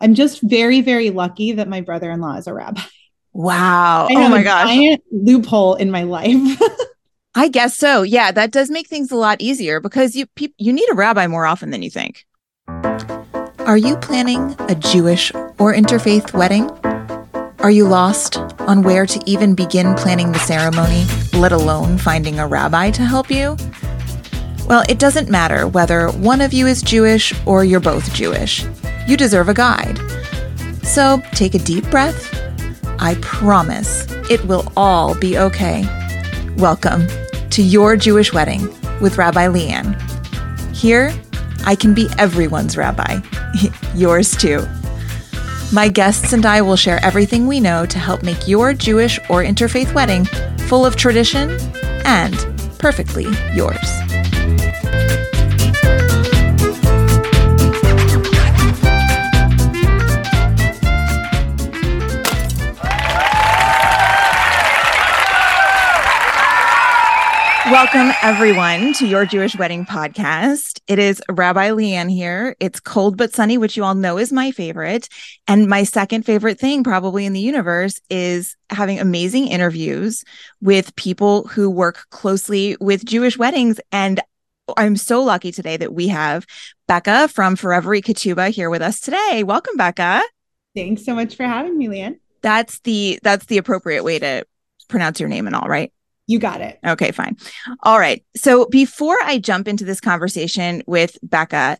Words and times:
I'm 0.00 0.14
just 0.14 0.40
very, 0.42 0.80
very 0.80 1.10
lucky 1.10 1.52
that 1.52 1.68
my 1.68 1.80
brother 1.80 2.10
in 2.10 2.20
law 2.20 2.36
is 2.36 2.46
a 2.46 2.54
rabbi. 2.54 2.82
Wow. 3.32 4.08
oh 4.10 4.28
my 4.28 4.42
gosh. 4.42 4.68
Giant 4.68 5.02
loophole 5.12 5.74
in 5.74 5.90
my 5.90 6.02
life. 6.02 6.60
I 7.34 7.48
guess 7.48 7.76
so. 7.76 8.02
Yeah, 8.02 8.32
that 8.32 8.50
does 8.50 8.70
make 8.70 8.88
things 8.88 9.12
a 9.12 9.16
lot 9.16 9.40
easier 9.40 9.78
because 9.80 10.16
you 10.16 10.26
pe- 10.34 10.48
you 10.58 10.72
need 10.72 10.88
a 10.90 10.94
rabbi 10.94 11.28
more 11.28 11.46
often 11.46 11.70
than 11.70 11.82
you 11.82 11.90
think. 11.90 12.26
Are 13.60 13.76
you 13.76 13.96
planning 13.98 14.56
a 14.68 14.74
Jewish 14.74 15.32
or 15.58 15.72
interfaith 15.72 16.32
wedding? 16.32 16.68
Are 17.60 17.70
you 17.70 17.86
lost 17.86 18.38
on 18.60 18.82
where 18.82 19.06
to 19.06 19.22
even 19.26 19.54
begin 19.54 19.94
planning 19.94 20.32
the 20.32 20.38
ceremony, 20.40 21.04
let 21.38 21.52
alone 21.52 21.98
finding 21.98 22.40
a 22.40 22.48
rabbi 22.48 22.90
to 22.90 23.02
help 23.02 23.30
you? 23.30 23.56
Well, 24.66 24.82
it 24.88 24.98
doesn't 24.98 25.28
matter 25.28 25.68
whether 25.68 26.08
one 26.10 26.40
of 26.40 26.52
you 26.52 26.66
is 26.66 26.82
Jewish 26.82 27.32
or 27.46 27.64
you're 27.64 27.80
both 27.80 28.12
Jewish. 28.14 28.64
You 29.10 29.16
deserve 29.16 29.48
a 29.48 29.54
guide. 29.54 29.98
So 30.84 31.20
take 31.32 31.56
a 31.56 31.58
deep 31.58 31.84
breath. 31.90 32.32
I 33.00 33.16
promise 33.20 34.06
it 34.30 34.44
will 34.44 34.72
all 34.76 35.16
be 35.16 35.36
okay. 35.36 35.82
Welcome 36.56 37.08
to 37.50 37.60
Your 37.60 37.96
Jewish 37.96 38.32
Wedding 38.32 38.68
with 39.00 39.18
Rabbi 39.18 39.48
LeighAnn. 39.48 40.00
Here, 40.76 41.12
I 41.66 41.74
can 41.74 41.92
be 41.92 42.08
everyone's 42.18 42.76
rabbi, 42.76 43.18
yours 43.96 44.36
too. 44.36 44.64
My 45.72 45.88
guests 45.88 46.32
and 46.32 46.46
I 46.46 46.62
will 46.62 46.76
share 46.76 47.04
everything 47.04 47.48
we 47.48 47.58
know 47.58 47.84
to 47.86 47.98
help 47.98 48.22
make 48.22 48.46
your 48.46 48.72
Jewish 48.74 49.18
or 49.28 49.42
interfaith 49.42 49.92
wedding 49.92 50.24
full 50.68 50.86
of 50.86 50.94
tradition 50.94 51.58
and 52.04 52.36
perfectly 52.78 53.26
yours. 53.54 54.29
Welcome, 67.70 68.10
everyone, 68.20 68.94
to 68.94 69.06
your 69.06 69.24
Jewish 69.24 69.56
wedding 69.56 69.86
podcast. 69.86 70.80
It 70.88 70.98
is 70.98 71.22
Rabbi 71.30 71.70
LeighAnn 71.70 72.10
here. 72.10 72.56
It's 72.58 72.80
cold 72.80 73.16
but 73.16 73.32
sunny, 73.32 73.58
which 73.58 73.76
you 73.76 73.84
all 73.84 73.94
know 73.94 74.18
is 74.18 74.32
my 74.32 74.50
favorite. 74.50 75.08
And 75.46 75.68
my 75.68 75.84
second 75.84 76.24
favorite 76.24 76.58
thing, 76.58 76.82
probably 76.82 77.26
in 77.26 77.32
the 77.32 77.38
universe, 77.38 78.00
is 78.10 78.56
having 78.70 78.98
amazing 78.98 79.46
interviews 79.46 80.24
with 80.60 80.96
people 80.96 81.46
who 81.46 81.70
work 81.70 82.06
closely 82.10 82.76
with 82.80 83.04
Jewish 83.04 83.38
weddings. 83.38 83.78
And 83.92 84.20
I'm 84.76 84.96
so 84.96 85.22
lucky 85.22 85.52
today 85.52 85.76
that 85.76 85.94
we 85.94 86.08
have 86.08 86.46
Bekah 86.88 87.30
from 87.30 87.54
Foreverie 87.54 88.02
Ketubah 88.02 88.50
here 88.50 88.68
with 88.68 88.82
us 88.82 88.98
today. 88.98 89.44
Welcome, 89.44 89.76
Bekah. 89.76 90.22
Thanks 90.74 91.04
so 91.04 91.14
much 91.14 91.36
for 91.36 91.44
having 91.44 91.78
me, 91.78 91.86
LeighAnn. 91.86 92.18
That's 92.42 92.80
the 92.80 93.20
that's 93.22 93.46
the 93.46 93.58
appropriate 93.58 94.02
way 94.02 94.18
to 94.18 94.44
pronounce 94.88 95.20
your 95.20 95.28
name 95.28 95.46
and 95.46 95.54
all, 95.54 95.68
right? 95.68 95.92
You 96.30 96.38
got 96.38 96.60
it. 96.60 96.78
Okay, 96.86 97.10
fine. 97.10 97.36
All 97.82 97.98
right. 97.98 98.24
So 98.36 98.66
before 98.66 99.18
I 99.24 99.38
jump 99.38 99.66
into 99.66 99.84
this 99.84 100.00
conversation 100.00 100.80
with 100.86 101.18
Bekah, 101.26 101.76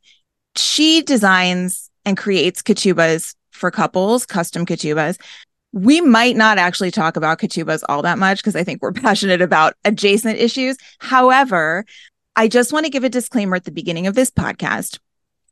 she 0.57 1.03
designs 1.03 1.89
and 2.05 2.17
creates 2.17 2.61
ketubahs 2.61 3.37
for 3.53 3.71
couples, 3.71 4.27
custom 4.27 4.67
ketubahs. 4.67 5.21
We 5.73 6.01
might 6.01 6.35
not 6.35 6.59
actually 6.59 6.91
talk 6.91 7.17
about 7.17 7.39
ketubahs 7.39 7.85
all 7.89 8.03
that 8.03 8.19
much 8.19 8.39
because 8.39 8.57
I 8.57 8.65
think 8.65 8.83
we're 8.83 8.91
passionate 9.07 9.41
about 9.41 9.75
adjacent 9.85 10.41
issues. 10.41 10.77
However, 10.99 11.85
I 12.35 12.49
just 12.49 12.73
want 12.73 12.87
to 12.87 12.91
give 12.91 13.05
a 13.05 13.09
disclaimer 13.09 13.55
at 13.55 13.67
the 13.67 13.71
beginning 13.71 14.09
of 14.09 14.17
this 14.17 14.33
podcast 14.33 14.99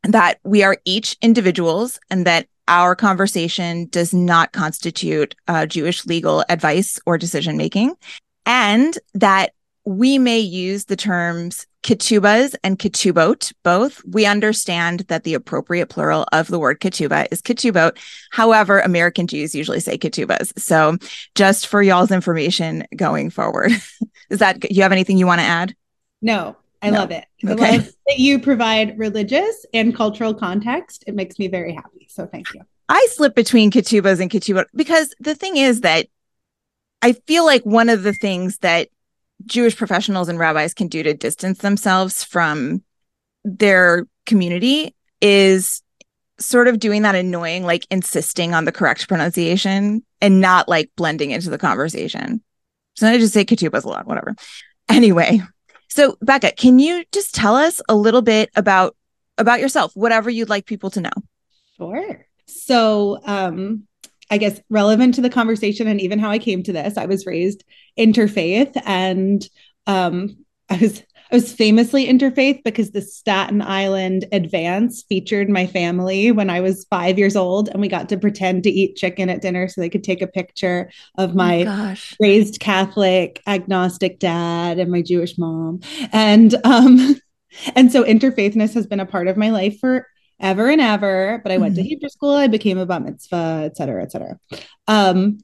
that 0.03 0.41
we 0.43 0.65
are 0.65 0.77
each 0.85 1.17
individuals 1.23 2.01
and 2.11 2.27
that 2.27 2.49
our 2.67 2.97
conversation 2.97 3.87
does 3.91 4.13
not 4.13 4.51
constitute 4.51 5.37
uh, 5.47 5.67
Jewish 5.67 6.05
legal 6.05 6.45
advice 6.49 6.99
or 7.07 7.17
decision 7.17 7.57
making 7.57 7.95
and 8.49 8.99
that 9.15 9.53
we 9.85 10.19
may 10.19 10.39
use 10.39 10.86
the 10.86 10.97
terms 10.97 11.67
ketubas 11.83 12.55
and 12.64 12.79
ketubot 12.79 13.53
both. 13.63 14.03
We 14.05 14.27
understand 14.27 15.01
that 15.09 15.25
the 15.25 15.35
appropriate 15.35 15.89
plural 15.89 16.27
of 16.33 16.48
the 16.48 16.58
word 16.58 16.81
ketubah 16.81 17.29
is 17.31 17.41
ketubot. 17.41 17.97
However, 18.33 18.81
American 18.81 19.27
Jews 19.27 19.55
usually 19.55 19.81
say 19.81 19.97
ketubas. 19.97 20.58
So 20.58 20.97
just 21.35 21.69
for 21.69 21.83
y'all's 21.83 22.11
information 22.11 22.85
going 22.97 23.31
forward, 23.31 23.70
is 24.31 24.41
that 24.41 24.70
you 24.73 24.83
have 24.83 24.92
anything 24.92 25.19
you 25.19 25.27
want 25.27 25.41
to 25.41 25.47
add? 25.47 25.77
No, 26.20 26.57
I 26.83 26.91
no. 26.91 26.98
love 26.98 27.11
it. 27.11 27.27
Okay. 27.47 27.64
I 27.64 27.77
love 27.77 27.92
that 28.08 28.19
you 28.19 28.41
provide 28.41 28.98
religious 28.98 29.64
and 29.73 29.95
cultural 29.95 30.35
context. 30.35 31.05
It 31.07 31.14
makes 31.14 31.39
me 31.39 31.48
very 31.48 31.73
happy. 31.75 32.08
So 32.11 32.27
thank 32.27 32.53
you. 32.55 32.63
I 32.89 33.07
slip 33.11 33.35
between 33.35 33.70
ketubas 33.70 34.20
and 34.20 34.31
ketubot 34.31 34.64
because 34.75 35.14
the 35.20 35.35
thing 35.35 35.58
is 35.58 35.83
that 35.83 36.08
I 37.03 37.13
feel 37.13 37.45
like 37.45 37.63
one 37.64 37.89
of 37.89 38.03
the 38.03 38.13
things 38.13 38.59
that 38.59 38.89
Jewish 39.47 39.77
professionals 39.77 40.29
and 40.29 40.39
rabbis 40.39 40.75
can 40.75 40.89
do 40.89 41.03
to 41.03 41.14
distance 41.14 41.59
themselves 41.59 42.25
from 42.25 42.83
their 43.45 44.07
community 44.27 44.95
is 45.20 45.83
sort 46.41 46.69
of 46.69 46.79
doing 46.79 47.03
that 47.03 47.14
annoying, 47.14 47.64
like 47.64 47.87
insisting 47.91 48.55
on 48.55 48.64
the 48.64 48.73
correct 48.73 49.08
pronunciation 49.08 50.05
and 50.20 50.41
not 50.41 50.69
like 50.69 50.91
blending 50.97 51.31
into 51.31 51.51
the 51.51 51.58
conversation. 51.58 52.42
So 52.95 53.08
I 53.08 53.19
just 53.19 53.35
say 53.35 53.45
ketubas 53.45 53.85
a 53.85 53.89
lot, 53.89 54.07
whatever. 54.07 54.35
Anyway, 54.89 55.41
so 55.89 56.17
Bekah, 56.25 56.57
can 56.57 56.79
you 56.79 57.05
just 57.13 57.35
tell 57.35 57.57
us 57.57 57.81
a 57.89 57.95
little 57.95 58.23
bit 58.23 58.51
about 58.57 58.97
about 59.37 59.61
yourself, 59.61 59.92
whatever 59.95 60.31
you'd 60.31 60.48
like 60.48 60.67
people 60.67 60.91
to 60.91 61.01
know? 61.01 61.11
Sure. 61.77 62.27
So 62.47 63.20
um 63.25 63.88
I 64.30 64.39
guess, 64.39 64.61
relevant 64.68 65.14
to 65.14 65.20
the 65.20 65.30
conversation 65.30 65.89
and 65.89 66.00
even 66.00 66.18
how 66.18 66.30
I 66.30 66.39
came 66.39 66.62
to 66.64 66.72
this. 66.72 66.96
I 66.96 67.06
was 67.06 67.27
raised 67.27 67.64
interfaith 67.98 68.80
and 68.84 69.46
um, 69.86 70.44
I 70.68 70.77
was 70.77 71.02
I 71.30 71.34
was 71.34 71.52
famously 71.52 72.06
interfaith 72.06 72.62
because 72.64 72.92
the 72.92 73.02
Staten 73.02 73.61
Island 73.61 74.24
Advance 74.33 75.05
featured 75.08 75.50
my 75.50 75.66
family 75.66 76.33
when 76.33 76.48
I 76.48 76.61
was 76.61 76.86
five 76.89 77.18
years 77.18 77.36
old, 77.36 77.68
and 77.68 77.83
we 77.83 77.89
got 77.89 78.08
to 78.08 78.16
pretend 78.16 78.62
to 78.62 78.70
eat 78.70 78.96
chicken 78.96 79.28
at 79.28 79.42
dinner 79.42 79.68
so 79.68 79.80
they 79.80 79.90
could 79.90 80.05
take 80.05 80.22
a 80.22 80.27
picture 80.27 80.90
of 81.18 81.34
my 81.34 81.64
oh 81.68 81.95
raised 82.18 82.60
Catholic 82.60 83.42
agnostic 83.46 84.18
dad 84.18 84.78
and 84.78 84.90
my 84.90 85.02
Jewish 85.02 85.36
mom, 85.36 85.80
and 86.12 86.55
um, 86.64 87.20
and 87.77 87.92
so 87.92 88.05
interfaithness 88.05 88.72
has 88.72 88.86
been 88.86 89.00
a 89.00 89.06
part 89.06 89.28
of 89.28 89.36
my 89.36 89.50
life 89.50 89.78
for 89.80 90.06
ever 90.41 90.69
and 90.69 90.81
ever. 90.81 91.41
But 91.43 91.53
I 91.53 91.59
went 91.59 91.75
mm-hmm. 91.75 91.83
to 91.83 91.89
Hebrew 91.89 92.09
school, 92.09 92.35
I 92.35 92.47
became 92.47 92.79
a 92.79 92.87
bat 92.87 93.03
mitzvah, 93.03 93.63
et 93.65 93.77
cetera, 93.77 94.03
et 94.03 94.13
cetera. 94.13 94.39
Um, 94.87 95.39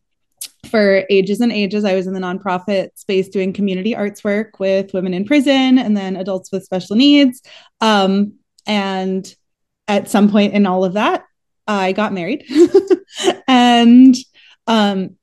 for 0.71 1.05
ages 1.11 1.41
and 1.41 1.53
ages, 1.53 1.85
I 1.85 1.95
was 1.95 2.07
in 2.07 2.15
the 2.15 2.21
nonprofit 2.21 2.91
space 2.97 3.29
doing 3.29 3.53
community 3.53 3.95
arts 3.95 4.25
work 4.25 4.59
with 4.59 4.95
women 4.95 5.15
in 5.15 5.25
prison 5.25 5.79
and 5.79 5.97
then 5.97 6.17
adults 6.17 6.51
with 6.51 6.65
special 6.65 6.97
needs. 6.97 7.43
Um, 7.81 8.35
and 8.67 9.33
at 9.89 10.09
some 10.09 10.31
point 10.31 10.55
in 10.55 10.67
all 10.67 10.85
of 10.85 10.95
that, 10.95 11.25
I 11.67 11.93
got 11.93 12.13
married. 12.13 12.45
and 13.49 14.17
um, 14.67 15.17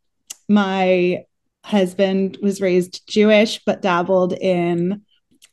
my 0.47 1.25
husband 1.63 2.37
was 2.41 2.61
raised 2.61 3.07
Jewish, 3.07 3.61
but 3.65 3.81
dabbled 3.81 4.33
in, 4.33 5.01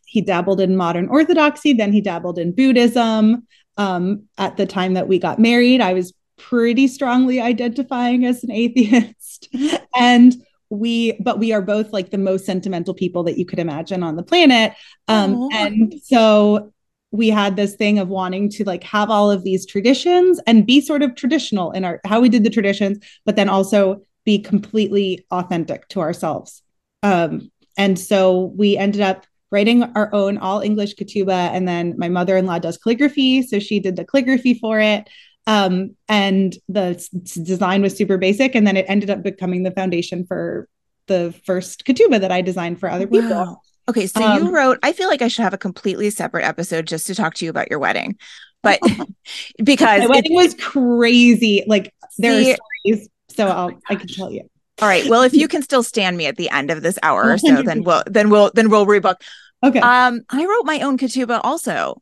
he 0.07 0.21
dabbled 0.21 0.61
in 0.61 0.77
modern 0.77 1.09
Orthodoxy, 1.09 1.73
then 1.73 1.93
he 1.93 2.01
dabbled 2.01 2.39
in 2.39 2.55
Buddhism 2.55 3.47
um, 3.79 4.25
at 4.37 4.57
the 4.57 4.67
time 4.67 4.95
that 4.95 5.09
we 5.09 5.19
got 5.19 5.39
married, 5.39 5.81
I 5.81 5.95
was 5.95 6.13
pretty 6.37 6.89
strongly 6.89 7.41
identifying 7.41 8.27
as 8.27 8.45
an 8.45 8.51
atheist. 8.51 9.49
and 9.97 10.35
we, 10.71 11.13
but 11.21 11.39
we 11.39 11.53
are 11.53 11.63
both 11.63 11.93
like 11.93 12.11
the 12.11 12.19
most 12.19 12.45
sentimental 12.45 12.93
people 12.93 13.23
that 13.25 13.39
you 13.39 13.47
could 13.47 13.59
imagine 13.59 14.03
on 14.03 14.17
the 14.17 14.23
planet. 14.23 14.75
Um, 15.07 15.49
and 15.53 15.95
so 16.03 16.73
we 17.11 17.29
had 17.31 17.57
this 17.57 17.75
thing 17.75 17.99
of 17.99 18.09
wanting 18.09 18.51
to 18.51 18.65
like 18.65 18.85
have 18.85 19.11
all 19.11 19.31
of 19.31 19.45
these 19.45 19.65
traditions 19.65 20.41
and 20.47 20.67
be 20.67 20.81
sort 20.81 21.03
of 21.03 21.15
traditional 21.15 21.71
in 21.73 21.85
our 21.85 22.01
how 22.05 22.21
we 22.21 22.29
did 22.29 22.45
the 22.45 22.51
traditions, 22.51 22.99
but 23.25 23.37
then 23.37 23.49
also 23.49 24.03
be 24.25 24.39
completely 24.39 25.25
authentic 25.31 25.89
to 25.89 26.01
ourselves. 26.01 26.63
Um, 27.03 27.51
and 27.79 27.99
so 27.99 28.53
we 28.57 28.77
ended 28.77 29.01
up 29.01 29.25
writing 29.51 29.83
our 29.95 30.13
own 30.15 30.39
all 30.39 30.61
English 30.61 30.95
ketubah. 30.97 31.51
And 31.53 31.67
then 31.67 31.95
my 31.97 32.09
mother 32.09 32.37
in 32.37 32.47
law 32.47 32.59
does 32.59 32.79
calligraphy. 32.79 33.43
So 33.43 33.59
she 33.59 33.81
did 33.81 33.97
the 33.97 34.05
calligraphy 34.05 34.55
for 34.55 34.81
it. 34.81 35.09
Um, 35.47 35.97
and 36.09 36.55
the 36.69 37.03
design 37.43 37.83
was 37.83 37.97
super 37.97 38.19
basic. 38.19 38.55
And 38.55 38.67
then 38.67 38.77
it 38.77 38.85
ended 38.89 39.11
up 39.11 39.23
becoming 39.23 39.63
the 39.63 39.71
foundation 39.71 40.27
for 40.27 40.69
the 41.07 41.35
first 41.45 41.85
ketubah 41.87 42.21
that 42.21 42.33
I 42.33 42.43
designed 42.43 42.79
for 42.79 42.91
other 42.91 43.07
people. 43.07 43.31
Wow. 43.31 43.61
Okay, 43.89 44.07
so 44.07 44.23
um, 44.23 44.45
you 44.45 44.51
wrote, 44.55 44.79
I 44.83 44.93
feel 44.93 45.09
like 45.09 45.23
I 45.23 45.29
should 45.29 45.45
have 45.45 45.55
a 45.55 45.59
completely 45.59 46.11
separate 46.11 46.45
episode 46.45 46.87
just 46.87 47.07
to 47.07 47.15
talk 47.15 47.33
to 47.35 47.47
you 47.47 47.51
about 47.51 47.71
your 47.71 47.79
wedding. 47.79 48.19
But 48.63 48.81
because 49.65 50.01
my 50.01 50.07
wedding 50.07 50.35
was 50.35 50.55
crazy. 50.55 51.65
Like 51.67 51.95
there 52.19 52.43
see, 52.43 52.53
are 52.53 52.57
stories. 52.85 53.09
So 53.31 53.47
oh 53.47 53.51
I'll 53.51 53.81
I 53.89 53.95
can 53.95 54.09
tell 54.09 54.31
you. 54.31 54.49
All 54.81 54.89
right. 54.89 55.07
Well, 55.09 55.23
if 55.23 55.33
you 55.35 55.49
can 55.55 55.63
still 55.63 55.83
stand 55.83 56.17
me 56.17 56.27
at 56.27 56.37
the 56.37 56.51
end 56.51 56.71
of 56.71 56.83
this 56.83 56.99
hour 57.03 57.31
or 57.31 57.39
so, 57.39 57.63
then 57.63 57.85
we'll 57.85 58.03
then 58.07 58.31
we'll 58.31 58.51
then 58.55 58.71
we'll 58.71 58.87
rebook. 58.87 59.17
Okay. 59.63 59.81
Um, 59.81 60.23
I 60.31 60.45
wrote 60.45 60.65
my 60.65 60.81
own 60.81 60.99
ketubah 60.99 61.41
also. 61.43 62.01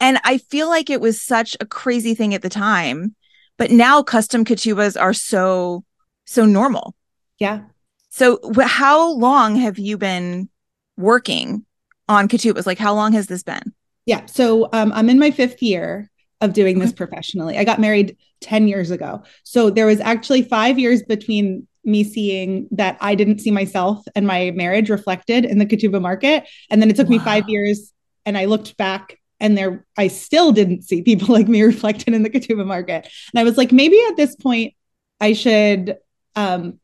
And 0.00 0.20
I 0.22 0.38
feel 0.38 0.68
like 0.68 0.90
it 0.90 1.00
was 1.00 1.20
such 1.20 1.56
a 1.60 1.66
crazy 1.66 2.14
thing 2.14 2.32
at 2.32 2.42
the 2.42 2.48
time 2.48 3.16
but 3.58 3.72
now 3.72 4.02
custom 4.02 4.44
ketubas 4.44 4.98
are 4.98 5.12
so 5.12 5.84
so 6.24 6.46
normal. 6.46 6.94
Yeah. 7.38 7.62
So 8.08 8.40
how 8.62 9.12
long 9.12 9.56
have 9.56 9.78
you 9.78 9.98
been 9.98 10.48
working 10.96 11.66
on 12.08 12.28
ketubas? 12.28 12.66
Like 12.66 12.78
how 12.78 12.94
long 12.94 13.12
has 13.12 13.26
this 13.26 13.42
been? 13.42 13.74
Yeah. 14.06 14.24
So 14.26 14.70
um, 14.72 14.92
I'm 14.92 15.10
in 15.10 15.18
my 15.18 15.30
fifth 15.30 15.62
year 15.62 16.10
of 16.40 16.52
doing 16.52 16.78
this 16.78 16.92
professionally. 16.92 17.58
I 17.58 17.64
got 17.64 17.80
married 17.80 18.16
10 18.40 18.68
years 18.68 18.90
ago. 18.90 19.22
So 19.42 19.70
there 19.70 19.86
was 19.86 20.00
actually 20.00 20.42
five 20.42 20.78
years 20.78 21.02
between 21.02 21.66
me 21.88 22.04
seeing 22.04 22.68
that 22.70 22.96
I 23.00 23.14
didn't 23.14 23.40
see 23.40 23.50
myself 23.50 24.04
and 24.14 24.26
my 24.26 24.52
marriage 24.52 24.90
reflected 24.90 25.44
in 25.44 25.58
the 25.58 25.66
Ketuba 25.66 26.00
market. 26.00 26.46
And 26.70 26.80
then 26.80 26.90
it 26.90 26.96
took 26.96 27.08
wow. 27.08 27.16
me 27.16 27.18
five 27.18 27.48
years 27.48 27.92
and 28.26 28.36
I 28.36 28.44
looked 28.44 28.76
back 28.76 29.18
and 29.40 29.56
there 29.56 29.86
I 29.96 30.08
still 30.08 30.52
didn't 30.52 30.82
see 30.82 31.02
people 31.02 31.28
like 31.34 31.48
me 31.48 31.62
reflected 31.62 32.14
in 32.14 32.22
the 32.22 32.30
Ketuba 32.30 32.64
market. 32.64 33.08
And 33.32 33.40
I 33.40 33.44
was 33.44 33.56
like, 33.56 33.72
maybe 33.72 34.00
at 34.08 34.16
this 34.16 34.36
point 34.36 34.74
I 35.20 35.32
should 35.32 35.96
um, 36.36 36.78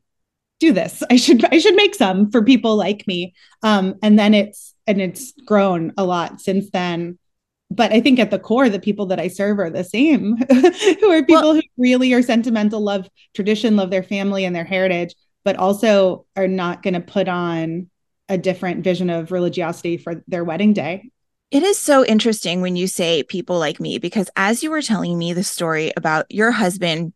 do 0.59 0.73
this. 0.73 1.03
I 1.09 1.15
should 1.15 1.45
I 1.45 1.59
should 1.59 1.75
make 1.75 1.95
some 1.95 2.31
for 2.31 2.43
people 2.43 2.75
like 2.75 3.05
me. 3.07 3.33
Um, 3.63 3.95
and 4.01 4.17
then 4.17 4.33
it's 4.33 4.73
and 4.87 5.01
it's 5.01 5.33
grown 5.45 5.93
a 5.97 6.03
lot 6.03 6.41
since 6.41 6.69
then 6.71 7.17
but 7.71 7.91
I 7.91 7.99
think 7.99 8.19
at 8.19 8.31
the 8.31 8.39
core, 8.39 8.69
the 8.69 8.79
people 8.79 9.07
that 9.07 9.19
I 9.19 9.27
serve 9.27 9.59
are 9.59 9.69
the 9.69 9.83
same, 9.83 10.37
who 10.49 11.11
are 11.11 11.23
people 11.23 11.41
well, 11.41 11.55
who 11.55 11.61
really 11.77 12.13
are 12.13 12.21
sentimental, 12.21 12.81
love 12.81 13.09
tradition, 13.33 13.75
love 13.75 13.89
their 13.89 14.03
family 14.03 14.45
and 14.45 14.55
their 14.55 14.63
heritage, 14.63 15.15
but 15.43 15.55
also 15.55 16.25
are 16.35 16.47
not 16.47 16.83
going 16.83 16.93
to 16.93 17.01
put 17.01 17.27
on 17.27 17.89
a 18.29 18.37
different 18.37 18.83
vision 18.83 19.09
of 19.09 19.31
religiosity 19.31 19.97
for 19.97 20.23
their 20.27 20.43
wedding 20.43 20.73
day. 20.73 21.09
It 21.51 21.63
is 21.63 21.77
so 21.77 22.03
interesting 22.03 22.61
when 22.61 22.75
you 22.75 22.87
say 22.87 23.23
people 23.23 23.59
like 23.59 23.79
me, 23.79 23.97
because 23.99 24.29
as 24.35 24.63
you 24.63 24.71
were 24.71 24.81
telling 24.81 25.17
me 25.17 25.33
the 25.33 25.43
story 25.43 25.91
about 25.95 26.25
your 26.31 26.51
husband 26.51 27.13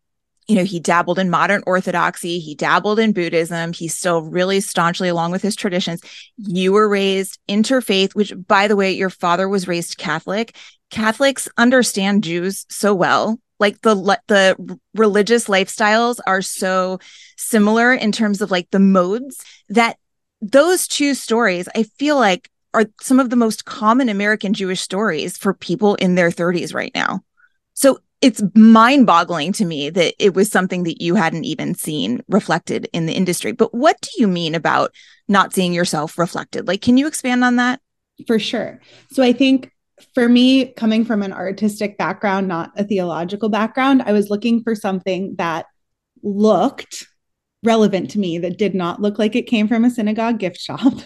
you 0.50 0.56
know, 0.56 0.64
he 0.64 0.80
dabbled 0.80 1.20
in 1.20 1.30
modern 1.30 1.62
orthodoxy, 1.68 2.40
he 2.40 2.56
dabbled 2.56 2.98
in 2.98 3.14
Buddhism, 3.14 3.72
he's 3.72 3.96
still 3.96 4.24
really 4.24 4.60
staunchly 4.60 5.08
along 5.08 5.32
with 5.32 5.44
his 5.44 5.56
traditions. 5.56 6.02
You 6.38 6.74
were 6.74 6.90
raised 6.90 7.38
interfaith, 7.48 8.16
which, 8.16 8.34
by 8.48 8.68
the 8.68 8.76
way, 8.76 8.92
your 8.92 9.12
father 9.12 9.48
was 9.48 9.68
raised 9.68 10.00
Catholic. 10.00 10.56
Catholics 10.90 11.48
understand 11.58 12.24
Jews 12.24 12.66
so 12.68 12.96
well. 12.96 13.40
Like 13.60 13.82
the 13.82 13.94
the 14.28 14.80
religious 14.96 15.46
lifestyles 15.46 16.18
are 16.26 16.42
so 16.42 17.00
similar 17.38 17.94
in 17.94 18.12
terms 18.12 18.42
of 18.42 18.50
like 18.50 18.72
the 18.72 18.80
modes 18.80 19.46
that 19.68 19.98
those 20.42 20.88
two 20.88 21.14
stories, 21.14 21.70
I 21.76 21.84
feel 21.84 22.16
like, 22.16 22.50
are 22.74 22.86
some 23.02 23.20
of 23.20 23.30
the 23.30 23.36
most 23.36 23.66
common 23.66 24.10
American 24.10 24.54
Jewish 24.54 24.82
stories 24.82 25.38
for 25.38 25.54
people 25.54 25.94
in 25.96 26.16
their 26.16 26.32
30s 26.32 26.74
right 26.74 26.92
now. 26.96 27.22
So 27.76 28.00
it's 28.22 28.44
mind 28.56 29.06
boggling 29.06 29.54
to 29.54 29.66
me 29.66 29.90
that 29.90 30.14
it 30.20 30.34
was 30.34 30.52
something 30.52 30.84
that 30.84 31.02
you 31.02 31.16
hadn't 31.16 31.46
even 31.46 31.74
seen 31.74 32.22
reflected 32.28 32.90
in 32.92 33.06
the 33.06 33.14
industry. 33.14 33.54
But 33.54 33.74
what 33.74 34.00
do 34.02 34.10
you 34.18 34.28
mean 34.28 34.56
about 34.56 34.94
not 35.28 35.54
seeing 35.54 35.74
yourself 35.74 36.18
reflected? 36.18 36.68
Like, 36.68 36.82
can 36.82 36.98
you 36.98 37.08
expand 37.08 37.44
on 37.44 37.56
that? 37.56 37.80
For 38.28 38.38
sure. 38.38 38.82
So 39.12 39.24
I 39.24 39.32
think 39.32 39.72
for 40.14 40.28
me, 40.28 40.74
coming 40.74 41.06
from 41.06 41.24
an 41.24 41.32
artistic 41.32 41.98
background, 41.98 42.48
not 42.48 42.72
a 42.76 42.84
theological 42.84 43.50
background, 43.50 44.02
I 44.02 44.12
was 44.12 44.30
looking 44.30 44.64
for 44.64 44.76
something 44.76 45.36
that 45.38 45.66
looked 46.22 47.06
relevant 47.64 48.12
to 48.12 48.20
me, 48.20 48.38
that 48.40 48.58
did 48.58 48.76
not 48.76 49.02
look 49.02 49.20
like 49.20 49.36
it 49.36 49.44
came 49.44 49.68
from 49.68 49.86
a 49.86 49.90
synagogue 49.90 50.40
gift 50.40 50.60
shop. 50.60 50.94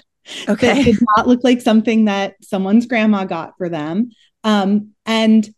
Okay. 0.47 0.67
That 0.67 0.85
did 0.85 0.99
not 1.17 1.27
look 1.27 1.43
like 1.43 1.59
something 1.59 2.05
that 2.05 2.35
someone's 2.41 2.85
grandma 2.85 3.25
got 3.25 3.57
for 3.57 3.67
them. 3.67 4.11
Um, 4.45 4.91
and 5.05 5.53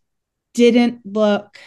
didn't 0.55 1.01
look 1.05 1.59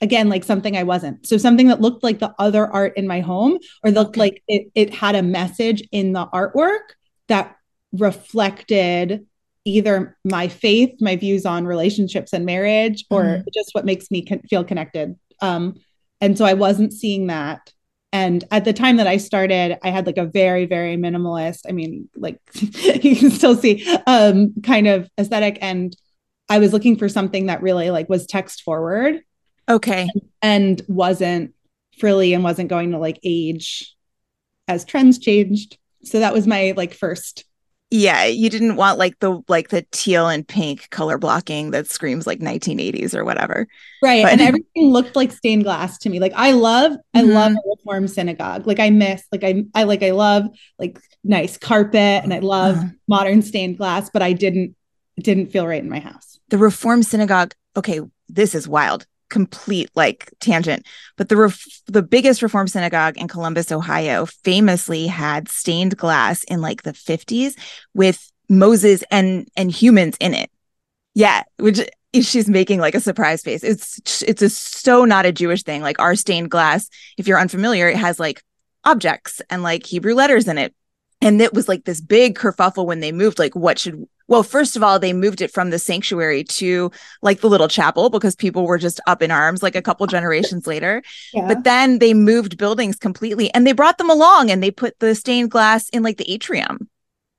again 0.00 0.28
like 0.28 0.44
something 0.44 0.76
I 0.76 0.82
wasn't. 0.82 1.26
So 1.26 1.36
something 1.36 1.68
that 1.68 1.80
looked 1.80 2.02
like 2.02 2.18
the 2.18 2.34
other 2.38 2.66
art 2.66 2.96
in 2.96 3.06
my 3.06 3.20
home 3.20 3.58
or 3.82 3.90
looked 3.90 4.10
okay. 4.16 4.20
like 4.20 4.42
it, 4.48 4.70
it 4.74 4.94
had 4.94 5.14
a 5.14 5.22
message 5.22 5.82
in 5.92 6.12
the 6.12 6.26
artwork 6.26 6.94
that 7.28 7.56
reflected 7.92 9.26
either 9.64 10.16
my 10.24 10.48
faith, 10.48 10.94
my 11.00 11.16
views 11.16 11.44
on 11.44 11.66
relationships 11.66 12.32
and 12.32 12.46
marriage, 12.46 13.04
or 13.10 13.22
mm-hmm. 13.22 13.48
just 13.52 13.70
what 13.72 13.84
makes 13.84 14.10
me 14.10 14.24
con- 14.24 14.42
feel 14.48 14.62
connected. 14.62 15.16
Um, 15.40 15.74
and 16.20 16.38
so 16.38 16.44
I 16.44 16.54
wasn't 16.54 16.92
seeing 16.92 17.26
that. 17.26 17.72
And 18.12 18.44
at 18.50 18.64
the 18.64 18.72
time 18.72 18.96
that 18.96 19.06
I 19.06 19.16
started, 19.16 19.78
I 19.82 19.90
had 19.90 20.06
like 20.06 20.16
a 20.18 20.24
very, 20.24 20.66
very 20.66 20.96
minimalist, 20.96 21.60
I 21.68 21.72
mean, 21.72 22.08
like 22.16 22.38
you 23.02 23.16
can 23.16 23.30
still 23.30 23.56
see 23.56 23.84
um, 24.06 24.54
kind 24.62 24.86
of 24.86 25.10
aesthetic. 25.18 25.58
And 25.60 25.94
I 26.48 26.58
was 26.58 26.72
looking 26.72 26.96
for 26.96 27.08
something 27.08 27.46
that 27.46 27.62
really 27.62 27.90
like 27.90 28.08
was 28.08 28.26
text 28.26 28.62
forward. 28.62 29.20
Okay. 29.68 30.08
And, 30.12 30.22
and 30.42 30.82
wasn't 30.88 31.54
frilly 31.98 32.34
and 32.34 32.44
wasn't 32.44 32.68
going 32.68 32.92
to 32.92 32.98
like 32.98 33.18
age 33.24 33.94
as 34.68 34.84
trends 34.84 35.18
changed. 35.18 35.78
So 36.04 36.20
that 36.20 36.32
was 36.32 36.46
my 36.46 36.74
like 36.76 36.94
first 36.94 37.44
yeah 37.90 38.24
you 38.24 38.50
didn't 38.50 38.76
want 38.76 38.98
like 38.98 39.18
the 39.20 39.40
like 39.48 39.68
the 39.68 39.86
teal 39.92 40.28
and 40.28 40.46
pink 40.46 40.90
color 40.90 41.18
blocking 41.18 41.70
that 41.70 41.88
screams 41.88 42.26
like 42.26 42.40
1980s 42.40 43.14
or 43.14 43.24
whatever 43.24 43.68
right 44.02 44.24
but- 44.24 44.32
and 44.32 44.40
everything 44.40 44.90
looked 44.90 45.14
like 45.14 45.30
stained 45.30 45.62
glass 45.62 45.96
to 45.98 46.08
me 46.08 46.18
like 46.18 46.32
i 46.34 46.50
love 46.50 46.96
i 47.14 47.22
mm-hmm. 47.22 47.32
love 47.32 47.52
a 47.52 47.68
reform 47.76 48.08
synagogue 48.08 48.66
like 48.66 48.80
i 48.80 48.90
miss 48.90 49.24
like 49.30 49.44
i 49.44 49.64
i 49.74 49.84
like 49.84 50.02
i 50.02 50.10
love 50.10 50.46
like 50.78 50.98
nice 51.22 51.56
carpet 51.56 52.24
and 52.24 52.34
i 52.34 52.40
love 52.40 52.76
uh-huh. 52.76 52.88
modern 53.06 53.40
stained 53.40 53.78
glass 53.78 54.10
but 54.10 54.22
i 54.22 54.32
didn't 54.32 54.74
didn't 55.20 55.52
feel 55.52 55.66
right 55.66 55.82
in 55.82 55.88
my 55.88 56.00
house 56.00 56.35
the 56.48 56.58
Reform 56.58 57.02
Synagogue, 57.02 57.54
okay, 57.76 58.00
this 58.28 58.54
is 58.54 58.68
wild, 58.68 59.06
complete 59.28 59.90
like 59.94 60.32
tangent, 60.40 60.86
but 61.16 61.28
the 61.28 61.36
ref- 61.36 61.82
the 61.86 62.02
biggest 62.02 62.42
Reform 62.42 62.68
Synagogue 62.68 63.16
in 63.16 63.28
Columbus, 63.28 63.72
Ohio, 63.72 64.26
famously 64.26 65.06
had 65.06 65.48
stained 65.48 65.96
glass 65.96 66.44
in 66.44 66.60
like 66.60 66.82
the 66.82 66.92
50s 66.92 67.54
with 67.94 68.30
Moses 68.48 69.02
and 69.10 69.48
and 69.56 69.70
humans 69.70 70.16
in 70.20 70.34
it. 70.34 70.50
Yeah, 71.14 71.42
which 71.58 71.80
she's 72.14 72.48
making 72.48 72.80
like 72.80 72.94
a 72.94 73.00
surprise 73.00 73.42
face. 73.42 73.64
It's 73.64 74.22
it's 74.22 74.42
a 74.42 74.50
so 74.50 75.04
not 75.04 75.26
a 75.26 75.32
Jewish 75.32 75.62
thing. 75.62 75.82
Like 75.82 75.98
our 75.98 76.14
stained 76.14 76.50
glass, 76.50 76.88
if 77.16 77.26
you're 77.26 77.40
unfamiliar, 77.40 77.88
it 77.88 77.96
has 77.96 78.20
like 78.20 78.42
objects 78.84 79.42
and 79.50 79.62
like 79.62 79.84
Hebrew 79.84 80.14
letters 80.14 80.48
in 80.48 80.58
it. 80.58 80.74
And 81.20 81.40
it 81.40 81.54
was 81.54 81.68
like 81.68 81.84
this 81.84 82.00
big 82.00 82.36
kerfuffle 82.36 82.86
when 82.86 83.00
they 83.00 83.12
moved. 83.12 83.38
Like, 83.38 83.56
what 83.56 83.78
should 83.78 84.06
well, 84.28 84.42
first 84.42 84.76
of 84.76 84.82
all, 84.82 84.98
they 84.98 85.12
moved 85.12 85.40
it 85.40 85.52
from 85.52 85.70
the 85.70 85.78
sanctuary 85.78 86.42
to 86.44 86.90
like 87.22 87.40
the 87.40 87.48
little 87.48 87.68
chapel 87.68 88.10
because 88.10 88.34
people 88.34 88.66
were 88.66 88.78
just 88.78 89.00
up 89.06 89.22
in 89.22 89.30
arms 89.30 89.62
like 89.62 89.76
a 89.76 89.82
couple 89.82 90.06
generations 90.08 90.66
later. 90.66 91.02
Yeah. 91.32 91.46
But 91.46 91.64
then 91.64 91.98
they 91.98 92.14
moved 92.14 92.58
buildings 92.58 92.96
completely 92.96 93.52
and 93.54 93.66
they 93.66 93.72
brought 93.72 93.98
them 93.98 94.10
along 94.10 94.50
and 94.50 94.62
they 94.62 94.70
put 94.70 94.98
the 94.98 95.14
stained 95.14 95.50
glass 95.50 95.88
in 95.90 96.02
like 96.02 96.16
the 96.16 96.30
atrium, 96.30 96.88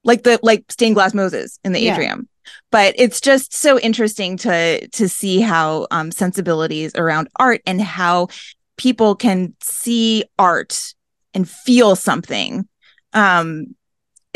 like 0.04 0.24
the 0.24 0.40
like 0.44 0.72
stained 0.72 0.96
glass 0.96 1.14
Moses 1.14 1.60
in 1.64 1.74
the 1.74 1.82
yeah. 1.82 1.94
atrium. 1.94 2.30
But 2.72 2.96
it's 2.98 3.20
just 3.20 3.54
so 3.54 3.78
interesting 3.80 4.38
to 4.38 4.88
to 4.88 5.10
see 5.10 5.42
how 5.42 5.88
um, 5.92 6.12
sensibilities 6.12 6.94
around 6.96 7.28
art 7.36 7.62
and 7.66 7.82
how 7.82 8.30
people 8.78 9.16
can 9.16 9.54
see 9.62 10.24
art 10.40 10.94
and 11.34 11.50
feel 11.50 11.96
something 11.96 12.68
um 13.14 13.76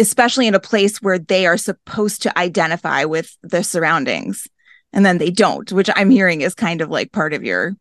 especially 0.01 0.47
in 0.47 0.55
a 0.55 0.59
place 0.59 1.01
where 1.01 1.19
they 1.19 1.45
are 1.45 1.57
supposed 1.57 2.23
to 2.23 2.37
identify 2.37 3.05
with 3.05 3.37
the 3.43 3.63
surroundings 3.63 4.47
and 4.91 5.05
then 5.05 5.17
they 5.17 5.29
don't 5.29 5.71
which 5.71 5.89
i'm 5.95 6.09
hearing 6.09 6.41
is 6.41 6.53
kind 6.53 6.81
of 6.81 6.89
like 6.89 7.11
part 7.11 7.33
of 7.33 7.43
your 7.43 7.75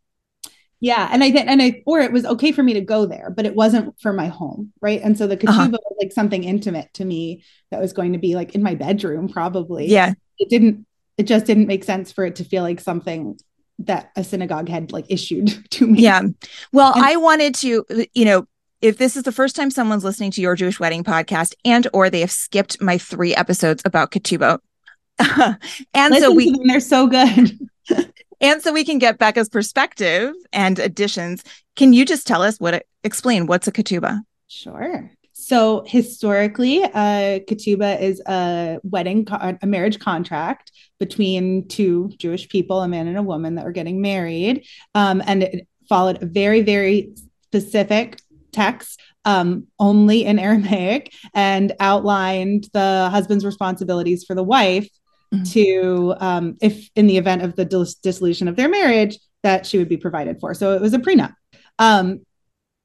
yeah 0.81 1.09
and 1.11 1.25
i 1.25 1.31
think 1.31 1.49
and 1.49 1.63
i 1.63 1.83
or 1.87 2.01
it 2.01 2.13
was 2.13 2.25
okay 2.25 2.53
for 2.53 2.63
me 2.63 2.75
to 2.75 2.81
go 2.81 3.07
there 3.07 3.31
but 3.31 3.47
it 3.47 3.55
wasn't 3.55 3.99
for 4.01 4.13
my 4.13 4.29
home 4.29 4.73
right 4.81 5.01
and 5.03 5.17
so 5.17 5.27
the 5.27 5.35
uh-huh. 5.35 5.63
uh-huh. 5.63 5.71
was 5.71 5.97
like 6.01 6.13
something 6.13 6.45
intimate 6.45 6.93
to 6.95 7.05
me 7.05 7.43
that 7.71 7.81
was 7.81 7.93
going 7.93 8.13
to 8.13 8.19
be 8.19 8.35
like 8.35 8.55
in 8.55 8.63
my 8.63 8.75
bedroom 8.75 9.29
probably 9.29 9.87
yeah 9.87 10.13
it 10.39 10.49
didn't 10.49 10.87
it 11.17 11.25
just 11.25 11.47
didn't 11.47 11.67
make 11.67 11.85
sense 11.85 12.13
for 12.13 12.25
it 12.25 12.37
to 12.37 12.45
feel 12.45 12.63
like 12.63 12.81
something 12.81 13.39
that 13.79 14.11
a 14.15 14.23
synagogue 14.23 14.69
had 14.69 14.93
like 14.93 15.07
issued 15.09 15.49
to 15.71 15.87
me 15.87 16.01
yeah 16.01 16.23
well 16.73 16.93
and- 16.95 17.05
i 17.05 17.17
wanted 17.17 17.55
to 17.55 17.85
you 18.15 18.25
know 18.25 18.47
if 18.83 18.97
this 18.97 19.17
is 19.17 19.25
the 19.25 19.33
first 19.33 19.57
time 19.57 19.71
someone's 19.71 20.05
listening 20.05 20.31
to 20.33 20.41
your 20.41 20.57
Jewish 20.57 20.81
wedding 20.81 21.05
podcast 21.05 21.55
and 21.65 21.87
or 21.93 22.09
they 22.09 22.21
have 22.21 22.31
skipped 22.31 22.81
my 22.81 22.99
three 22.99 23.35
episodes 23.35 23.83
about 23.85 24.11
ketubah. 24.11 24.59
and 25.95 26.15
Listen 26.15 26.21
so 26.21 26.35
we 26.35 26.55
they're 26.67 26.81
so 26.81 27.07
good. 27.07 27.59
and 28.41 28.63
so 28.63 28.73
we 28.73 28.85
can 28.85 28.99
get 28.99 29.19
Bekah's 29.19 29.49
perspective 29.49 30.35
and 30.53 30.79
additions. 30.79 31.45
Can 31.77 31.93
you 31.93 32.05
just 32.05 32.27
tell 32.27 32.43
us 32.43 32.59
what 32.59 32.87
explain 33.05 33.47
what's 33.47 33.69
a 33.69 33.73
ketubah? 33.73 34.21
Sure. 34.49 35.11
So 35.33 35.85
historically, 35.87 36.83
a 36.83 37.45
ketubah 37.49 38.01
is 38.01 38.23
a 38.27 38.79
wedding, 38.83 39.27
a 39.31 39.67
marriage 39.67 39.99
contract 39.99 40.71
between 40.99 41.67
two 41.69 42.13
Jewish 42.19 42.49
people, 42.49 42.81
a 42.81 42.89
man 42.89 43.09
and 43.09 43.17
a 43.17 43.23
woman 43.23 43.55
that 43.55 43.65
were 43.65 43.73
getting 43.73 44.03
married, 44.03 44.67
um, 44.95 45.23
and 45.27 45.43
it 45.43 45.67
followed 45.89 46.23
a 46.23 46.27
very, 46.27 46.61
very 46.61 47.15
specific 47.47 48.21
text 48.53 49.01
um, 49.25 49.67
only 49.79 50.25
in 50.25 50.39
Aramaic 50.39 51.13
and 51.35 51.73
outlined 51.81 52.69
the 52.73 53.09
husband's 53.11 53.45
responsibilities 53.45 54.25
for 54.25 54.35
the 54.35 54.43
wife 54.43 54.89
mm-hmm. 55.33 55.45
to, 55.45 56.15
um, 56.19 56.57
if 56.61 56.89
in 56.97 57.07
the 57.07 57.17
event 57.17 57.43
of 57.43 57.57
the 57.57 57.65
dis- 57.65 57.95
dissolution 57.97 58.49
of 58.49 58.57
their 58.57 58.69
marriage, 58.69 59.19
that 59.43 59.67
she 59.67 59.79
would 59.79 59.89
be 59.89 59.97
provided 59.97 60.39
for. 60.41 60.55
So 60.55 60.75
it 60.75 60.81
was 60.81 60.95
a 60.95 60.99
prenup. 60.99 61.35
Um, 61.79 62.21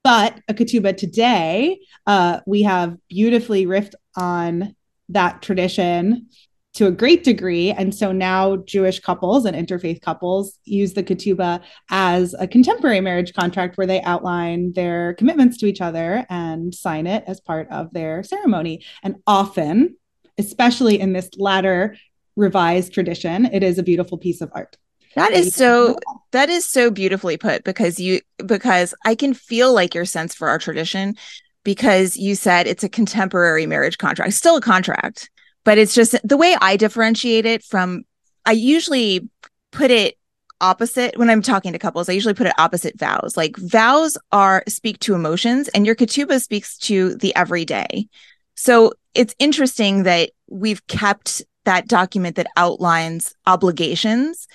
but 0.03 0.39
a 0.48 0.53
ketubah 0.53 0.95
today, 0.95 1.79
uh, 2.05 2.39
we 2.45 2.62
have 2.62 2.95
beautifully 3.10 3.65
riffed 3.65 3.95
on 4.15 4.75
that 5.10 5.41
tradition 5.41 6.29
to 6.75 6.88
a 6.88 6.91
great 6.91 7.24
degree. 7.24 7.72
And 7.72 7.96
so 7.96 8.12
now 8.12 8.58
Jewish 8.58 9.00
couples 9.00 9.46
and 9.46 9.55
interfaith 9.55 10.01
couples 10.01 10.60
use 10.65 10.94
the 10.94 11.03
ketubah 11.03 11.62
as 11.89 12.36
a 12.38 12.48
contemporary 12.48 13.01
marriage 13.01 13.34
contract 13.34 13.77
where 13.77 13.88
they 13.88 14.01
outline 14.01 14.74
their 14.74 15.13
commitments 15.15 15.58
to 15.58 15.65
each 15.65 15.82
other 15.82 16.25
and 16.29 16.75
sign 16.75 17.08
it 17.08 17.24
as 17.27 17.39
part 17.39 17.70
of 17.72 17.91
their 17.94 18.24
ceremony. 18.24 18.84
And 19.03 19.15
often, 19.25 19.96
especially 20.38 21.00
in 21.00 21.13
this 21.13 21.29
latter 21.38 21.96
revised 22.36 22.94
tradition, 22.94 23.46
it 23.46 23.63
is 23.63 23.77
a 23.77 23.84
beautiful 23.84 24.17
piece 24.17 24.41
of 24.41 24.51
art. 24.53 24.77
That 25.15 25.32
is 25.32 25.55
so 25.55 25.98
that 26.34 26.50
is 26.50 26.67
so 26.67 26.91
beautifully 26.91 27.38
put 27.38 27.63
because 27.63 28.01
you 28.01 28.20
because 28.46 28.94
I 29.05 29.15
can 29.15 29.34
feel 29.34 29.74
like 29.74 29.96
your 29.96 30.03
sense 30.03 30.36
for 30.36 30.50
our 30.50 30.60
tradition 30.60 31.15
because 31.63 32.17
you 32.17 32.36
said 32.36 32.67
it's 32.67 32.84
a 32.84 32.89
contemporary 32.89 33.65
marriage 33.65 33.98
contract, 33.98 34.34
still 34.34 34.58
a 34.58 34.62
contract, 34.62 35.29
but 35.65 35.77
it's 35.77 35.93
just 35.93 36.15
the 36.24 36.38
way 36.38 36.55
I 36.62 36.77
differentiate 36.77 37.45
it 37.45 37.63
from 37.63 38.03
I 38.45 38.53
usually 38.53 39.27
put 39.72 39.91
it 39.91 40.15
opposite 40.62 41.17
when 41.17 41.29
I'm 41.29 41.41
talking 41.41 41.74
to 41.74 41.79
couples. 41.79 42.07
I 42.07 42.13
usually 42.13 42.34
put 42.34 42.48
it 42.48 42.53
opposite 42.57 42.98
vows. 42.98 43.36
Like 43.36 43.57
vows 43.57 44.17
are 44.31 44.63
speak 44.67 45.00
to 45.00 45.15
emotions 45.15 45.67
and 45.69 45.86
your 45.86 45.95
ketubah 45.95 46.41
speaks 46.41 46.77
to 46.79 47.15
the 47.15 47.36
everyday. 47.36 48.07
So 48.53 48.93
it's 49.13 49.36
interesting 49.38 50.03
that 50.03 50.31
we've 50.50 50.86
kept 50.88 51.41
that 51.65 51.88
document 51.88 52.38
that 52.38 52.48
outlines 52.55 53.34
obligations 53.48 54.48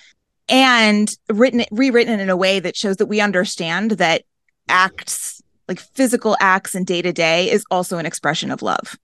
and 0.48 1.14
written 1.28 1.64
rewritten 1.70 2.18
in 2.18 2.30
a 2.30 2.36
way 2.36 2.60
that 2.60 2.76
shows 2.76 2.96
that 2.96 3.06
we 3.06 3.20
understand 3.20 3.92
that 3.92 4.22
acts 4.68 5.42
like 5.68 5.80
physical 5.80 6.36
acts 6.40 6.74
and 6.74 6.86
day 6.86 7.02
to 7.02 7.12
day 7.12 7.50
is 7.50 7.64
also 7.70 7.98
an 7.98 8.06
expression 8.06 8.50
of 8.50 8.62
love. 8.62 8.96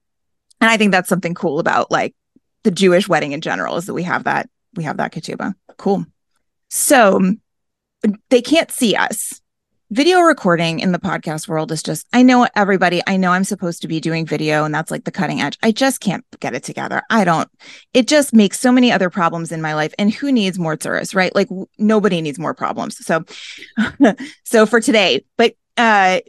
And 0.61 0.69
I 0.69 0.77
think 0.77 0.91
that's 0.91 1.09
something 1.09 1.33
cool 1.33 1.59
about 1.59 1.91
like 1.91 2.15
the 2.63 2.71
Jewish 2.71 3.07
wedding 3.07 3.31
in 3.31 3.41
general 3.41 3.77
is 3.77 3.85
that 3.85 3.93
we 3.93 4.03
have 4.03 4.25
that 4.25 4.49
we 4.75 4.83
have 4.83 4.97
that 4.97 5.13
ketubah. 5.13 5.53
Cool. 5.77 6.05
So 6.69 7.35
they 8.29 8.41
can't 8.41 8.71
see 8.71 8.95
us. 8.95 9.41
Video 9.89 10.19
recording 10.19 10.81
in 10.81 10.91
the 10.91 10.99
podcast 10.99 11.47
world 11.47 11.71
is 11.71 11.81
just 11.81 12.05
I 12.11 12.21
know 12.21 12.45
everybody, 12.57 13.01
I 13.07 13.15
know 13.15 13.31
I'm 13.31 13.45
supposed 13.45 13.81
to 13.83 13.87
be 13.87 14.01
doing 14.01 14.25
video 14.25 14.65
and 14.65 14.75
that's 14.75 14.91
like 14.91 15.05
the 15.05 15.11
cutting 15.11 15.39
edge. 15.39 15.57
I 15.63 15.71
just 15.71 16.01
can't 16.01 16.25
get 16.41 16.53
it 16.53 16.63
together. 16.63 17.01
I 17.09 17.23
don't. 17.23 17.49
It 17.93 18.07
just 18.07 18.33
makes 18.33 18.59
so 18.59 18.73
many 18.73 18.91
other 18.91 19.09
problems 19.09 19.53
in 19.53 19.61
my 19.61 19.75
life 19.75 19.93
and 19.97 20.13
who 20.13 20.29
needs 20.29 20.59
more 20.59 20.75
tsuris, 20.75 21.15
right? 21.15 21.33
Like 21.33 21.47
w- 21.47 21.67
nobody 21.77 22.19
needs 22.19 22.37
more 22.37 22.53
problems. 22.53 22.97
So 23.05 23.23
so 24.43 24.65
for 24.65 24.81
today, 24.81 25.23
but 25.37 25.53
uh 25.77 26.19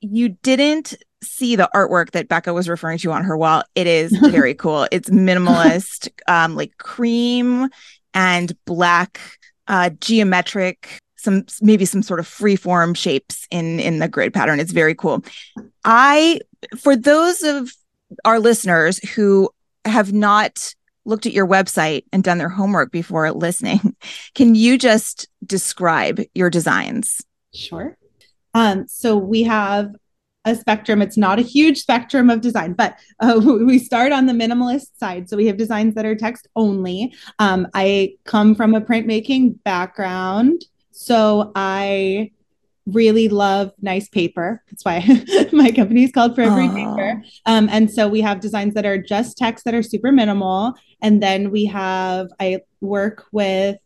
you 0.00 0.28
didn't 0.28 0.94
see 1.22 1.56
the 1.56 1.68
artwork 1.74 2.12
that 2.12 2.28
Bekah 2.28 2.54
was 2.54 2.68
referring 2.68 2.98
to 2.98 3.12
on 3.12 3.24
her 3.24 3.36
wall. 3.36 3.62
It 3.74 3.86
is 3.86 4.16
very 4.30 4.54
cool. 4.54 4.86
It's 4.90 5.10
minimalist, 5.10 6.08
um, 6.26 6.54
like 6.54 6.76
cream 6.78 7.68
and 8.14 8.52
black, 8.64 9.20
uh, 9.66 9.90
geometric, 10.00 11.00
some 11.16 11.44
maybe 11.60 11.84
some 11.84 12.02
sort 12.02 12.20
of 12.20 12.26
freeform 12.26 12.96
shapes 12.96 13.46
in 13.50 13.80
in 13.80 13.98
the 13.98 14.08
grid 14.08 14.32
pattern. 14.32 14.60
It's 14.60 14.72
very 14.72 14.94
cool. 14.94 15.24
I 15.84 16.40
for 16.78 16.96
those 16.96 17.42
of 17.42 17.72
our 18.24 18.40
listeners 18.40 18.98
who 19.10 19.50
have 19.84 20.12
not 20.12 20.74
looked 21.04 21.26
at 21.26 21.32
your 21.32 21.46
website 21.46 22.04
and 22.12 22.22
done 22.22 22.38
their 22.38 22.48
homework 22.48 22.92
before 22.92 23.30
listening, 23.32 23.96
can 24.34 24.54
you 24.54 24.78
just 24.78 25.28
describe 25.44 26.20
your 26.34 26.50
designs? 26.50 27.20
Sure. 27.54 27.96
Um, 28.54 28.86
so 28.88 29.16
we 29.16 29.42
have 29.44 29.94
a 30.48 30.54
spectrum. 30.54 31.02
It's 31.02 31.16
not 31.16 31.38
a 31.38 31.42
huge 31.42 31.78
spectrum 31.78 32.30
of 32.30 32.40
design, 32.40 32.72
but 32.72 32.98
uh, 33.20 33.40
we 33.66 33.78
start 33.78 34.12
on 34.12 34.26
the 34.26 34.32
minimalist 34.32 34.98
side. 34.98 35.28
So 35.28 35.36
we 35.36 35.46
have 35.46 35.56
designs 35.56 35.94
that 35.94 36.06
are 36.06 36.14
text 36.14 36.48
only. 36.56 37.14
Um, 37.38 37.68
I 37.74 38.14
come 38.24 38.54
from 38.54 38.74
a 38.74 38.80
printmaking 38.80 39.62
background. 39.64 40.62
So 40.90 41.52
I 41.54 42.32
really 42.86 43.28
love 43.28 43.72
nice 43.80 44.08
paper. 44.08 44.62
That's 44.70 44.84
why 44.84 45.04
my 45.52 45.70
company 45.70 46.04
is 46.04 46.12
called 46.12 46.34
Foreverie 46.34 46.68
Paper. 46.74 47.22
Um, 47.46 47.68
and 47.70 47.90
so 47.90 48.08
we 48.08 48.20
have 48.22 48.40
designs 48.40 48.74
that 48.74 48.86
are 48.86 48.98
just 48.98 49.36
text 49.36 49.64
that 49.64 49.74
are 49.74 49.82
super 49.82 50.10
minimal. 50.10 50.74
And 51.02 51.22
then 51.22 51.50
we 51.50 51.66
have, 51.66 52.28
I 52.40 52.60
work 52.80 53.26
with 53.30 53.76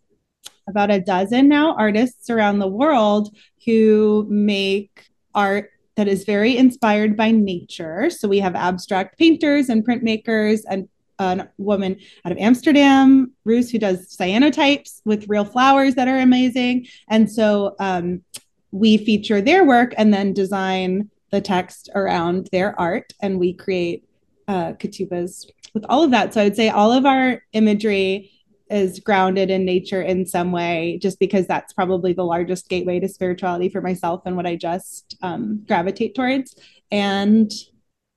about 0.68 0.90
a 0.90 1.00
dozen 1.00 1.48
now 1.48 1.74
artists 1.74 2.30
around 2.30 2.60
the 2.60 2.68
world 2.68 3.34
who 3.66 4.26
make 4.28 5.08
art 5.34 5.70
that 5.96 6.08
is 6.08 6.24
very 6.24 6.56
inspired 6.56 7.16
by 7.16 7.30
nature. 7.30 8.10
So 8.10 8.28
we 8.28 8.38
have 8.40 8.54
abstract 8.54 9.18
painters 9.18 9.68
and 9.68 9.86
printmakers 9.86 10.60
and 10.68 10.88
a 11.18 11.48
woman 11.58 11.98
out 12.24 12.32
of 12.32 12.38
Amsterdam, 12.38 13.32
Roos, 13.44 13.70
who 13.70 13.78
does 13.78 14.16
cyanotypes 14.16 15.02
with 15.04 15.28
real 15.28 15.44
flowers 15.44 15.94
that 15.94 16.08
are 16.08 16.18
amazing. 16.18 16.86
And 17.08 17.30
so 17.30 17.76
um, 17.78 18.22
we 18.70 18.96
feature 18.96 19.40
their 19.40 19.64
work 19.64 19.94
and 19.96 20.12
then 20.12 20.32
design 20.32 21.10
the 21.30 21.40
text 21.40 21.90
around 21.94 22.48
their 22.52 22.78
art. 22.78 23.12
And 23.20 23.38
we 23.38 23.52
create 23.52 24.04
uh, 24.48 24.72
ketubahs 24.72 25.46
with 25.74 25.84
all 25.88 26.02
of 26.02 26.10
that. 26.10 26.34
So 26.34 26.40
I 26.40 26.44
would 26.44 26.56
say 26.56 26.68
all 26.68 26.92
of 26.92 27.06
our 27.06 27.42
imagery 27.52 28.32
is 28.70 29.00
grounded 29.00 29.50
in 29.50 29.64
nature 29.64 30.02
in 30.02 30.26
some 30.26 30.52
way, 30.52 30.98
just 31.00 31.18
because 31.18 31.46
that's 31.46 31.72
probably 31.72 32.12
the 32.12 32.24
largest 32.24 32.68
gateway 32.68 33.00
to 33.00 33.08
spirituality 33.08 33.68
for 33.68 33.80
myself 33.80 34.22
and 34.24 34.36
what 34.36 34.46
I 34.46 34.56
just 34.56 35.16
um, 35.22 35.64
gravitate 35.66 36.14
towards. 36.14 36.54
And 36.90 37.50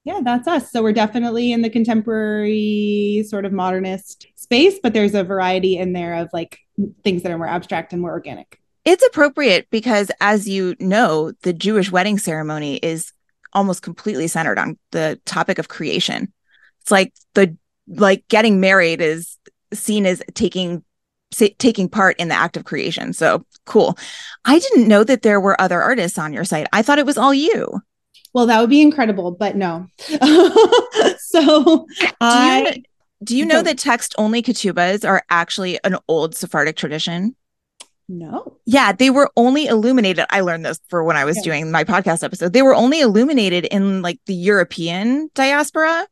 yeah, 0.04 0.20
that's 0.24 0.48
us. 0.48 0.72
So 0.72 0.84
we're 0.84 0.94
definitely 0.94 1.52
in 1.52 1.62
the 1.62 1.70
contemporary 1.70 3.26
sort 3.28 3.46
of 3.46 3.52
modernist 3.52 4.28
space, 4.36 4.80
but 4.82 4.94
there's 4.94 5.16
a 5.16 5.24
variety 5.24 5.78
in 5.78 5.94
there 5.94 6.16
of 6.16 6.30
like 6.32 6.60
things 7.04 7.24
that 7.24 7.32
are 7.32 7.38
more 7.38 7.48
abstract 7.48 7.92
and 7.92 8.02
more 8.02 8.12
organic. 8.12 8.60
It's 8.86 9.06
appropriate 9.06 9.68
because, 9.72 10.12
as 10.22 10.48
you 10.48 10.76
know, 10.80 11.32
the 11.42 11.54
Jewish 11.54 11.92
wedding 11.92 12.20
ceremony 12.20 12.76
is 12.78 13.12
almost 13.52 13.82
completely 13.82 14.28
centered 14.28 14.60
on 14.60 14.78
the 14.92 15.20
topic 15.26 15.58
of 15.58 15.70
creation. 15.70 16.32
It's 16.82 16.92
like 16.92 17.14
the 17.34 17.58
like 17.88 18.28
getting 18.28 18.60
married 18.60 19.02
is 19.02 19.38
seen 19.80 20.06
as 20.06 20.22
taking 20.34 20.84
taking 21.32 21.90
part 21.90 22.18
in 22.18 22.30
the 22.30 22.36
act 22.36 22.56
of 22.56 22.66
creation. 22.66 23.12
So 23.12 23.46
cool. 23.66 23.98
I 24.46 24.60
didn't 24.60 24.88
know 24.88 25.04
that 25.04 25.22
there 25.22 25.42
were 25.42 25.60
other 25.60 25.82
artists 25.82 26.18
on 26.18 26.34
your 26.34 26.46
site. 26.46 26.68
I 26.72 26.82
thought 26.82 27.00
it 27.00 27.06
was 27.06 27.18
all 27.18 27.34
you. 27.34 27.82
Well, 28.34 28.46
that 28.48 28.60
would 28.60 28.70
be 28.70 28.82
incredible, 28.82 29.32
but 29.32 29.56
no. 29.56 29.88
so 31.18 31.86
do 31.90 32.08
I 32.22 32.74
you, 32.76 32.84
do 33.24 33.38
you 33.38 33.46
know 33.46 33.62
that 33.62 33.78
text 33.78 34.14
only 34.18 34.42
ketubahs 34.42 35.08
are 35.08 35.24
actually 35.30 35.80
an 35.84 35.98
old 36.08 36.36
Sephardic 36.36 36.76
tradition? 36.76 37.36
No. 38.08 38.58
Yeah, 38.66 38.92
they 38.92 39.10
were 39.10 39.32
only 39.36 39.66
illuminated. 39.66 40.26
I 40.30 40.42
learned 40.42 40.66
this 40.66 40.80
for 40.90 41.04
when 41.04 41.18
I 41.18 41.26
was 41.26 41.42
doing 41.42 41.72
my 41.72 41.84
podcast 41.84 42.24
episode. 42.24 42.54
They 42.54 42.62
were 42.62 42.76
only 42.76 43.00
illuminated 43.00 43.66
in 43.66 44.02
like 44.02 44.20
the 44.26 44.36
European 44.36 45.30
diaspora. 45.34 46.06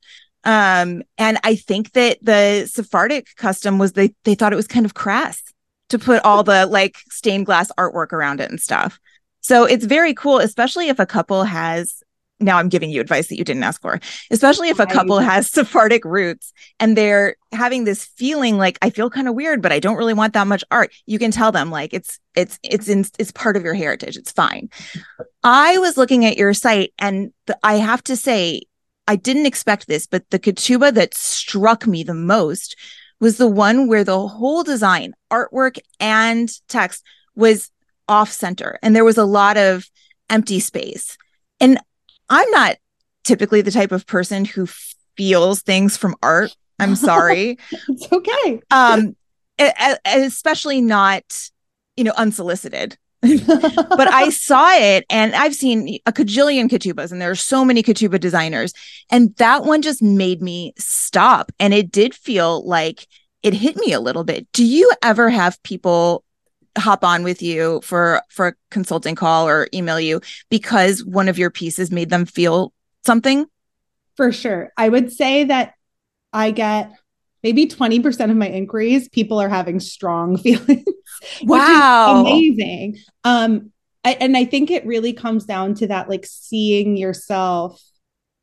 Um, 0.44 1.04
and 1.18 1.40
I 1.44 1.56
think 1.56 1.92
that 1.94 2.18
the 2.22 2.66
Sephardic 2.66 3.36
custom 3.38 3.78
was 3.78 3.94
they 3.94 4.14
they 4.24 4.36
thought 4.36 4.54
it 4.54 4.58
was 4.58 4.68
kind 4.68 4.86
of 4.86 4.94
crass 4.94 5.42
to 5.90 6.00
put 6.00 6.24
all 6.24 6.44
the 6.44 6.66
like 6.66 6.98
stained 7.10 7.46
glass 7.46 7.72
artwork 7.78 8.12
around 8.14 8.42
it 8.42 8.50
and 8.50 8.60
stuff. 8.60 9.00
So 9.42 9.66
it's 9.66 9.86
very 9.86 10.14
cool, 10.14 10.40
especially 10.40 10.90
if 10.90 11.00
a 11.00 11.06
couple 11.06 11.44
has 11.44 12.04
now 12.40 12.58
I'm 12.58 12.70
giving 12.70 12.90
you 12.90 13.02
advice 13.02 13.28
that 13.28 13.38
you 13.38 13.44
didn't 13.44 13.64
ask 13.64 13.82
for, 13.82 14.00
especially 14.32 14.70
if 14.70 14.80
a 14.80 14.86
couple 14.86 15.20
has 15.20 15.50
Sephardic 15.52 16.04
roots 16.04 16.54
and 16.80 16.98
they're 16.98 17.36
having 17.52 17.84
this 17.84 18.06
feeling 18.06 18.58
like 18.58 18.78
I 18.82 18.90
feel 18.90 19.10
kind 19.10 19.28
of 19.28 19.36
weird, 19.36 19.62
but 19.62 19.72
I 19.72 19.80
don't 19.80 19.98
really 19.98 20.14
want 20.14 20.34
that 20.34 20.48
much 20.48 20.64
art. 20.72 20.92
You 21.06 21.20
can 21.20 21.32
tell 21.32 21.52
them 21.52 21.72
like 21.72 21.94
it's 21.94 22.20
it's 22.36 22.60
it's 22.64 22.90
in 22.90 23.06
it's 23.20 23.32
part 23.32 23.56
of 23.56 23.64
your 23.64 23.74
heritage. 23.74 24.18
It's 24.18 24.32
fine. 24.32 24.70
I 25.44 25.78
was 25.78 25.98
looking 25.98 26.26
at 26.26 26.38
your 26.38 26.54
site 26.54 26.94
and 27.00 27.32
the, 27.48 27.58
I 27.64 27.76
have 27.76 28.04
to 28.06 28.16
say 28.16 28.64
I 29.08 29.16
didn't 29.16 29.46
expect 29.46 29.88
this, 29.88 30.08
but 30.08 30.30
the 30.30 30.40
ketubah 30.40 30.94
that 30.94 31.14
struck 31.14 31.86
me 31.86 32.04
the 32.04 32.14
most 32.14 32.76
was 33.20 33.38
the 33.38 33.48
one 33.48 33.88
where 33.88 34.04
the 34.04 34.28
whole 34.28 34.64
design, 34.64 35.14
artwork 35.32 35.78
and 36.00 36.52
text 36.68 37.04
was 37.36 37.72
off 38.08 38.32
center 38.32 38.78
and 38.82 38.96
there 38.96 39.06
was 39.06 39.18
a 39.18 39.26
lot 39.26 39.58
of 39.58 39.90
empty 40.30 40.60
space. 40.60 41.18
And 41.60 41.80
I'm 42.30 42.50
not 42.52 42.78
typically 43.24 43.62
the 43.62 43.72
type 43.72 43.92
of 43.92 44.06
person 44.06 44.46
who 44.46 44.68
feels 45.16 45.62
things 45.62 45.96
from 45.96 46.16
art. 46.22 46.56
I'm 46.80 46.96
sorry. 46.98 47.58
it's 47.88 48.12
okay. 48.12 48.62
Um 48.72 49.16
especially 50.06 50.82
not 50.82 51.24
you 51.96 52.04
know 52.04 52.14
unsolicited 52.18 52.98
but 53.48 54.12
I 54.12 54.30
saw 54.30 54.70
it 54.74 55.06
and 55.10 55.34
I've 55.34 55.56
seen 55.56 56.00
a 56.06 56.12
cajillion 56.12 56.70
ketubahs 56.70 57.12
and 57.12 57.22
there 57.22 57.32
are 57.32 57.36
so 57.36 57.63
many 57.63 57.82
ketubah 57.82 58.20
designers. 58.20 58.74
And 59.10 59.34
that 59.38 59.63
one 59.63 59.82
just 59.82 60.01
made 60.01 60.42
me 60.42 60.74
stop. 60.77 61.51
And 61.60 61.74
it 61.74 61.89
did 61.89 62.13
feel 62.13 62.68
like 62.68 63.08
it 63.42 63.53
hit 63.53 63.77
me 63.77 63.94
a 63.94 64.01
little 64.01 64.25
bit. 64.25 64.51
Do 64.51 64.65
you 64.65 64.92
ever 65.01 65.30
have 65.30 65.62
people 65.63 66.25
hop 66.77 67.03
on 67.03 67.24
with 67.24 67.42
you 67.42 67.80
for 67.84 68.22
for 68.30 68.48
a 68.48 68.53
consulting 68.72 69.15
call 69.15 69.48
or 69.48 69.70
email 69.74 70.00
you 70.00 70.20
because 70.50 71.06
one 71.06 71.30
of 71.30 71.38
your 71.38 71.50
pieces 71.50 71.92
made 71.92 72.10
them 72.10 72.25
feel 72.25 72.74
something? 73.06 73.46
For 74.18 74.32
sure. 74.32 74.74
I 74.75 74.89
would 74.89 75.13
say 75.13 75.46
that 75.46 75.75
I 76.34 76.51
get 76.51 76.92
maybe 77.44 77.68
20% 77.68 78.32
of 78.32 78.38
my 78.38 78.48
inquiries 78.48 79.10
people 79.10 79.40
are 79.42 79.50
having 79.50 79.80
strong 79.80 80.38
feelings. 80.44 80.86
wow. 81.44 82.22
amazing. 82.22 82.98
Um 83.24 83.72
I, 84.06 84.18
and 84.20 84.36
I 84.36 84.44
think 84.44 84.70
it 84.70 84.86
really 84.86 85.14
comes 85.14 85.46
down 85.46 85.76
to 85.76 85.88
that 85.88 86.10
like 86.10 86.26
seeing 86.26 86.98
yourself 86.98 87.82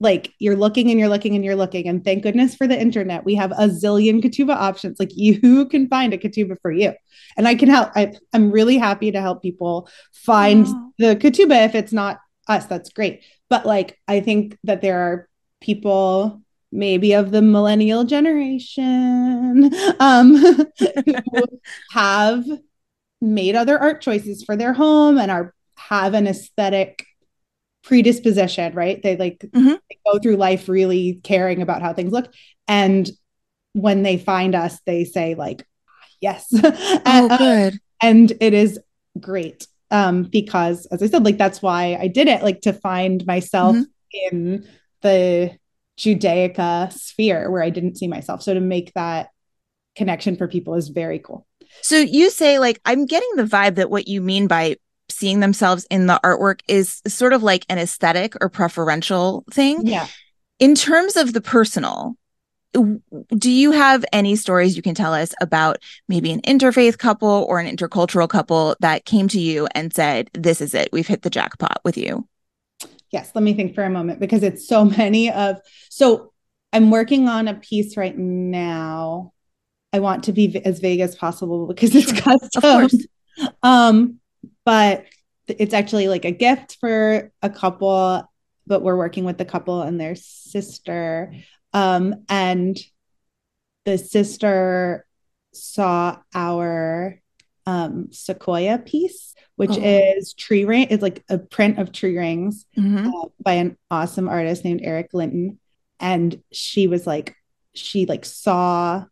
like 0.01 0.33
you're 0.39 0.57
looking 0.57 0.91
and 0.91 0.99
you're 0.99 1.09
looking 1.09 1.35
and 1.35 1.45
you're 1.45 1.55
looking 1.55 1.87
and 1.87 2.03
thank 2.03 2.23
goodness 2.23 2.55
for 2.55 2.67
the 2.67 2.81
internet 2.81 3.25
we 3.25 3.35
have 3.35 3.53
a 3.53 3.69
zillion 3.69 4.23
ketubah 4.23 4.57
options 4.57 4.99
like 4.99 5.11
you 5.15 5.67
can 5.67 5.89
find 5.89 6.15
a 6.15 6.19
ketubah 6.19 6.57
for 6.63 6.73
you 6.73 6.93
and 7.37 7.47
i 7.47 7.55
can 7.55 7.69
help 7.69 7.91
I, 7.95 8.15
am 8.33 8.51
really 8.51 8.79
happy 8.79 9.13
to 9.13 9.21
help 9.21 9.43
people 9.43 9.89
find 10.13 10.67
the 10.99 11.17
ketubah 11.17 11.67
if 11.67 11.75
it's 11.75 11.93
not 11.93 12.19
us 12.49 12.67
that's 12.67 12.91
great 12.91 13.23
but 13.51 13.67
like 13.67 13.99
i 14.09 14.21
think 14.21 14.57
that 14.65 14.81
there 14.81 14.99
are 14.99 15.29
people 15.61 16.41
maybe 16.73 17.13
of 17.13 17.31
the 17.33 17.43
millennial 17.43 18.05
generation 18.05 19.71
um 19.99 20.37
who 20.37 20.67
have 21.91 22.45
made 23.21 23.57
other 23.57 23.79
art 23.79 24.01
choices 24.01 24.45
for 24.45 24.57
their 24.57 24.73
home 24.73 25.19
and 25.19 25.31
are 25.31 25.55
have 25.77 26.15
an 26.15 26.27
aesthetic 26.27 27.07
predisposition, 27.83 28.75
right? 28.75 29.03
They 29.03 29.17
like 29.17 29.39
mm-hmm. 29.39 29.75
they 29.89 29.99
go 30.07 30.19
through 30.19 30.37
life 30.37 30.69
really 30.69 31.21
caring 31.23 31.63
about 31.63 31.83
how 31.83 31.93
things 31.93 32.13
look. 32.13 32.33
And 32.69 33.11
when 33.73 34.03
they 34.03 34.19
find 34.19 34.55
us, 34.55 34.79
they 34.85 35.05
say, 35.05 35.35
like, 35.35 35.67
yes. 36.21 36.47
oh, 36.55 37.01
uh, 37.05 37.39
good. 37.39 37.79
and 38.03 38.33
it 38.41 38.55
is 38.55 38.79
great. 39.19 39.67
Um, 39.91 40.25
because 40.25 40.87
as 40.87 41.03
I 41.03 41.09
said, 41.09 41.25
like 41.25 41.39
that's 41.39 41.61
why 41.63 41.97
I 42.01 42.07
did 42.07 42.29
it, 42.29 42.43
like 42.43 42.61
to 42.63 42.73
find 42.73 43.27
myself 43.27 43.77
mm-hmm. 43.77 44.37
in 44.37 44.69
the 45.03 45.59
Judaica 46.01 46.91
sphere 46.93 47.51
where 47.51 47.63
I 47.63 47.69
didn't 47.69 47.99
see 47.99 48.09
myself. 48.09 48.43
So 48.43 48.55
to 48.55 48.61
make 48.61 48.93
that 48.95 49.29
connection 49.97 50.37
for 50.37 50.49
people 50.49 50.75
is 50.75 50.89
very 50.89 51.19
cool. 51.19 51.47
So 51.83 51.97
you 51.99 52.31
say 52.31 52.59
like 52.59 52.81
I'm 52.85 53.05
getting 53.05 53.29
the 53.37 53.45
vibe 53.45 53.75
that 53.75 53.91
what 53.91 54.09
you 54.09 54.23
mean 54.23 54.47
by 54.47 54.77
seeing 55.11 55.41
themselves 55.41 55.87
in 55.91 56.07
the 56.07 56.19
artwork 56.25 56.61
is 56.69 57.03
sort 57.07 57.35
of 57.35 57.43
like 57.43 57.67
an 57.69 57.79
aesthetic 57.79 58.35
or 58.41 58.49
preferential 58.49 59.45
thing. 59.53 59.87
Yeah. 59.87 60.07
In 60.59 60.75
terms 60.75 61.17
of 61.17 61.33
the 61.35 61.41
personal, 61.41 62.17
do 62.73 63.51
you 63.51 63.73
have 63.73 64.05
any 64.13 64.37
stories 64.37 64.77
you 64.77 64.83
can 64.83 64.95
tell 64.95 65.13
us 65.13 65.35
about 65.41 65.79
maybe 66.09 66.33
an 66.33 66.41
interfaith 66.43 66.97
couple 66.97 67.45
or 67.49 67.59
an 67.59 67.77
intercultural 67.77 68.29
couple 68.29 68.77
that 68.81 69.05
came 69.05 69.29
to 69.29 69.41
you 69.41 69.67
and 69.75 69.93
said, 69.93 70.31
This 70.33 70.61
is 70.61 70.73
it, 70.73 70.89
we've 70.93 71.09
hit 71.09 71.23
the 71.23 71.31
jackpot 71.31 71.81
with 71.85 71.99
you? 71.99 72.27
Yes, 73.11 73.33
let 73.35 73.43
me 73.43 73.55
think 73.55 73.75
for 73.75 73.85
a 73.85 73.91
moment 73.91 74.21
because 74.21 74.43
it's 74.43 74.67
so 74.67 74.85
many 74.99 75.31
of 75.31 75.59
so 75.89 76.33
I'm 76.73 76.91
working 76.91 77.29
on 77.29 77.49
a 77.49 77.55
piece 77.55 77.97
right 77.97 78.17
now. 78.17 79.33
I 79.93 79.99
want 79.99 80.25
to 80.25 80.33
be 80.33 80.65
as 80.65 80.79
vague 80.79 81.01
as 81.01 81.17
possible 81.17 81.67
because 81.67 81.95
it's 81.95 82.13
custom. 82.13 82.89
Um, 83.63 84.19
but 84.67 85.07
it's 85.49 85.73
actually 85.73 86.09
like 86.09 86.27
a 86.27 86.31
gift 86.31 86.77
for 86.79 87.33
a 87.43 87.49
couple 87.49 88.29
but 88.67 88.83
we're 88.83 88.97
working 88.97 89.25
with 89.25 89.39
the 89.39 89.45
couple 89.45 89.83
and 89.83 90.01
their 90.01 90.15
sister 90.15 91.35
um, 91.73 92.25
and 92.29 92.79
the 93.85 93.99
sister 93.99 95.07
saw 95.53 96.19
our 96.35 97.21
um, 97.67 98.09
sequoia 98.13 98.79
piece 98.79 99.35
which 99.61 99.71
oh. 99.71 99.83
is 99.83 100.33
tree 100.33 100.65
ring 100.65 100.87
it's 100.91 101.03
like 101.03 101.23
a 101.29 101.39
print 101.39 101.79
of 101.79 101.93
tree 101.93 102.17
rings 102.17 102.65
mm-hmm. 102.77 103.07
uh, 103.07 103.29
by 103.43 103.53
an 103.53 103.77
awesome 103.91 104.29
artist 104.29 104.65
named 104.65 104.81
eric 104.83 105.11
linton 105.13 105.59
and 106.01 106.43
she 106.51 106.87
was 106.87 107.07
like 107.07 107.37
she 107.75 108.07
like 108.07 108.25
saw 108.25 109.05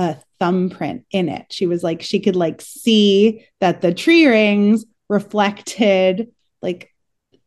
a 0.00 0.16
thumbprint 0.38 1.04
in 1.10 1.28
it. 1.28 1.46
She 1.50 1.66
was 1.66 1.82
like, 1.82 2.02
she 2.02 2.20
could 2.20 2.36
like 2.36 2.62
see 2.62 3.46
that 3.60 3.82
the 3.82 3.92
tree 3.92 4.26
rings 4.26 4.84
reflected 5.08 6.32
like 6.62 6.92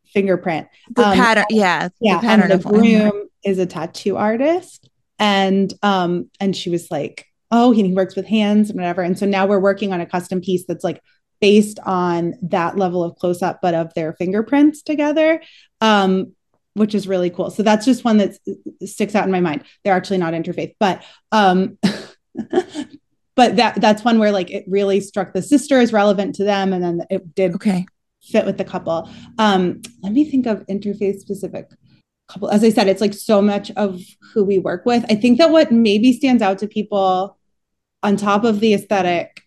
fingerprint. 0.06 0.68
The 0.96 1.08
um, 1.08 1.16
pattern, 1.16 1.46
yeah. 1.50 1.90
Yeah. 2.00 2.18
The 2.18 2.28
pattern 2.28 2.52
and 2.52 2.62
the 2.62 2.70
groom 2.70 3.30
is 3.44 3.58
a 3.58 3.66
tattoo 3.66 4.18
artist. 4.18 4.90
And 5.20 5.74
um, 5.82 6.30
and 6.40 6.56
she 6.56 6.70
was 6.70 6.92
like, 6.92 7.26
oh, 7.52 7.72
he, 7.72 7.84
he 7.84 7.94
works 7.94 8.16
with 8.16 8.26
hands 8.26 8.70
and 8.70 8.78
whatever. 8.78 9.02
And 9.02 9.18
so 9.18 9.26
now 9.26 9.46
we're 9.46 9.60
working 9.60 9.94
on 9.94 10.02
a 10.02 10.06
custom 10.06 10.42
piece 10.42 10.66
that's 10.68 10.84
like 10.84 11.02
based 11.44 11.78
on 11.86 12.36
that 12.42 12.78
level 12.78 13.04
of 13.04 13.18
close 13.18 13.42
up, 13.42 13.60
but 13.62 13.74
of 13.74 13.94
their 13.96 14.14
fingerprints 14.14 14.82
together. 14.82 15.42
Um, 15.82 16.32
which 16.76 16.96
is 16.96 17.06
really 17.06 17.30
cool. 17.30 17.52
So 17.52 17.62
that's 17.62 17.86
just 17.86 18.06
one 18.06 18.18
that 18.18 18.36
sticks 18.84 19.14
out 19.14 19.26
in 19.26 19.32
my 19.32 19.42
mind. 19.42 19.64
They're 19.84 19.94
actually 19.94 20.20
not 20.20 20.34
interfaith, 20.34 20.74
but 20.80 21.04
um 21.34 21.78
but 23.36 23.58
that 23.58 23.82
that's 23.82 24.06
one 24.06 24.20
where 24.20 24.32
like 24.32 24.52
it 24.52 24.64
really 24.68 25.02
struck 25.02 25.34
the 25.34 25.42
sister 25.42 25.80
as 25.80 25.92
relevant 25.92 26.36
to 26.36 26.46
them 26.46 26.72
and 26.72 26.82
then 26.82 27.02
it 27.10 27.36
did 27.36 27.56
okay 27.56 27.86
fit 28.24 28.46
with 28.46 28.58
the 28.58 28.64
couple 28.64 29.10
um 29.38 29.82
let 30.02 30.14
me 30.14 30.24
think 30.24 30.48
of 30.48 30.66
interfaith 30.68 31.20
specific 31.20 31.70
couple 32.30 32.50
as 32.50 32.64
i 32.64 32.70
said 32.70 32.88
it's 32.88 33.02
like 33.02 33.14
so 33.14 33.42
much 33.42 33.70
of 33.72 34.00
who 34.34 34.44
we 34.44 34.58
work 34.58 34.86
with 34.86 35.06
i 35.10 35.16
think 35.16 35.38
that 35.38 35.52
what 35.52 35.72
maybe 35.72 36.14
stands 36.14 36.42
out 36.42 36.58
to 36.58 36.68
people 36.68 37.38
on 38.02 38.16
top 38.16 38.44
of 38.46 38.62
the 38.62 38.74
aesthetic 38.74 39.44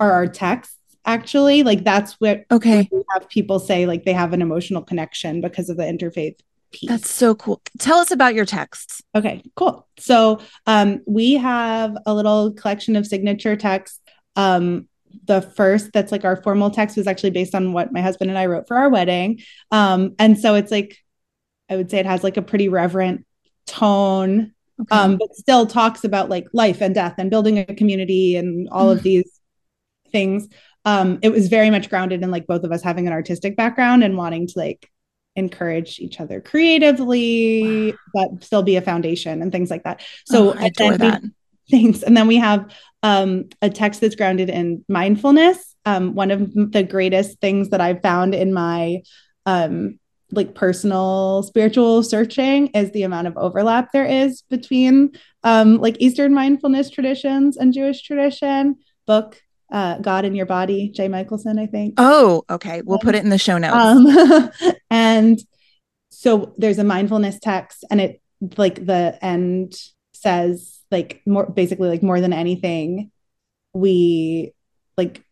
are 0.00 0.12
our 0.12 0.26
texts 0.26 0.77
actually 1.08 1.62
like 1.62 1.82
that's 1.82 2.12
what 2.20 2.44
okay 2.50 2.88
we 2.92 3.02
have 3.10 3.28
people 3.28 3.58
say 3.58 3.86
like 3.86 4.04
they 4.04 4.12
have 4.12 4.32
an 4.32 4.42
emotional 4.42 4.82
connection 4.82 5.40
because 5.40 5.68
of 5.68 5.76
the 5.76 5.82
interfaith 5.82 6.36
piece. 6.70 6.88
That's 6.88 7.10
so 7.10 7.34
cool. 7.34 7.60
Tell 7.78 7.98
us 7.98 8.10
about 8.10 8.34
your 8.34 8.44
texts. 8.44 9.02
Okay, 9.14 9.42
cool. 9.56 9.88
So 9.98 10.40
um, 10.66 11.00
we 11.06 11.34
have 11.34 11.96
a 12.06 12.14
little 12.14 12.52
collection 12.52 12.96
of 12.96 13.06
signature 13.06 13.56
texts. 13.56 14.00
Um, 14.36 14.88
the 15.24 15.40
first 15.42 15.92
that's 15.92 16.12
like 16.12 16.24
our 16.24 16.36
formal 16.42 16.70
text 16.70 16.96
was 16.96 17.06
actually 17.06 17.30
based 17.30 17.54
on 17.54 17.72
what 17.72 17.92
my 17.92 18.00
husband 18.00 18.30
and 18.30 18.38
I 18.38 18.46
wrote 18.46 18.68
for 18.68 18.76
our 18.76 18.88
wedding. 18.88 19.40
Um, 19.70 20.14
and 20.18 20.38
so 20.38 20.54
it's 20.54 20.70
like, 20.70 20.98
I 21.70 21.76
would 21.76 21.90
say 21.90 21.98
it 21.98 22.06
has 22.06 22.22
like 22.22 22.36
a 22.36 22.42
pretty 22.42 22.68
reverent 22.68 23.26
tone, 23.66 24.52
okay. 24.80 24.96
um, 24.96 25.16
but 25.16 25.34
still 25.34 25.66
talks 25.66 26.04
about 26.04 26.28
like 26.28 26.46
life 26.52 26.80
and 26.80 26.94
death 26.94 27.14
and 27.18 27.30
building 27.30 27.58
a 27.58 27.74
community 27.74 28.36
and 28.36 28.68
all 28.70 28.90
of 28.90 29.02
these 29.02 29.40
things. 30.12 30.48
Um, 30.84 31.18
it 31.22 31.30
was 31.30 31.48
very 31.48 31.70
much 31.70 31.90
grounded 31.90 32.22
in 32.22 32.30
like 32.30 32.46
both 32.46 32.64
of 32.64 32.72
us 32.72 32.82
having 32.82 33.06
an 33.06 33.12
artistic 33.12 33.56
background 33.56 34.02
and 34.04 34.16
wanting 34.16 34.46
to 34.46 34.58
like 34.58 34.90
encourage 35.36 36.00
each 36.00 36.20
other 36.20 36.40
creatively, 36.40 37.92
wow. 38.12 38.28
but 38.32 38.44
still 38.44 38.62
be 38.62 38.76
a 38.76 38.82
foundation 38.82 39.40
and 39.40 39.52
things 39.52 39.70
like 39.70 39.84
that. 39.84 40.02
So 40.26 40.52
oh, 40.52 40.56
I 40.58 40.66
adore 40.66 40.98
that. 40.98 41.22
We, 41.22 41.30
thanks. 41.70 42.02
And 42.02 42.16
then 42.16 42.26
we 42.26 42.36
have 42.36 42.72
um, 43.02 43.48
a 43.62 43.70
text 43.70 44.00
that's 44.00 44.16
grounded 44.16 44.50
in 44.50 44.84
mindfulness. 44.88 45.76
Um, 45.84 46.14
one 46.14 46.30
of 46.30 46.52
the 46.54 46.82
greatest 46.82 47.40
things 47.40 47.70
that 47.70 47.80
I've 47.80 48.02
found 48.02 48.34
in 48.34 48.52
my 48.52 49.02
um, 49.46 49.98
like 50.30 50.54
personal 50.54 51.42
spiritual 51.42 52.02
searching 52.02 52.68
is 52.68 52.90
the 52.90 53.04
amount 53.04 53.28
of 53.28 53.36
overlap 53.38 53.92
there 53.92 54.04
is 54.04 54.42
between 54.50 55.12
um, 55.42 55.78
like 55.78 55.96
Eastern 56.00 56.34
mindfulness 56.34 56.90
traditions 56.90 57.56
and 57.56 57.72
Jewish 57.72 58.02
tradition. 58.02 58.76
Book 59.06 59.40
uh, 59.70 59.98
God 59.98 60.24
in 60.24 60.34
Your 60.34 60.46
Body, 60.46 60.90
Jay 60.90 61.08
Michaelson, 61.08 61.58
I 61.58 61.66
think. 61.66 61.94
Oh, 61.98 62.44
okay. 62.48 62.82
We'll 62.82 62.98
put 62.98 63.14
it 63.14 63.24
in 63.24 63.30
the 63.30 63.38
show 63.38 63.58
notes. 63.58 63.74
Um, 63.74 64.72
and 64.90 65.38
so 66.10 66.54
there's 66.56 66.78
a 66.78 66.84
mindfulness 66.84 67.38
text, 67.38 67.84
and 67.90 68.00
it 68.00 68.20
like 68.56 68.84
the 68.86 69.18
end 69.22 69.74
says 70.12 70.80
like 70.90 71.22
more 71.26 71.46
basically 71.46 71.88
like 71.88 72.02
more 72.02 72.20
than 72.20 72.32
anything, 72.32 73.10
we 73.72 74.52
like 74.96 75.22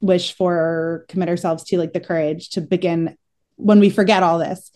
wish 0.00 0.34
for 0.34 1.06
commit 1.08 1.28
ourselves 1.28 1.64
to 1.64 1.78
like 1.78 1.92
the 1.92 2.00
courage 2.00 2.50
to 2.50 2.60
begin 2.60 3.16
when 3.56 3.80
we 3.80 3.90
forget 3.90 4.22
all 4.22 4.38
this. 4.38 4.70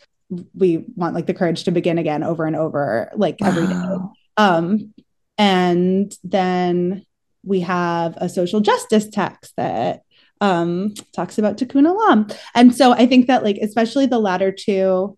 We 0.55 0.87
want 0.97 1.15
like 1.15 1.27
the 1.27 1.35
courage 1.35 1.65
to 1.65 1.71
begin 1.71 1.99
again 1.99 2.23
over 2.23 2.47
and 2.47 2.57
over, 2.57 3.13
like 3.15 3.37
wow. 3.41 3.49
every 3.49 3.67
day. 3.67 3.97
Um, 4.37 4.95
and 5.39 6.13
then 6.25 7.05
we 7.47 7.61
have 7.61 8.17
a 8.19 8.29
social 8.29 8.61
justice 8.61 9.09
text 9.09 9.55
that 9.57 10.03
um, 10.41 10.93
talks 11.15 11.39
about 11.39 11.57
tikkun 11.57 11.87
olam. 11.87 12.37
And 12.55 12.75
so 12.75 12.93
I 12.93 13.07
think 13.07 13.29
that 13.29 13.43
like 13.43 13.57
especially 13.57 14.07
the 14.07 14.19
latter 14.19 14.53
two 14.53 15.17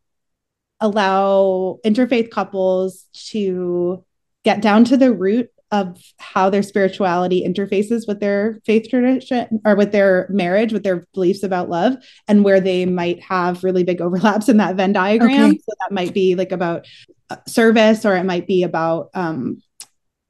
allow 0.81 1.79
interfaith 1.85 2.31
couples 2.31 3.07
to 3.31 4.05
get 4.45 4.63
down 4.63 4.85
to 4.85 4.97
the 4.97 5.13
root 5.13 5.51
of 5.71 6.01
how 6.19 6.49
their 6.49 6.63
spirituality 6.63 7.45
interfaces 7.47 8.09
with 8.09 8.21
their 8.21 8.59
faith 8.65 8.89
tradition 8.89 9.61
or 9.67 9.77
with 9.77 9.93
their 9.93 10.27
marriage, 10.31 10.73
with 10.73 10.83
their 10.83 11.05
beliefs 11.13 11.43
about 11.43 11.69
love, 11.69 11.95
and 12.27 12.45
where 12.45 12.61
they 12.61 12.87
might 12.87 13.23
have 13.23 13.65
really 13.65 13.85
big 13.85 14.01
overlaps 14.01 14.49
in 14.49 14.57
that 14.59 14.77
Venn 14.77 14.93
diagram. 14.93 15.51
Okay. 15.51 15.59
So 15.59 15.75
that 15.81 15.93
might 15.93 16.15
be 16.15 16.37
like 16.37 16.53
about 16.53 16.87
uh, 17.29 17.37
service, 17.47 18.07
or 18.07 18.17
it 18.17 18.25
might 18.25 18.47
be 18.47 18.63
about 18.63 19.11
um, 19.13 19.63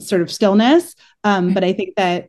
sort 0.00 0.22
of 0.22 0.30
stillness. 0.30 0.94
Um, 1.24 1.54
but 1.54 1.64
I 1.64 1.72
think 1.72 1.96
that 1.96 2.28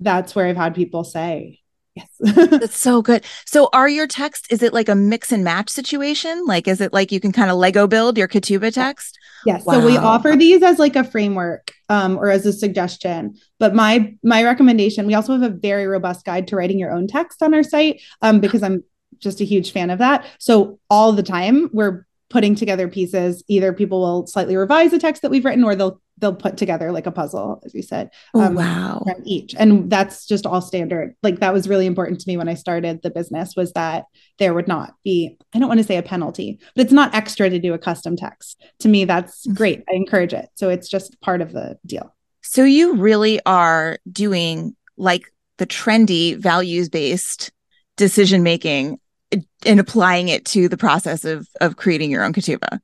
that's 0.00 0.34
where 0.34 0.46
I've 0.46 0.56
had 0.56 0.74
people 0.74 1.04
say, 1.04 1.60
Yes. 1.98 2.36
That's 2.50 2.76
so 2.76 3.02
good. 3.02 3.24
So 3.44 3.68
are 3.72 3.88
your 3.88 4.06
text, 4.06 4.46
is 4.50 4.62
it 4.62 4.72
like 4.72 4.88
a 4.88 4.94
mix 4.94 5.32
and 5.32 5.42
match 5.42 5.68
situation? 5.68 6.44
Like, 6.46 6.68
is 6.68 6.80
it 6.80 6.92
like 6.92 7.10
you 7.10 7.18
can 7.18 7.32
kind 7.32 7.50
of 7.50 7.56
Lego 7.56 7.86
build 7.86 8.16
your 8.16 8.28
Ketubah 8.28 8.72
text? 8.72 9.18
Yes. 9.44 9.64
Wow. 9.64 9.74
So 9.74 9.86
we 9.86 9.96
offer 9.96 10.36
these 10.36 10.62
as 10.62 10.78
like 10.78 10.96
a 10.96 11.04
framework 11.04 11.72
um, 11.88 12.18
or 12.18 12.28
as 12.30 12.46
a 12.46 12.52
suggestion. 12.52 13.36
But 13.58 13.74
my 13.74 14.14
my 14.22 14.44
recommendation, 14.44 15.06
we 15.06 15.14
also 15.14 15.32
have 15.32 15.42
a 15.42 15.54
very 15.54 15.86
robust 15.86 16.24
guide 16.24 16.48
to 16.48 16.56
writing 16.56 16.78
your 16.78 16.92
own 16.92 17.06
text 17.06 17.42
on 17.42 17.54
our 17.54 17.62
site 17.62 18.00
um, 18.22 18.40
because 18.40 18.62
I'm 18.62 18.84
just 19.18 19.40
a 19.40 19.44
huge 19.44 19.72
fan 19.72 19.90
of 19.90 19.98
that. 19.98 20.26
So 20.38 20.78
all 20.90 21.12
the 21.12 21.22
time 21.22 21.70
we're 21.72 22.04
putting 22.30 22.54
together 22.54 22.88
pieces. 22.88 23.42
Either 23.48 23.72
people 23.72 24.00
will 24.00 24.26
slightly 24.26 24.56
revise 24.56 24.90
the 24.90 24.98
text 24.98 25.22
that 25.22 25.30
we've 25.30 25.44
written, 25.44 25.64
or 25.64 25.74
they'll 25.74 26.00
they'll 26.18 26.34
put 26.34 26.56
together 26.56 26.90
like 26.92 27.06
a 27.06 27.12
puzzle, 27.12 27.60
as 27.64 27.74
you 27.74 27.82
said. 27.82 28.10
Oh, 28.34 28.42
um, 28.42 28.54
wow! 28.54 29.02
From 29.04 29.22
each, 29.24 29.54
and 29.58 29.90
that's 29.90 30.26
just 30.26 30.46
all 30.46 30.60
standard. 30.60 31.14
Like 31.22 31.40
that 31.40 31.52
was 31.52 31.68
really 31.68 31.86
important 31.86 32.20
to 32.20 32.28
me 32.28 32.36
when 32.36 32.48
I 32.48 32.54
started 32.54 33.02
the 33.02 33.10
business 33.10 33.54
was 33.56 33.72
that 33.72 34.04
there 34.38 34.54
would 34.54 34.68
not 34.68 34.94
be. 35.04 35.36
I 35.54 35.58
don't 35.58 35.68
want 35.68 35.78
to 35.78 35.86
say 35.86 35.96
a 35.96 36.02
penalty, 36.02 36.58
but 36.74 36.82
it's 36.82 36.92
not 36.92 37.14
extra 37.14 37.48
to 37.50 37.58
do 37.58 37.74
a 37.74 37.78
custom 37.78 38.16
text. 38.16 38.62
To 38.80 38.88
me, 38.88 39.04
that's 39.04 39.46
mm-hmm. 39.46 39.56
great. 39.56 39.84
I 39.90 39.94
encourage 39.94 40.32
it. 40.32 40.48
So 40.54 40.68
it's 40.68 40.88
just 40.88 41.20
part 41.20 41.40
of 41.40 41.52
the 41.52 41.78
deal. 41.86 42.14
So 42.42 42.64
you 42.64 42.96
really 42.96 43.40
are 43.44 43.98
doing 44.10 44.74
like 44.96 45.32
the 45.58 45.66
trendy 45.66 46.36
values 46.36 46.88
based 46.88 47.52
decision 47.96 48.42
making 48.42 48.98
and 49.32 49.80
applying 49.80 50.28
it 50.28 50.44
to 50.44 50.68
the 50.68 50.76
process 50.76 51.24
of 51.24 51.48
of 51.60 51.76
creating 51.76 52.10
your 52.10 52.24
own 52.24 52.32
ketubah 52.32 52.80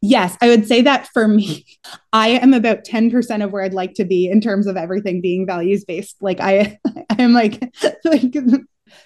yes 0.00 0.36
i 0.40 0.48
would 0.48 0.66
say 0.66 0.82
that 0.82 1.08
for 1.12 1.28
me 1.28 1.66
i 2.12 2.28
am 2.28 2.54
about 2.54 2.84
10% 2.84 3.44
of 3.44 3.52
where 3.52 3.62
i'd 3.62 3.74
like 3.74 3.94
to 3.94 4.04
be 4.04 4.28
in 4.28 4.40
terms 4.40 4.66
of 4.66 4.76
everything 4.76 5.20
being 5.20 5.46
values 5.46 5.84
based 5.84 6.16
like 6.20 6.40
i 6.40 6.78
i'm 7.10 7.32
like 7.32 7.62
like 8.04 8.34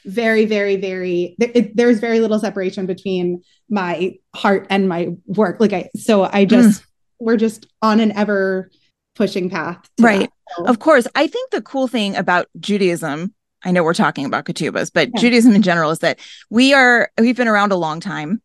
very 0.04 0.44
very 0.44 0.76
very 0.76 1.36
it, 1.40 1.76
there's 1.76 1.98
very 1.98 2.20
little 2.20 2.38
separation 2.38 2.86
between 2.86 3.42
my 3.68 4.14
heart 4.34 4.66
and 4.70 4.88
my 4.88 5.08
work. 5.26 5.60
Like 5.60 5.72
i 5.72 5.88
so 5.96 6.24
i 6.24 6.44
just 6.44 6.82
mm. 6.82 6.86
we're 7.20 7.36
just 7.36 7.66
on 7.82 8.00
an 8.00 8.12
ever 8.12 8.70
pushing 9.14 9.48
path 9.48 9.88
right 10.00 10.20
that, 10.20 10.56
so. 10.56 10.66
of 10.66 10.78
course. 10.78 11.06
I 11.14 11.26
think 11.26 11.50
the 11.50 11.62
cool 11.62 11.88
thing 11.88 12.16
about 12.16 12.48
judaism 12.58 13.34
I 13.66 13.72
know 13.72 13.82
we're 13.82 13.94
talking 13.94 14.24
about 14.24 14.44
ketubas, 14.44 14.92
but 14.92 15.10
yeah. 15.12 15.20
Judaism 15.20 15.54
in 15.54 15.62
general 15.62 15.90
is 15.90 15.98
that 15.98 16.20
we 16.50 16.72
are 16.72 17.10
we've 17.18 17.36
been 17.36 17.48
around 17.48 17.72
a 17.72 17.76
long 17.76 18.00
time. 18.00 18.40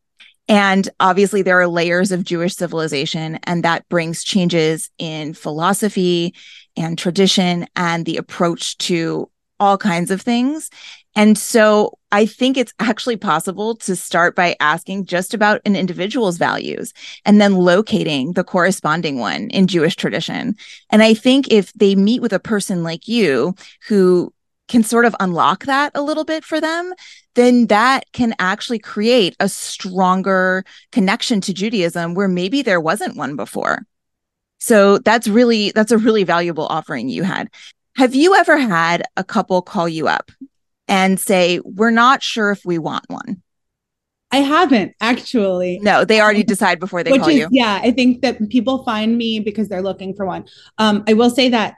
And 0.48 0.90
obviously, 1.00 1.44
there 1.44 1.62
are 1.62 1.68
layers 1.68 2.12
of 2.12 2.26
Jewish 2.26 2.56
civilization, 2.56 3.40
and 3.44 3.64
that 3.64 3.88
brings 3.88 4.24
changes 4.24 4.90
in 4.98 5.34
philosophy 5.34 6.34
and 6.76 6.98
tradition 6.98 7.68
and 7.76 8.06
the 8.06 8.18
approach 8.18 8.78
to 8.80 9.30
all 9.60 9.78
kinds 9.78 10.10
of 10.10 10.20
things. 10.20 10.72
And 11.16 11.38
so 11.38 12.00
I 12.12 12.26
think 12.26 12.58
it's 12.58 12.74
actually 12.80 13.18
possible 13.18 13.76
to 13.76 13.96
start 13.96 14.36
by 14.36 14.56
asking 14.60 15.06
just 15.06 15.36
about 15.36 15.62
an 15.66 15.76
individual's 15.76 16.38
values 16.38 16.94
and 17.26 17.40
then 17.40 17.56
locating 17.58 18.34
the 18.34 18.44
corresponding 18.44 19.20
one 19.20 19.50
in 19.52 19.68
Jewish 19.68 19.96
tradition. 19.96 20.56
And 20.90 21.04
I 21.04 21.14
think 21.14 21.52
if 21.52 21.72
they 21.74 21.96
meet 21.96 22.22
with 22.22 22.34
a 22.34 22.40
person 22.40 22.82
like 22.84 23.08
you 23.08 23.54
who 23.88 24.34
can 24.72 24.84
sort 24.84 25.04
of 25.04 25.14
unlock 25.20 25.66
that 25.66 25.92
a 25.96 26.02
little 26.02 26.24
bit 26.24 26.46
for 26.46 26.62
them, 26.62 26.94
then 27.36 27.68
that 27.68 28.06
can 28.14 28.34
actually 28.40 28.80
create 28.80 29.36
a 29.42 29.50
stronger 29.50 30.64
connection 30.94 31.42
to 31.42 31.54
Judaism 31.54 32.14
where 32.14 32.30
maybe 32.30 32.62
there 32.62 32.80
wasn't 32.80 33.18
one 33.18 33.36
before. 33.36 33.86
So 34.60 34.98
that's 35.00 35.28
really 35.28 35.72
that's 35.72 35.92
a 35.92 35.98
really 35.98 36.24
valuable 36.24 36.68
offering 36.68 37.10
you 37.10 37.24
had. 37.24 37.50
Have 37.98 38.16
you 38.16 38.34
ever 38.36 38.58
had 38.58 39.04
a 39.18 39.26
couple 39.26 39.62
call 39.62 39.90
you 39.90 40.08
up 40.08 40.32
and 40.88 41.20
say, 41.20 41.60
"We're 41.66 41.92
not 41.92 42.24
sure 42.24 42.52
if 42.52 42.64
we 42.64 42.78
want 42.78 43.04
one"? 43.10 43.42
I 44.32 44.38
haven't 44.38 44.94
actually. 45.02 45.80
No, 45.82 46.06
they 46.06 46.22
already 46.22 46.44
decide 46.44 46.80
before 46.80 47.04
they 47.04 47.12
Which 47.12 47.22
call 47.22 47.30
is, 47.30 47.40
you. 47.40 47.48
Yeah, 47.52 47.82
I 47.84 47.92
think 47.92 48.22
that 48.22 48.50
people 48.50 48.86
find 48.86 49.18
me 49.18 49.42
because 49.42 49.68
they're 49.68 49.82
looking 49.82 50.14
for 50.14 50.26
one. 50.26 50.46
Um, 50.78 51.04
I 51.10 51.14
will 51.14 51.30
say 51.30 51.50
that 51.50 51.76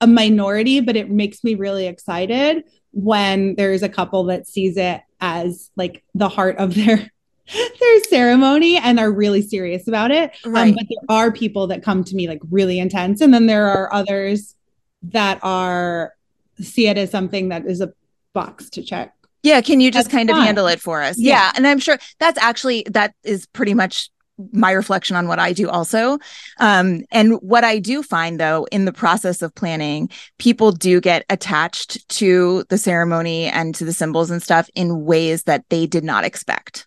a 0.00 0.06
minority, 0.06 0.80
but 0.80 0.96
it 0.96 1.10
makes 1.10 1.42
me 1.42 1.54
really 1.54 1.86
excited 1.86 2.64
when 2.92 3.54
there's 3.56 3.82
a 3.82 3.88
couple 3.88 4.24
that 4.24 4.46
sees 4.46 4.76
it 4.76 5.00
as 5.20 5.70
like 5.76 6.02
the 6.14 6.28
heart 6.28 6.56
of 6.58 6.74
their 6.74 7.10
their 7.80 8.02
ceremony 8.04 8.76
and 8.76 9.00
are 9.00 9.10
really 9.10 9.40
serious 9.42 9.88
about 9.88 10.10
it. 10.10 10.32
Um, 10.44 10.52
right. 10.52 10.68
Um, 10.68 10.74
but 10.74 10.86
there 10.88 11.16
are 11.16 11.32
people 11.32 11.66
that 11.68 11.82
come 11.82 12.04
to 12.04 12.14
me 12.14 12.28
like 12.28 12.40
really 12.50 12.78
intense, 12.78 13.20
and 13.20 13.32
then 13.32 13.46
there 13.46 13.66
are 13.66 13.92
others 13.92 14.54
that 15.02 15.38
are 15.42 16.14
see 16.60 16.88
it 16.88 16.98
as 16.98 17.10
something 17.10 17.48
that 17.48 17.66
is 17.66 17.80
a 17.80 17.92
box 18.34 18.68
to 18.70 18.82
check. 18.82 19.14
Yeah, 19.42 19.60
can 19.60 19.80
you 19.80 19.90
just 19.90 20.06
that's 20.06 20.14
kind 20.14 20.28
fun. 20.28 20.40
of 20.40 20.44
handle 20.44 20.66
it 20.66 20.80
for 20.80 21.02
us? 21.02 21.18
Yeah. 21.18 21.34
yeah, 21.34 21.52
and 21.54 21.66
I'm 21.66 21.78
sure 21.78 21.98
that's 22.18 22.38
actually 22.38 22.84
that 22.90 23.14
is 23.22 23.46
pretty 23.46 23.74
much 23.74 24.10
my 24.52 24.72
reflection 24.72 25.16
on 25.16 25.28
what 25.28 25.38
I 25.38 25.52
do 25.52 25.68
also. 25.68 26.18
Um, 26.58 27.02
and 27.10 27.34
what 27.42 27.64
I 27.64 27.78
do 27.78 28.02
find 28.02 28.38
though, 28.38 28.66
in 28.70 28.84
the 28.84 28.92
process 28.92 29.42
of 29.42 29.54
planning, 29.54 30.10
people 30.38 30.72
do 30.72 31.00
get 31.00 31.24
attached 31.30 32.08
to 32.10 32.64
the 32.68 32.78
ceremony 32.78 33.46
and 33.46 33.74
to 33.74 33.84
the 33.84 33.92
symbols 33.92 34.30
and 34.30 34.42
stuff 34.42 34.70
in 34.74 35.04
ways 35.04 35.44
that 35.44 35.64
they 35.68 35.86
did 35.86 36.04
not 36.04 36.24
expect. 36.24 36.86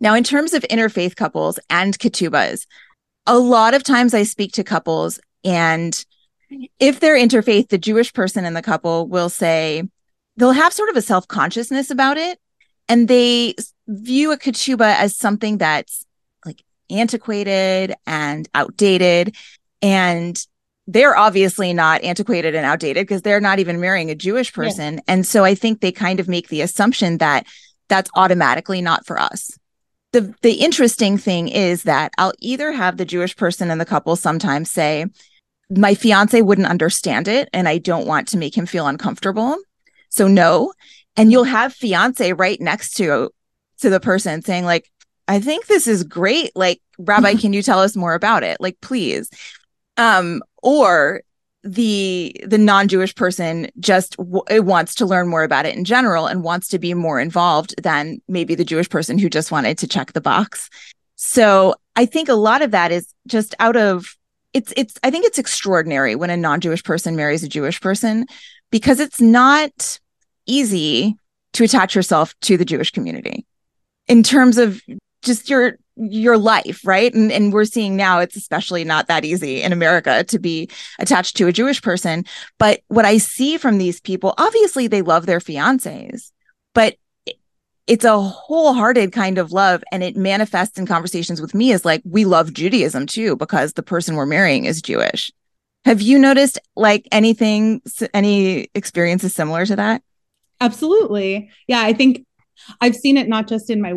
Now, 0.00 0.14
in 0.14 0.24
terms 0.24 0.54
of 0.54 0.62
interfaith 0.64 1.16
couples 1.16 1.58
and 1.68 1.98
ketubas, 1.98 2.66
a 3.26 3.38
lot 3.38 3.74
of 3.74 3.82
times 3.82 4.14
I 4.14 4.22
speak 4.22 4.52
to 4.52 4.64
couples 4.64 5.20
and 5.44 6.04
if 6.78 7.00
they're 7.00 7.16
interfaith, 7.16 7.68
the 7.68 7.78
Jewish 7.78 8.12
person 8.12 8.44
in 8.44 8.54
the 8.54 8.62
couple 8.62 9.06
will 9.06 9.28
say, 9.28 9.82
they'll 10.36 10.52
have 10.52 10.72
sort 10.72 10.88
of 10.88 10.96
a 10.96 11.02
self 11.02 11.28
consciousness 11.28 11.90
about 11.90 12.16
it. 12.16 12.38
And 12.88 13.06
they 13.06 13.54
view 13.86 14.32
a 14.32 14.38
ketubah 14.38 14.96
as 14.96 15.14
something 15.14 15.58
that's 15.58 16.06
antiquated 16.90 17.94
and 18.06 18.48
outdated. 18.54 19.36
And 19.82 20.38
they're 20.86 21.16
obviously 21.16 21.74
not 21.74 22.02
antiquated 22.02 22.54
and 22.54 22.64
outdated 22.64 23.06
because 23.06 23.22
they're 23.22 23.40
not 23.40 23.58
even 23.58 23.80
marrying 23.80 24.10
a 24.10 24.14
Jewish 24.14 24.52
person. 24.52 24.94
Yeah. 24.94 25.00
And 25.06 25.26
so 25.26 25.44
I 25.44 25.54
think 25.54 25.80
they 25.80 25.92
kind 25.92 26.18
of 26.18 26.28
make 26.28 26.48
the 26.48 26.62
assumption 26.62 27.18
that 27.18 27.46
that's 27.88 28.10
automatically 28.14 28.80
not 28.80 29.06
for 29.06 29.20
us. 29.20 29.50
The 30.12 30.34
the 30.40 30.54
interesting 30.54 31.18
thing 31.18 31.48
is 31.48 31.82
that 31.82 32.12
I'll 32.16 32.32
either 32.38 32.72
have 32.72 32.96
the 32.96 33.04
Jewish 33.04 33.36
person 33.36 33.70
in 33.70 33.76
the 33.76 33.84
couple 33.84 34.16
sometimes 34.16 34.70
say, 34.70 35.06
my 35.70 35.94
fiance 35.94 36.40
wouldn't 36.40 36.66
understand 36.66 37.28
it 37.28 37.50
and 37.52 37.68
I 37.68 37.76
don't 37.76 38.06
want 38.06 38.28
to 38.28 38.38
make 38.38 38.56
him 38.56 38.64
feel 38.64 38.86
uncomfortable. 38.86 39.56
So 40.08 40.26
no. 40.26 40.72
And 41.16 41.30
you'll 41.30 41.44
have 41.44 41.74
fiance 41.74 42.32
right 42.32 42.60
next 42.60 42.94
to 42.94 43.30
to 43.80 43.90
the 43.90 44.00
person 44.00 44.40
saying 44.40 44.64
like, 44.64 44.90
I 45.28 45.40
think 45.40 45.66
this 45.66 45.86
is 45.86 46.02
great. 46.04 46.50
Like, 46.56 46.80
Rabbi, 46.98 47.34
can 47.34 47.52
you 47.52 47.62
tell 47.62 47.80
us 47.80 47.94
more 47.94 48.14
about 48.14 48.42
it? 48.42 48.56
Like, 48.60 48.80
please. 48.80 49.30
Um, 49.98 50.42
or 50.62 51.22
the 51.64 52.34
the 52.46 52.56
non-jewish 52.56 53.14
person 53.14 53.68
just 53.78 54.16
w- 54.16 54.62
wants 54.62 54.94
to 54.94 55.04
learn 55.06 55.28
more 55.28 55.42
about 55.42 55.66
it 55.66 55.76
in 55.76 55.84
general 55.84 56.26
and 56.26 56.42
wants 56.44 56.68
to 56.68 56.78
be 56.78 56.94
more 56.94 57.20
involved 57.20 57.74
than 57.82 58.22
maybe 58.28 58.54
the 58.54 58.64
jewish 58.64 58.88
person 58.88 59.18
who 59.18 59.28
just 59.28 59.50
wanted 59.50 59.76
to 59.76 59.88
check 59.88 60.12
the 60.12 60.20
box 60.20 60.70
so 61.16 61.74
i 61.96 62.06
think 62.06 62.28
a 62.28 62.34
lot 62.34 62.62
of 62.62 62.70
that 62.70 62.92
is 62.92 63.12
just 63.26 63.56
out 63.58 63.76
of 63.76 64.16
it's 64.54 64.72
it's 64.76 64.94
i 65.02 65.10
think 65.10 65.26
it's 65.26 65.38
extraordinary 65.38 66.14
when 66.14 66.30
a 66.30 66.36
non-jewish 66.36 66.84
person 66.84 67.16
marries 67.16 67.42
a 67.42 67.48
jewish 67.48 67.80
person 67.80 68.24
because 68.70 69.00
it's 69.00 69.20
not 69.20 69.98
easy 70.46 71.16
to 71.52 71.64
attach 71.64 71.96
yourself 71.96 72.38
to 72.40 72.56
the 72.56 72.64
jewish 72.64 72.92
community 72.92 73.44
in 74.06 74.22
terms 74.22 74.58
of 74.58 74.80
just 75.22 75.50
your 75.50 75.78
your 75.96 76.38
life 76.38 76.80
right? 76.84 77.12
And 77.12 77.32
and 77.32 77.52
we're 77.52 77.64
seeing 77.64 77.96
now 77.96 78.20
it's 78.20 78.36
especially 78.36 78.84
not 78.84 79.08
that 79.08 79.24
easy 79.24 79.62
in 79.62 79.72
america 79.72 80.22
to 80.24 80.38
be 80.38 80.70
attached 80.98 81.36
to 81.36 81.48
a 81.48 81.52
jewish 81.52 81.82
person. 81.82 82.24
But 82.58 82.80
what 82.88 83.04
i 83.04 83.18
see 83.18 83.58
from 83.58 83.78
these 83.78 84.00
people 84.00 84.34
obviously 84.38 84.86
they 84.86 85.02
love 85.02 85.26
their 85.26 85.40
fiancés 85.40 86.30
but 86.74 86.96
it's 87.88 88.04
a 88.04 88.20
wholehearted 88.20 89.12
kind 89.12 89.38
of 89.38 89.50
love. 89.50 89.82
And 89.90 90.04
it 90.04 90.14
manifests 90.14 90.78
in 90.78 90.86
conversations 90.86 91.40
with 91.40 91.54
me 91.54 91.72
as 91.72 91.84
like 91.84 92.02
we 92.04 92.24
love 92.24 92.52
judaism 92.52 93.06
too 93.06 93.34
because 93.36 93.72
the 93.72 93.82
person 93.82 94.14
we're 94.14 94.26
marrying 94.26 94.66
is 94.66 94.82
jewish. 94.82 95.32
Have 95.84 96.02
you 96.02 96.18
noticed 96.18 96.58
like 96.76 97.08
anything 97.10 97.80
any 98.12 98.68
experiences 98.74 99.34
similar 99.34 99.64
to 99.66 99.76
that? 99.76 100.02
Absolutely. 100.60 101.50
Yeah 101.66 101.80
i 101.80 101.92
think 101.92 102.26
i've 102.80 102.94
seen 102.94 103.16
it 103.16 103.28
not 103.28 103.48
just 103.48 103.70
in 103.70 103.80
my 103.80 103.94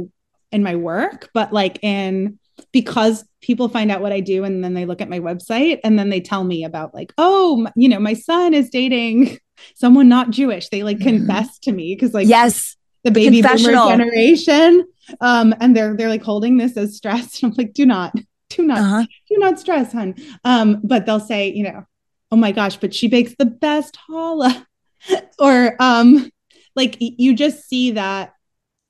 in 0.52 0.64
my 0.64 0.76
work, 0.76 1.30
but 1.34 1.54
like 1.54 1.84
in 1.84 2.40
because 2.72 3.26
people 3.42 3.70
find 3.70 3.92
out 3.92 4.02
what 4.02 4.12
I 4.12 4.20
do 4.20 4.44
and 4.44 4.64
then 4.64 4.74
they 4.74 4.86
look 4.86 5.02
at 5.02 5.10
my 5.10 5.20
website 5.20 5.80
and 5.84 5.98
then 5.98 6.10
they 6.10 6.22
tell 6.22 6.44
me 6.44 6.64
about 6.64 6.94
like, 6.94 7.12
oh, 7.18 7.68
you 7.76 7.90
know, 7.90 8.00
my 8.00 8.14
son 8.14 8.54
is 8.54 8.70
dating 8.70 9.38
someone 9.76 10.10
not 10.10 10.30
Jewish. 10.30 10.70
They 10.70 10.84
like 10.84 10.98
mm-hmm. 10.98 11.26
confess 11.26 11.60
to 11.60 11.72
me 11.72 11.96
because 11.96 12.14
like 12.14 12.28
yes, 12.28 12.76
the 13.04 13.12
baby 13.12 13.42
boomer 13.42 13.58
generation. 13.58 14.86
Um, 15.20 15.54
and 15.60 15.76
they're 15.76 15.96
they're 15.96 16.10
like 16.10 16.24
holding 16.24 16.58
this 16.58 16.78
as 16.78 16.96
stress. 16.96 17.42
And 17.44 17.52
I'm 17.52 17.58
like, 17.58 17.74
do 17.74 17.86
not, 17.86 18.16
do 18.50 18.64
not, 18.64 18.78
uh-huh. 18.78 19.06
do 19.30 19.38
not 19.38 19.60
stress, 19.60 19.92
hun. 19.92 20.16
Um, 20.44 20.80
but 20.84 21.06
they'll 21.06 21.20
say, 21.20 21.52
you 21.52 21.64
know, 21.64 21.86
oh 22.32 22.38
my 22.38 22.52
gosh, 22.52 22.78
but 22.78 22.94
she 22.94 23.08
bakes 23.08 23.36
the 23.38 23.46
best 23.46 23.98
challah. 24.10 24.66
or 25.40 25.76
um 25.80 26.30
like 26.76 26.96
you 27.00 27.34
just 27.34 27.68
see 27.68 27.92
that 27.92 28.34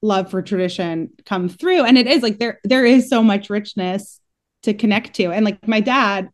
love 0.01 0.31
for 0.31 0.41
tradition 0.41 1.11
come 1.25 1.49
through. 1.49 1.83
And 1.83 1.97
it 1.97 2.07
is 2.07 2.23
like 2.23 2.39
there 2.39 2.59
there 2.63 2.85
is 2.85 3.09
so 3.09 3.23
much 3.23 3.49
richness 3.49 4.19
to 4.63 4.73
connect 4.73 5.15
to. 5.15 5.31
And 5.31 5.45
like 5.45 5.67
my 5.67 5.79
dad 5.79 6.29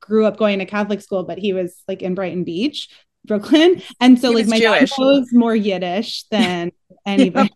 grew 0.00 0.24
up 0.24 0.36
going 0.36 0.60
to 0.60 0.66
catholic 0.66 1.00
school 1.00 1.24
but 1.24 1.36
he 1.36 1.52
was 1.52 1.82
like 1.88 2.00
in 2.00 2.14
brighton 2.14 2.44
beach 2.44 2.88
brooklyn. 3.24 3.82
And 4.00 4.18
so 4.20 4.30
he 4.30 4.36
like 4.36 4.46
my 4.46 4.58
Jewish. 4.58 4.90
dad 4.90 5.00
knows 5.00 5.26
more 5.32 5.54
yiddish 5.54 6.24
than 6.30 6.70
anybody. 7.06 7.50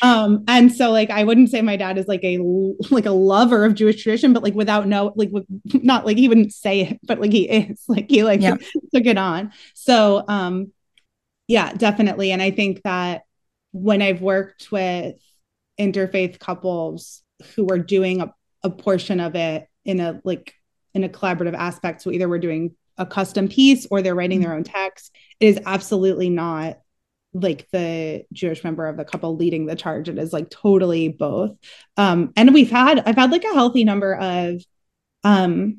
Um 0.00 0.44
and 0.48 0.72
so 0.72 0.90
like 0.90 1.10
i 1.10 1.24
wouldn't 1.24 1.50
say 1.50 1.60
my 1.60 1.76
dad 1.76 1.98
is 1.98 2.08
like 2.08 2.24
a 2.24 2.38
like 2.90 3.06
a 3.06 3.10
lover 3.10 3.64
of 3.64 3.74
jewish 3.74 4.02
tradition 4.02 4.32
but 4.32 4.42
like 4.42 4.54
without 4.54 4.86
no 4.86 5.12
like 5.14 5.30
with 5.30 5.44
not 5.74 6.06
like 6.06 6.16
he 6.16 6.28
wouldn't 6.28 6.52
say 6.52 6.80
it 6.80 7.00
but 7.06 7.20
like 7.20 7.32
he 7.32 7.48
is 7.48 7.82
like 7.88 8.10
he 8.10 8.24
like 8.24 8.40
yeah. 8.40 8.56
took 8.94 9.06
it 9.06 9.18
on. 9.18 9.52
So 9.74 10.24
um 10.26 10.72
yeah 11.48 11.72
definitely. 11.74 12.32
And 12.32 12.40
i 12.40 12.50
think 12.50 12.82
that 12.82 13.22
when 13.72 14.02
I've 14.02 14.22
worked 14.22 14.70
with 14.70 15.16
interfaith 15.78 16.38
couples 16.38 17.22
who 17.54 17.68
are 17.70 17.78
doing 17.78 18.20
a, 18.20 18.32
a 18.62 18.70
portion 18.70 19.20
of 19.20 19.34
it 19.34 19.66
in 19.84 20.00
a 20.00 20.20
like 20.24 20.54
in 20.94 21.04
a 21.04 21.08
collaborative 21.08 21.54
aspect. 21.54 22.02
So 22.02 22.10
either 22.10 22.28
we're 22.28 22.38
doing 22.38 22.76
a 22.98 23.06
custom 23.06 23.48
piece 23.48 23.86
or 23.90 24.02
they're 24.02 24.14
writing 24.14 24.40
their 24.40 24.54
own 24.54 24.64
text. 24.64 25.14
It 25.40 25.46
is 25.46 25.60
absolutely 25.64 26.28
not 26.28 26.78
like 27.34 27.66
the 27.72 28.24
Jewish 28.32 28.62
member 28.62 28.86
of 28.86 28.98
the 28.98 29.06
couple 29.06 29.36
leading 29.36 29.64
the 29.64 29.74
charge. 29.74 30.08
It 30.08 30.18
is 30.18 30.32
like 30.32 30.50
totally 30.50 31.08
both. 31.08 31.56
Um, 31.96 32.32
and 32.36 32.52
we've 32.52 32.70
had 32.70 33.02
I've 33.06 33.16
had 33.16 33.32
like 33.32 33.44
a 33.44 33.54
healthy 33.54 33.84
number 33.84 34.14
of 34.14 34.62
um 35.24 35.78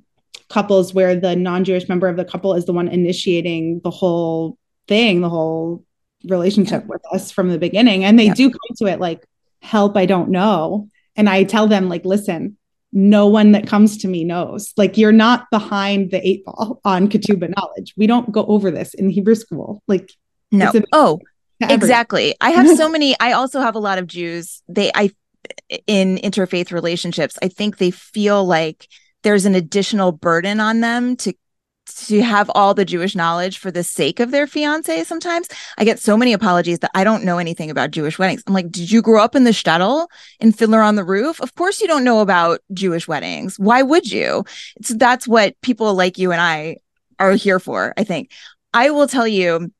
couples 0.49 0.93
where 0.93 1.19
the 1.19 1.35
non-Jewish 1.35 1.87
member 1.89 2.07
of 2.07 2.17
the 2.17 2.25
couple 2.25 2.53
is 2.53 2.65
the 2.65 2.73
one 2.73 2.87
initiating 2.87 3.81
the 3.83 3.91
whole 3.91 4.57
thing, 4.87 5.21
the 5.21 5.29
whole 5.29 5.85
relationship 6.27 6.83
yeah. 6.83 6.87
with 6.87 7.01
us 7.11 7.31
from 7.31 7.49
the 7.49 7.57
beginning 7.57 8.03
and 8.03 8.17
they 8.17 8.27
yeah. 8.27 8.33
do 8.33 8.49
come 8.49 8.75
to 8.77 8.85
it 8.85 8.99
like 8.99 9.25
help 9.61 9.95
i 9.97 10.05
don't 10.05 10.29
know. 10.29 10.89
And 11.15 11.29
i 11.29 11.43
tell 11.43 11.67
them 11.67 11.89
like 11.89 12.05
listen 12.05 12.57
no 12.93 13.27
one 13.27 13.53
that 13.53 13.65
comes 13.65 13.97
to 13.97 14.07
me 14.07 14.23
knows. 14.23 14.71
Like 14.77 14.97
you're 14.97 15.11
not 15.11 15.49
behind 15.49 16.11
the 16.11 16.25
eight 16.25 16.45
ball 16.45 16.79
on 16.85 17.09
ketubah 17.09 17.51
knowledge. 17.57 17.95
We 17.97 18.05
don't 18.05 18.31
go 18.31 18.45
over 18.45 18.69
this 18.69 18.93
in 18.93 19.09
hebrew 19.09 19.33
school. 19.33 19.81
Like 19.87 20.11
no. 20.51 20.71
oh 20.93 21.19
exactly. 21.59 22.35
I 22.39 22.51
have 22.51 22.67
so 22.77 22.87
many 22.87 23.15
i 23.19 23.31
also 23.31 23.59
have 23.61 23.75
a 23.75 23.79
lot 23.79 23.97
of 23.97 24.07
jews. 24.07 24.61
They 24.67 24.91
i 24.93 25.11
in 25.87 26.17
interfaith 26.19 26.71
relationships 26.71 27.37
i 27.43 27.49
think 27.49 27.77
they 27.77 27.91
feel 27.91 28.45
like 28.45 28.87
there's 29.23 29.45
an 29.45 29.55
additional 29.55 30.13
burden 30.13 30.61
on 30.61 30.79
them 30.79 31.17
to 31.17 31.33
to 31.85 32.21
have 32.21 32.49
all 32.55 32.73
the 32.73 32.85
Jewish 32.85 33.15
knowledge 33.15 33.57
for 33.57 33.71
the 33.71 33.83
sake 33.83 34.19
of 34.19 34.31
their 34.31 34.47
fiance 34.47 35.03
sometimes. 35.03 35.47
I 35.77 35.83
get 35.83 35.99
so 35.99 36.15
many 36.15 36.33
apologies 36.33 36.79
that 36.79 36.91
I 36.93 37.03
don't 37.03 37.23
know 37.23 37.37
anything 37.37 37.69
about 37.69 37.91
Jewish 37.91 38.17
weddings. 38.17 38.43
I'm 38.47 38.53
like, 38.53 38.71
did 38.71 38.91
you 38.91 39.01
grow 39.01 39.21
up 39.21 39.35
in 39.35 39.43
the 39.43 39.51
shtetl 39.51 40.07
in 40.39 40.51
Fiddler 40.51 40.81
on 40.81 40.95
the 40.95 41.03
Roof? 41.03 41.41
Of 41.41 41.55
course 41.55 41.81
you 41.81 41.87
don't 41.87 42.03
know 42.03 42.21
about 42.21 42.61
Jewish 42.73 43.07
weddings. 43.07 43.59
Why 43.59 43.81
would 43.81 44.11
you? 44.11 44.45
That's 44.89 45.27
what 45.27 45.59
people 45.61 45.93
like 45.93 46.17
you 46.17 46.31
and 46.31 46.41
I 46.41 46.77
are 47.19 47.33
here 47.33 47.59
for, 47.59 47.93
I 47.97 48.03
think. 48.03 48.31
I 48.73 48.89
will 48.89 49.07
tell 49.07 49.27
you, 49.27 49.71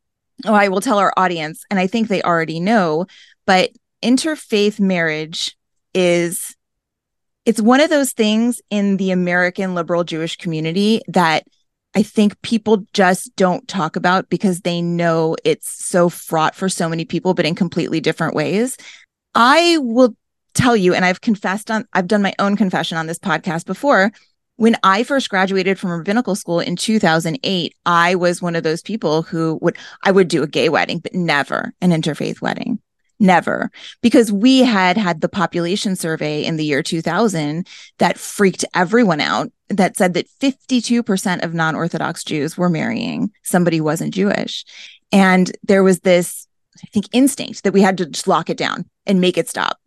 oh, 0.45 0.53
I 0.53 0.67
will 0.67 0.81
tell 0.81 0.99
our 0.99 1.13
audience, 1.17 1.63
and 1.69 1.79
I 1.79 1.87
think 1.87 2.07
they 2.07 2.21
already 2.21 2.59
know, 2.59 3.07
but 3.45 3.71
interfaith 4.03 4.79
marriage 4.79 5.55
is 5.93 6.55
it's 7.45 7.61
one 7.61 7.81
of 7.81 7.89
those 7.89 8.11
things 8.11 8.61
in 8.69 8.97
the 8.97 9.11
American 9.11 9.75
liberal 9.75 10.03
Jewish 10.03 10.37
community 10.37 11.01
that 11.07 11.43
I 11.95 12.03
think 12.03 12.41
people 12.41 12.85
just 12.93 13.35
don't 13.35 13.67
talk 13.67 13.95
about 13.95 14.29
because 14.29 14.61
they 14.61 14.81
know 14.81 15.35
it's 15.43 15.69
so 15.69 16.09
fraught 16.09 16.55
for 16.55 16.67
so 16.67 16.89
many 16.89 17.05
people, 17.05 17.33
but 17.33 17.45
in 17.45 17.55
completely 17.55 18.01
different 18.01 18.35
ways. 18.35 18.77
I 19.35 19.77
will 19.79 20.15
tell 20.53 20.75
you, 20.75 20.93
and 20.93 21.05
I've 21.05 21.21
confessed 21.21 21.69
on, 21.69 21.85
I've 21.93 22.07
done 22.07 22.21
my 22.21 22.33
own 22.39 22.55
confession 22.55 22.97
on 22.97 23.07
this 23.07 23.19
podcast 23.19 23.65
before. 23.65 24.11
When 24.57 24.77
I 24.83 25.03
first 25.03 25.29
graduated 25.29 25.79
from 25.79 25.91
rabbinical 25.91 26.35
school 26.35 26.59
in 26.59 26.75
2008, 26.75 27.75
I 27.85 28.15
was 28.15 28.41
one 28.41 28.55
of 28.55 28.63
those 28.63 28.81
people 28.81 29.23
who 29.23 29.57
would, 29.61 29.77
I 30.03 30.11
would 30.11 30.27
do 30.27 30.43
a 30.43 30.47
gay 30.47 30.69
wedding, 30.69 30.99
but 30.99 31.13
never 31.13 31.73
an 31.81 31.91
interfaith 31.91 32.41
wedding. 32.41 32.79
Never, 33.19 33.71
because 34.01 34.31
we 34.31 34.59
had 34.59 34.97
had 34.97 35.21
the 35.21 35.29
population 35.29 35.95
survey 35.95 36.43
in 36.43 36.57
the 36.57 36.65
year 36.65 36.83
2000 36.83 37.65
that 37.99 38.17
freaked 38.17 38.65
everyone 38.73 39.21
out 39.21 39.51
that 39.77 39.97
said 39.97 40.13
that 40.13 40.27
52% 40.39 41.43
of 41.43 41.53
non 41.53 41.75
Orthodox 41.75 42.23
Jews 42.23 42.57
were 42.57 42.69
marrying 42.69 43.31
somebody 43.43 43.77
who 43.77 43.83
wasn't 43.83 44.13
Jewish. 44.13 44.65
And 45.11 45.51
there 45.63 45.83
was 45.83 45.99
this, 45.99 46.47
I 46.83 46.87
think, 46.87 47.07
instinct 47.11 47.63
that 47.63 47.73
we 47.73 47.81
had 47.81 47.97
to 47.99 48.05
just 48.05 48.27
lock 48.27 48.49
it 48.49 48.57
down 48.57 48.85
and 49.05 49.21
make 49.21 49.37
it 49.37 49.49
stop. 49.49 49.79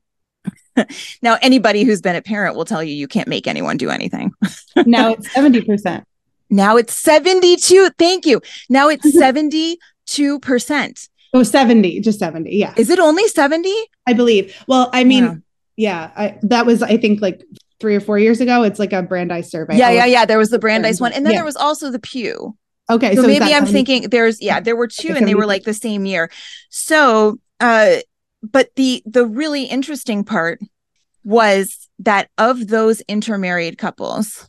now, 1.22 1.38
anybody 1.42 1.85
who's 1.85 2.01
been 2.01 2.16
a 2.16 2.22
parent 2.22 2.57
will 2.57 2.64
tell 2.64 2.83
you 2.83 2.94
you 2.94 3.09
can't 3.09 3.29
make 3.29 3.46
anyone 3.46 3.77
do 3.77 3.90
anything. 3.90 4.33
now 4.87 5.12
it's 5.12 5.29
70%. 5.29 6.05
Now 6.49 6.77
it's 6.77 6.94
72. 6.94 7.90
Thank 7.99 8.27
you. 8.27 8.40
Now 8.68 8.88
it's 8.88 9.07
72%. 9.16 11.09
Oh, 11.35 11.42
70, 11.42 12.01
just 12.01 12.18
70. 12.18 12.55
Yeah. 12.55 12.72
Is 12.77 12.88
it 12.88 12.99
only 12.99 13.27
70? 13.29 13.72
I 14.07 14.12
believe. 14.12 14.57
Well, 14.68 14.88
I 14.92 15.05
mean, 15.05 15.42
yeah, 15.77 16.11
yeah 16.11 16.11
I, 16.16 16.38
that 16.42 16.66
was, 16.66 16.83
I 16.83 16.96
think, 16.96 17.20
like 17.20 17.42
three 17.81 17.95
or 17.95 18.01
four 18.01 18.19
years 18.19 18.41
ago. 18.41 18.62
It's 18.62 18.79
like 18.79 18.93
a 18.93 19.03
Brandeis 19.03 19.51
survey. 19.51 19.77
Yeah, 19.77 19.91
yeah, 19.91 20.07
yeah. 20.07 20.25
There 20.25 20.39
was 20.39 20.51
the 20.51 20.59
Brandeis 20.59 21.01
one. 21.01 21.12
And 21.12 21.25
then 21.25 21.33
yeah. 21.33 21.39
there 21.39 21.45
was 21.45 21.57
also 21.57 21.91
the 21.91 21.99
Pew. 21.99 22.57
Okay. 22.89 23.15
So, 23.17 23.23
so 23.23 23.29
maybe 23.29 23.53
I'm 23.53 23.67
thinking 23.67 24.09
there's, 24.11 24.41
yeah, 24.41 24.61
there 24.61 24.77
were 24.77 24.89
two 24.89 25.15
and 25.15 25.27
they 25.27 25.35
were 25.35 25.47
like 25.47 25.65
the 25.65 25.75
same 25.75 26.07
year. 26.07 26.31
So, 26.71 27.39
uh, 27.61 27.97
but 28.43 28.71
the, 28.77 29.03
the 29.07 29.27
really 29.27 29.65
interesting 29.65 30.25
part 30.25 30.61
was 31.25 31.89
that 31.99 32.31
of 32.39 32.69
those 32.69 33.01
intermarried 33.03 33.79
couples, 33.79 34.49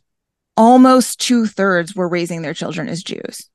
almost 0.56 1.20
two 1.20 1.46
thirds 1.46 1.96
were 1.96 2.08
raising 2.08 2.42
their 2.42 2.54
children 2.54 2.88
as 2.88 3.02
Jews 3.02 3.47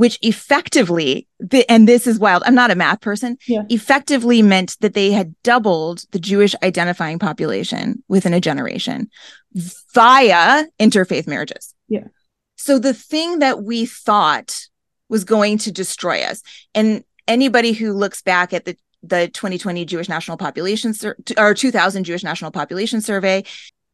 which 0.00 0.18
effectively, 0.22 1.28
and 1.68 1.86
this 1.86 2.06
is 2.06 2.18
wild, 2.18 2.42
I'm 2.46 2.54
not 2.54 2.70
a 2.70 2.74
math 2.74 3.02
person, 3.02 3.36
yeah. 3.46 3.64
effectively 3.68 4.40
meant 4.40 4.78
that 4.80 4.94
they 4.94 5.10
had 5.10 5.34
doubled 5.42 6.06
the 6.12 6.18
Jewish 6.18 6.54
identifying 6.62 7.18
population 7.18 8.02
within 8.08 8.32
a 8.32 8.40
generation 8.40 9.10
via 9.92 10.64
interfaith 10.80 11.26
marriages. 11.26 11.74
Yeah. 11.88 12.04
So 12.56 12.78
the 12.78 12.94
thing 12.94 13.40
that 13.40 13.62
we 13.62 13.84
thought 13.84 14.68
was 15.10 15.24
going 15.24 15.58
to 15.58 15.70
destroy 15.70 16.22
us, 16.22 16.42
and 16.74 17.04
anybody 17.28 17.72
who 17.72 17.92
looks 17.92 18.22
back 18.22 18.54
at 18.54 18.64
the 18.64 18.78
the 19.02 19.28
2020 19.28 19.84
Jewish 19.84 20.08
National 20.08 20.38
Population 20.38 20.94
Sur- 20.94 21.16
or 21.36 21.52
2000 21.52 22.04
Jewish 22.04 22.24
National 22.24 22.50
Population 22.50 23.02
Survey 23.02 23.44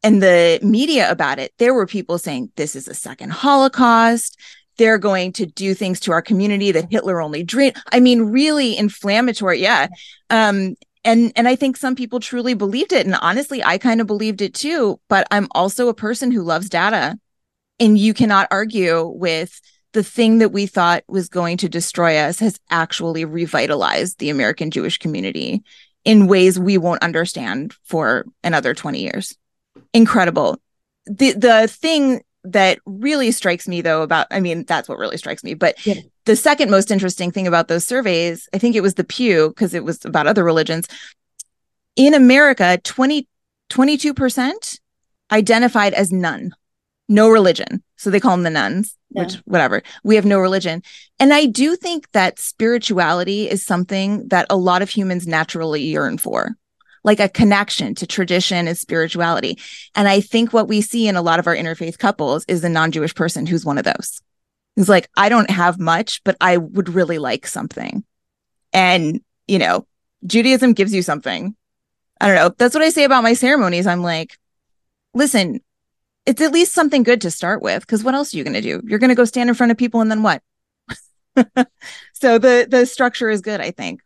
and 0.05 0.23
the 0.23 0.61
media 0.63 1.11
about 1.11 1.41
it, 1.41 1.53
there 1.59 1.75
were 1.75 1.87
people 1.87 2.17
saying 2.19 2.53
this 2.55 2.77
is 2.77 2.87
a 2.87 2.95
second 2.95 3.33
Holocaust 3.33 4.39
they're 4.77 4.99
going 4.99 5.33
to 5.33 5.47
do 5.47 5.75
things 5.75 6.01
to 6.01 6.13
our 6.13 6.23
community 6.23 6.73
that 6.73 6.91
Hitler 6.91 7.21
only 7.21 7.43
dreamed. 7.43 7.77
I 7.93 8.01
mean, 8.01 8.23
really 8.23 8.77
inflammatory. 8.77 9.61
Yeah. 9.61 9.89
Um, 10.31 10.77
and 11.05 11.33
and 11.37 11.47
I 11.49 11.57
think 11.57 11.77
some 11.77 11.95
people 11.95 12.21
truly 12.21 12.55
believed 12.55 12.93
it. 12.93 13.07
And 13.07 13.15
honestly, 13.15 13.63
I 13.63 13.79
kind 13.79 14.01
of 14.01 14.07
believed 14.07 14.43
it 14.43 14.55
too. 14.55 15.01
But 15.09 15.27
I'm 15.31 15.49
also 15.53 15.89
a 15.89 15.95
person 15.95 16.31
who 16.31 16.43
loves 16.43 16.69
data. 16.69 17.19
And 17.79 17.99
you 17.99 18.15
cannot 18.15 18.49
argue 18.51 19.07
with 19.07 19.61
the 19.93 20.03
thing 20.03 20.39
that 20.39 20.53
we 20.53 20.67
thought 20.67 21.05
was 21.09 21.29
going 21.29 21.59
to 21.59 21.69
destroy 21.69 22.17
us 22.17 22.39
has 22.41 22.59
actually 22.71 23.25
revitalized 23.25 24.19
the 24.19 24.31
American 24.31 24.71
Jewish 24.71 24.99
community 24.99 25.63
in 26.05 26.27
ways 26.27 26.59
we 26.59 26.79
won't 26.79 27.03
understand 27.03 27.75
for 27.83 28.27
another 28.45 28.75
20 28.75 29.01
years. 29.01 29.37
Incredible. 29.93 30.61
The 31.07 31.33
the 31.33 31.69
thing 31.69 32.23
that 32.53 32.79
really 32.87 33.31
strikes 33.31 33.69
me 33.69 33.81
though 33.81 34.03
about 34.03 34.27
i 34.31 34.41
mean 34.41 34.65
that's 34.65 34.89
what 34.89 34.99
really 34.99 35.17
strikes 35.17 35.43
me 35.45 35.55
but 35.55 35.75
yeah. 35.87 35.95
the 36.25 36.37
second 36.37 36.71
most 36.71 36.91
interesting 36.91 37.31
thing 37.31 37.47
about 37.47 37.69
those 37.69 37.87
surveys 37.87 38.49
i 38.55 38.59
think 38.59 38.75
it 38.75 38.83
was 38.83 38.95
the 38.95 39.05
pew 39.05 39.49
because 39.49 39.75
it 39.75 39.85
was 39.85 40.05
about 40.05 40.27
other 40.27 40.45
religions. 40.45 40.87
In 41.97 42.15
america 42.15 42.79
20 42.85 43.29
22% 43.71 44.79
identified 45.33 45.93
as 45.95 46.13
none 46.13 46.53
no 47.09 47.29
religion. 47.29 47.83
So 47.97 48.11
they 48.11 48.21
call 48.21 48.33
them 48.33 48.43
the 48.43 48.51
nones 48.51 48.97
yeah. 49.11 49.23
which 49.23 49.35
whatever. 49.45 49.83
We 50.03 50.17
have 50.17 50.25
no 50.25 50.39
religion. 50.39 50.83
And 51.19 51.33
i 51.33 51.47
do 51.47 51.77
think 51.77 52.11
that 52.13 52.39
spirituality 52.39 53.49
is 53.49 53.65
something 53.65 54.29
that 54.29 54.47
a 54.51 54.57
lot 54.57 54.83
of 54.83 54.91
humans 54.91 55.27
naturally 55.27 55.83
yearn 55.83 56.19
for 56.19 56.57
like 57.07 57.21
a 57.21 57.29
connection 57.29 57.95
to 57.95 58.07
tradition 58.07 58.67
and 58.67 58.77
spirituality. 58.77 59.59
And 59.95 60.09
I 60.09 60.21
think 60.21 60.53
what 60.53 60.69
we 60.69 60.83
see 60.83 61.07
in 61.07 61.15
a 61.15 61.23
lot 61.23 61.39
of 61.39 61.47
our 61.47 61.55
interfaith 61.55 61.99
couples 61.99 62.45
is 62.49 62.63
a 62.65 62.69
non 62.69 62.91
Jewish 62.91 63.15
person 63.15 63.47
who's 63.47 63.65
one 63.65 63.79
of 63.79 63.85
those. 63.85 64.21
Who's 64.75 64.89
like, 64.91 65.09
I 65.17 65.31
don't 65.31 65.49
have 65.49 65.79
much, 65.79 66.23
but 66.25 66.37
I 66.41 66.59
would 66.59 66.91
really 66.91 67.19
like 67.19 67.47
something. 67.47 68.05
And, 68.73 69.23
you 69.47 69.59
know, 69.59 69.87
Judaism 70.27 70.75
gives 70.75 70.93
you 70.93 71.01
something. 71.01 71.57
I 72.21 72.27
don't 72.27 72.37
know. 72.37 72.55
That's 72.59 72.75
what 72.75 72.83
I 72.83 72.91
say 72.91 73.05
about 73.05 73.23
my 73.23 73.35
ceremonies. 73.35 73.87
I'm 73.87 74.03
like, 74.03 74.37
listen, 75.15 75.61
it's 76.27 76.43
at 76.43 76.53
least 76.53 76.73
something 76.73 77.05
good 77.05 77.21
to 77.21 77.31
start 77.31 77.63
with. 77.63 77.87
Cause 77.87 78.03
what 78.03 78.15
else 78.15 78.35
are 78.35 78.37
you 78.37 78.45
going 78.45 78.55
to 78.55 78.61
do? 78.61 78.83
You're 78.85 78.99
going 78.99 79.11
to 79.11 79.15
go 79.15 79.25
stand 79.25 79.49
in 79.49 79.55
front 79.55 79.71
of 79.71 79.79
people 79.79 80.01
and 80.01 80.11
then 80.11 80.25
what? 80.25 80.43
so 82.15 82.39
the 82.39 82.67
the 82.69 82.87
structure 82.87 83.29
is 83.29 83.43
good, 83.43 83.61
I 83.61 83.71
think. 83.71 84.01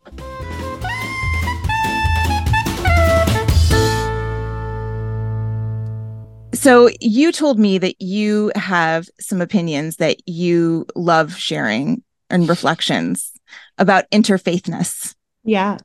So 6.61 6.91
you 7.01 7.33
told 7.33 7.59
me 7.59 7.79
that 7.79 8.03
you 8.03 8.53
have 8.55 9.09
some 9.19 9.41
opinions 9.41 9.97
that 9.97 10.29
you 10.29 10.85
love 10.95 11.35
sharing 11.35 12.03
and 12.29 12.47
reflections 12.47 13.33
about 13.79 14.05
interfaithness. 14.11 15.15
Yeah. 15.43 15.79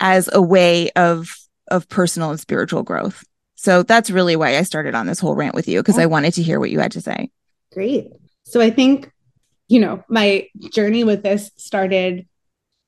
As 0.00 0.28
a 0.30 0.42
way 0.42 0.90
of 0.90 1.34
of 1.70 1.88
personal 1.88 2.28
and 2.28 2.38
spiritual 2.38 2.82
growth. 2.82 3.24
So 3.54 3.82
that's 3.82 4.10
really 4.10 4.36
why 4.36 4.58
I 4.58 4.62
started 4.64 4.94
on 4.94 5.06
this 5.06 5.18
whole 5.18 5.34
rant 5.34 5.54
with 5.54 5.66
you 5.66 5.80
because 5.80 5.98
I 5.98 6.04
wanted 6.04 6.34
to 6.34 6.42
hear 6.42 6.60
what 6.60 6.70
you 6.70 6.78
had 6.78 6.92
to 6.92 7.00
say. 7.00 7.30
Great. 7.72 8.08
So 8.44 8.60
I 8.60 8.68
think 8.68 9.10
you 9.68 9.80
know, 9.80 10.04
my 10.10 10.46
journey 10.70 11.04
with 11.04 11.22
this 11.22 11.50
started 11.56 12.26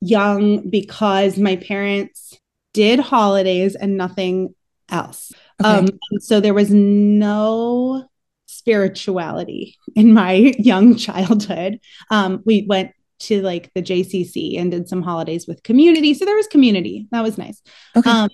young 0.03 0.69
because 0.69 1.39
my 1.39 1.57
parents 1.57 2.39
did 2.75 3.01
holidays 3.01 3.77
and 3.77 3.97
nothing 3.97 4.55
else. 4.91 5.33
Okay. 5.61 5.69
Um, 5.69 5.89
so 6.21 6.41
there 6.41 6.55
was 6.55 6.71
no 6.71 8.09
spirituality 8.47 9.77
in 9.95 10.13
my 10.13 10.33
young 10.59 10.97
childhood. 10.97 11.81
Um, 12.11 12.43
we 12.45 12.67
went 12.69 12.93
to 13.21 13.43
like 13.43 13.71
the 13.75 13.83
JCC 13.83 14.59
and 14.59 14.71
did 14.71 14.89
some 14.89 15.03
holidays 15.03 15.47
with 15.47 15.63
community. 15.63 16.15
So 16.15 16.25
there 16.25 16.37
was 16.37 16.47
community. 16.47 17.07
That 17.11 17.23
was 17.23 17.37
nice. 17.39 17.63
Okay. 17.95 18.11
Um, 18.11 18.31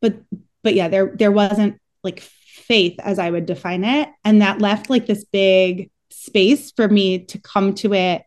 but 0.00 0.16
but 0.62 0.74
yeah, 0.74 0.88
there 0.88 1.14
there 1.14 1.32
wasn't 1.32 1.80
like 2.02 2.20
faith 2.20 2.98
as 3.00 3.18
I 3.18 3.30
would 3.30 3.46
define 3.46 3.84
it. 3.84 4.08
And 4.24 4.42
that 4.42 4.60
left 4.60 4.90
like 4.90 5.06
this 5.06 5.24
big 5.24 5.90
space 6.10 6.72
for 6.72 6.88
me 6.88 7.24
to 7.26 7.38
come 7.38 7.74
to 7.74 7.94
it 7.94 8.22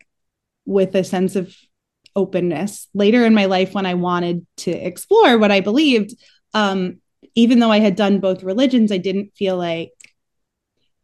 with 0.65 0.95
a 0.95 1.03
sense 1.03 1.35
of 1.35 1.55
openness 2.15 2.87
later 2.93 3.25
in 3.25 3.33
my 3.33 3.45
life 3.45 3.73
when 3.73 3.85
I 3.85 3.93
wanted 3.93 4.45
to 4.57 4.71
explore 4.71 5.37
what 5.37 5.51
I 5.51 5.61
believed. 5.61 6.13
Um, 6.53 6.99
even 7.35 7.59
though 7.59 7.71
I 7.71 7.79
had 7.79 7.95
done 7.95 8.19
both 8.19 8.43
religions, 8.43 8.91
I 8.91 8.97
didn't 8.97 9.35
feel 9.35 9.57
like 9.57 9.91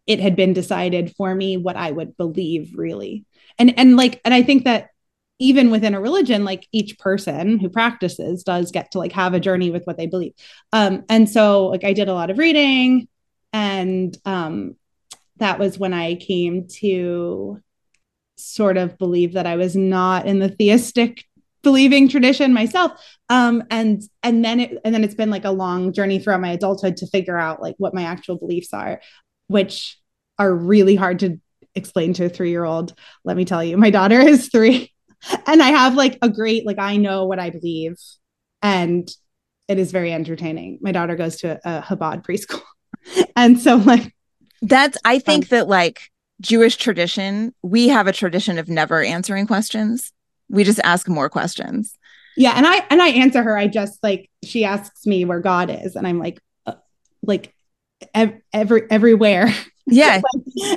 it 0.05 0.19
had 0.19 0.35
been 0.35 0.53
decided 0.53 1.15
for 1.15 1.33
me 1.33 1.57
what 1.57 1.75
I 1.77 1.91
would 1.91 2.17
believe 2.17 2.73
really. 2.75 3.25
And 3.57 3.77
and 3.77 3.95
like 3.95 4.19
and 4.25 4.33
I 4.33 4.43
think 4.43 4.65
that 4.65 4.89
even 5.39 5.71
within 5.71 5.95
a 5.95 6.01
religion 6.01 6.45
like 6.45 6.67
each 6.71 6.97
person 6.99 7.59
who 7.59 7.69
practices 7.69 8.43
does 8.43 8.71
get 8.71 8.91
to 8.91 8.99
like 8.99 9.11
have 9.13 9.33
a 9.33 9.39
journey 9.39 9.71
with 9.71 9.85
what 9.85 9.97
they 9.97 10.07
believe. 10.07 10.33
Um 10.71 11.03
and 11.09 11.29
so 11.29 11.67
like 11.67 11.83
I 11.83 11.93
did 11.93 12.09
a 12.09 12.13
lot 12.13 12.29
of 12.29 12.37
reading 12.37 13.07
and 13.51 14.15
um 14.25 14.75
that 15.37 15.59
was 15.59 15.79
when 15.79 15.93
I 15.93 16.15
came 16.15 16.67
to 16.79 17.61
sort 18.37 18.77
of 18.77 18.97
believe 18.97 19.33
that 19.33 19.47
I 19.47 19.55
was 19.55 19.75
not 19.75 20.27
in 20.27 20.39
the 20.39 20.49
theistic 20.49 21.25
believing 21.63 22.09
tradition 22.09 22.53
myself. 22.53 22.91
Um 23.29 23.63
and 23.71 24.01
and 24.21 24.43
then 24.43 24.59
it 24.59 24.77
and 24.83 24.93
then 24.93 25.03
it's 25.03 25.15
been 25.15 25.29
like 25.29 25.45
a 25.45 25.51
long 25.51 25.93
journey 25.93 26.19
throughout 26.19 26.41
my 26.41 26.51
adulthood 26.51 26.97
to 26.97 27.07
figure 27.07 27.37
out 27.37 27.61
like 27.61 27.75
what 27.77 27.93
my 27.93 28.03
actual 28.03 28.37
beliefs 28.37 28.73
are 28.73 29.01
which 29.47 29.99
are 30.39 30.53
really 30.53 30.95
hard 30.95 31.19
to 31.19 31.39
explain 31.75 32.13
to 32.13 32.25
a 32.25 32.29
3-year-old 32.29 32.93
let 33.23 33.35
me 33.35 33.45
tell 33.45 33.63
you 33.63 33.77
my 33.77 33.89
daughter 33.89 34.19
is 34.19 34.49
3 34.49 34.91
and 35.47 35.61
I 35.61 35.69
have 35.69 35.95
like 35.95 36.17
a 36.21 36.29
great 36.29 36.65
like 36.65 36.79
I 36.79 36.97
know 36.97 37.25
what 37.25 37.39
I 37.39 37.49
believe 37.49 37.95
and 38.61 39.09
it 39.67 39.79
is 39.79 39.91
very 39.91 40.11
entertaining. 40.11 40.79
My 40.81 40.91
daughter 40.91 41.15
goes 41.15 41.37
to 41.37 41.59
a, 41.65 41.79
a 41.79 41.81
Chabad 41.81 42.25
preschool 42.25 42.61
and 43.35 43.59
so 43.59 43.77
like 43.77 44.13
that's 44.61 44.97
I 45.03 45.19
think 45.19 45.45
um, 45.45 45.47
that 45.49 45.67
like 45.67 46.11
Jewish 46.41 46.75
tradition, 46.77 47.53
we 47.61 47.89
have 47.89 48.07
a 48.07 48.13
tradition 48.13 48.57
of 48.57 48.67
never 48.69 49.01
answering 49.03 49.47
questions. 49.47 50.11
We 50.49 50.63
just 50.63 50.79
ask 50.83 51.07
more 51.07 51.29
questions. 51.29 51.97
Yeah, 52.35 52.53
and 52.55 52.65
I 52.65 52.85
and 52.89 53.01
I 53.01 53.09
answer 53.09 53.43
her. 53.43 53.57
I 53.57 53.67
just 53.67 54.01
like 54.03 54.29
she 54.43 54.65
asks 54.65 55.05
me 55.05 55.25
where 55.25 55.39
God 55.39 55.69
is, 55.69 55.95
and 55.95 56.07
I'm 56.07 56.19
like, 56.19 56.39
uh, 56.65 56.73
like 57.21 57.53
ev- 58.13 58.41
every 58.51 58.83
everywhere. 58.89 59.53
Yeah, 59.85 60.21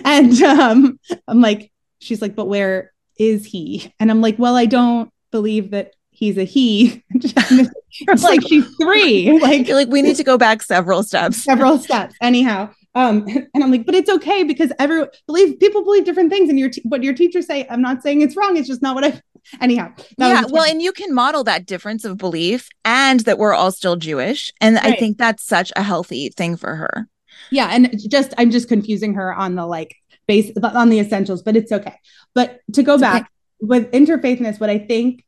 and 0.05 0.42
um, 0.42 0.98
I'm 1.29 1.40
like, 1.40 1.70
she's 2.00 2.20
like, 2.20 2.35
but 2.35 2.46
where 2.46 2.92
is 3.20 3.46
he? 3.46 3.94
And 4.00 4.11
I'm 4.11 4.20
like, 4.20 4.37
well, 4.37 4.57
I 4.57 4.66
don't 4.66 5.12
believe 5.31 5.70
that 5.70 5.92
he's 6.11 6.37
a 6.37 6.42
he. 6.42 7.05
it's 7.11 8.24
like 8.24 8.42
she's 8.42 8.66
three. 8.81 9.38
Like, 9.40 9.68
like 9.68 9.88
we 9.88 10.02
need 10.02 10.16
to 10.16 10.24
go 10.24 10.37
back 10.37 10.62
several 10.62 11.05
steps. 11.05 11.44
Several 11.44 11.79
steps. 11.79 12.16
Anyhow, 12.20 12.70
um, 12.94 13.26
and 13.29 13.62
I'm 13.62 13.70
like, 13.70 13.87
but 13.87 13.94
it's 13.94 14.11
okay 14.11 14.42
because 14.42 14.72
every 14.79 15.05
believe 15.26 15.61
people 15.61 15.85
believe 15.85 16.05
different 16.05 16.31
things, 16.31 16.48
and 16.48 16.59
your 16.59 16.70
t- 16.70 16.83
what 16.85 17.05
your 17.05 17.14
teachers 17.14 17.46
say. 17.46 17.66
I'm 17.68 17.83
not 17.83 18.02
saying 18.02 18.22
it's 18.22 18.37
wrong. 18.37 18.57
It's 18.57 18.66
just 18.66 18.83
not 18.83 18.94
what 18.94 19.05
I. 19.05 19.20
Anyhow, 19.61 19.92
yeah. 20.18 20.44
Well, 20.48 20.64
and 20.64 20.82
you 20.82 20.92
can 20.92 21.14
model 21.14 21.44
that 21.44 21.66
difference 21.66 22.04
of 22.04 22.16
belief, 22.16 22.68
and 22.85 23.20
that 23.20 23.38
we're 23.38 23.54
all 23.54 23.72
still 23.72 23.96
Jewish, 23.96 24.52
and 24.61 24.76
right. 24.76 24.87
I 24.87 24.96
think 24.96 25.18
that's 25.18 25.44
such 25.44 25.72
a 25.76 25.82
healthy 25.82 26.30
thing 26.30 26.56
for 26.56 26.74
her. 26.74 27.09
Yeah, 27.50 27.68
and 27.70 27.98
just 28.11 28.35
I'm 28.38 28.50
just 28.50 28.68
confusing 28.68 29.14
her 29.14 29.32
on 29.32 29.54
the 29.54 29.66
like 29.66 29.96
base 30.26 30.50
on 30.62 30.88
the 30.88 30.98
essentials, 30.98 31.42
but 31.42 31.56
it's 31.56 31.72
okay. 31.72 31.94
But 32.35 32.61
to 32.72 32.82
go 32.82 32.94
it's 32.94 33.02
back 33.02 33.22
okay. 33.22 33.30
with 33.61 33.90
interfaithness, 33.92 34.61
what 34.61 34.70
I 34.70 34.78
think 34.78 35.24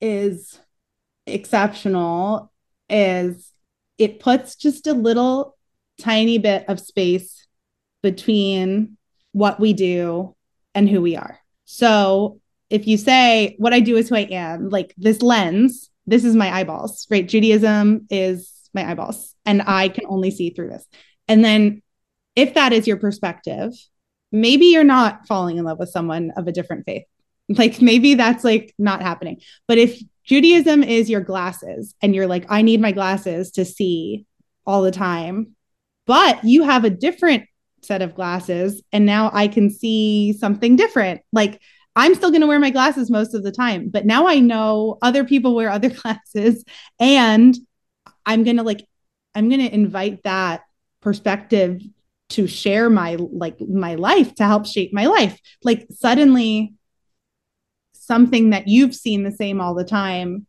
is 0.00 0.58
exceptional 1.26 2.52
is 2.88 3.52
it 3.98 4.20
puts 4.20 4.56
just 4.56 4.86
a 4.86 4.94
little 4.94 5.56
tiny 6.00 6.38
bit 6.38 6.64
of 6.68 6.80
space 6.80 7.46
between 8.02 8.96
what 9.32 9.60
we 9.60 9.72
do 9.72 10.34
and 10.74 10.88
who 10.88 11.00
we 11.00 11.16
are. 11.16 11.38
So 11.66 12.39
if 12.70 12.86
you 12.86 12.96
say 12.96 13.56
what 13.58 13.74
I 13.74 13.80
do 13.80 13.96
is 13.96 14.08
who 14.08 14.16
I 14.16 14.28
am, 14.30 14.70
like 14.70 14.94
this 14.96 15.22
lens, 15.22 15.90
this 16.06 16.24
is 16.24 16.34
my 16.34 16.50
eyeballs, 16.50 17.06
right? 17.10 17.26
Judaism 17.26 18.06
is 18.10 18.50
my 18.72 18.88
eyeballs, 18.88 19.34
and 19.44 19.62
I 19.66 19.88
can 19.88 20.06
only 20.06 20.30
see 20.30 20.50
through 20.50 20.70
this. 20.70 20.86
And 21.28 21.44
then 21.44 21.82
if 22.36 22.54
that 22.54 22.72
is 22.72 22.86
your 22.86 22.96
perspective, 22.96 23.72
maybe 24.32 24.66
you're 24.66 24.84
not 24.84 25.26
falling 25.26 25.58
in 25.58 25.64
love 25.64 25.78
with 25.78 25.90
someone 25.90 26.32
of 26.36 26.46
a 26.46 26.52
different 26.52 26.86
faith. 26.86 27.04
Like 27.48 27.82
maybe 27.82 28.14
that's 28.14 28.44
like 28.44 28.72
not 28.78 29.02
happening. 29.02 29.40
But 29.66 29.78
if 29.78 30.00
Judaism 30.24 30.84
is 30.84 31.10
your 31.10 31.20
glasses 31.20 31.94
and 32.00 32.14
you're 32.14 32.28
like, 32.28 32.46
I 32.48 32.62
need 32.62 32.80
my 32.80 32.92
glasses 32.92 33.50
to 33.52 33.64
see 33.64 34.26
all 34.64 34.82
the 34.82 34.92
time, 34.92 35.56
but 36.06 36.44
you 36.44 36.62
have 36.62 36.84
a 36.84 36.90
different 36.90 37.44
set 37.82 38.02
of 38.02 38.14
glasses 38.14 38.82
and 38.92 39.04
now 39.06 39.30
I 39.32 39.48
can 39.48 39.70
see 39.70 40.32
something 40.34 40.76
different. 40.76 41.22
Like 41.32 41.60
I'm 41.96 42.14
still 42.14 42.30
going 42.30 42.40
to 42.40 42.46
wear 42.46 42.58
my 42.58 42.70
glasses 42.70 43.10
most 43.10 43.34
of 43.34 43.42
the 43.42 43.52
time, 43.52 43.88
but 43.88 44.06
now 44.06 44.26
I 44.26 44.38
know 44.38 44.98
other 45.02 45.24
people 45.24 45.54
wear 45.54 45.70
other 45.70 45.90
glasses 46.02 46.64
and 46.98 47.56
I'm 48.24 48.44
going 48.44 48.56
to 48.56 48.62
like 48.62 48.86
I'm 49.34 49.48
going 49.48 49.60
to 49.60 49.74
invite 49.74 50.22
that 50.24 50.62
perspective 51.00 51.80
to 52.30 52.46
share 52.46 52.88
my 52.90 53.16
like 53.16 53.60
my 53.60 53.96
life 53.96 54.34
to 54.36 54.44
help 54.44 54.66
shape 54.66 54.92
my 54.92 55.06
life. 55.06 55.40
Like 55.62 55.86
suddenly 55.90 56.74
something 57.92 58.50
that 58.50 58.68
you've 58.68 58.94
seen 58.94 59.22
the 59.22 59.32
same 59.32 59.60
all 59.60 59.74
the 59.74 59.84
time 59.84 60.46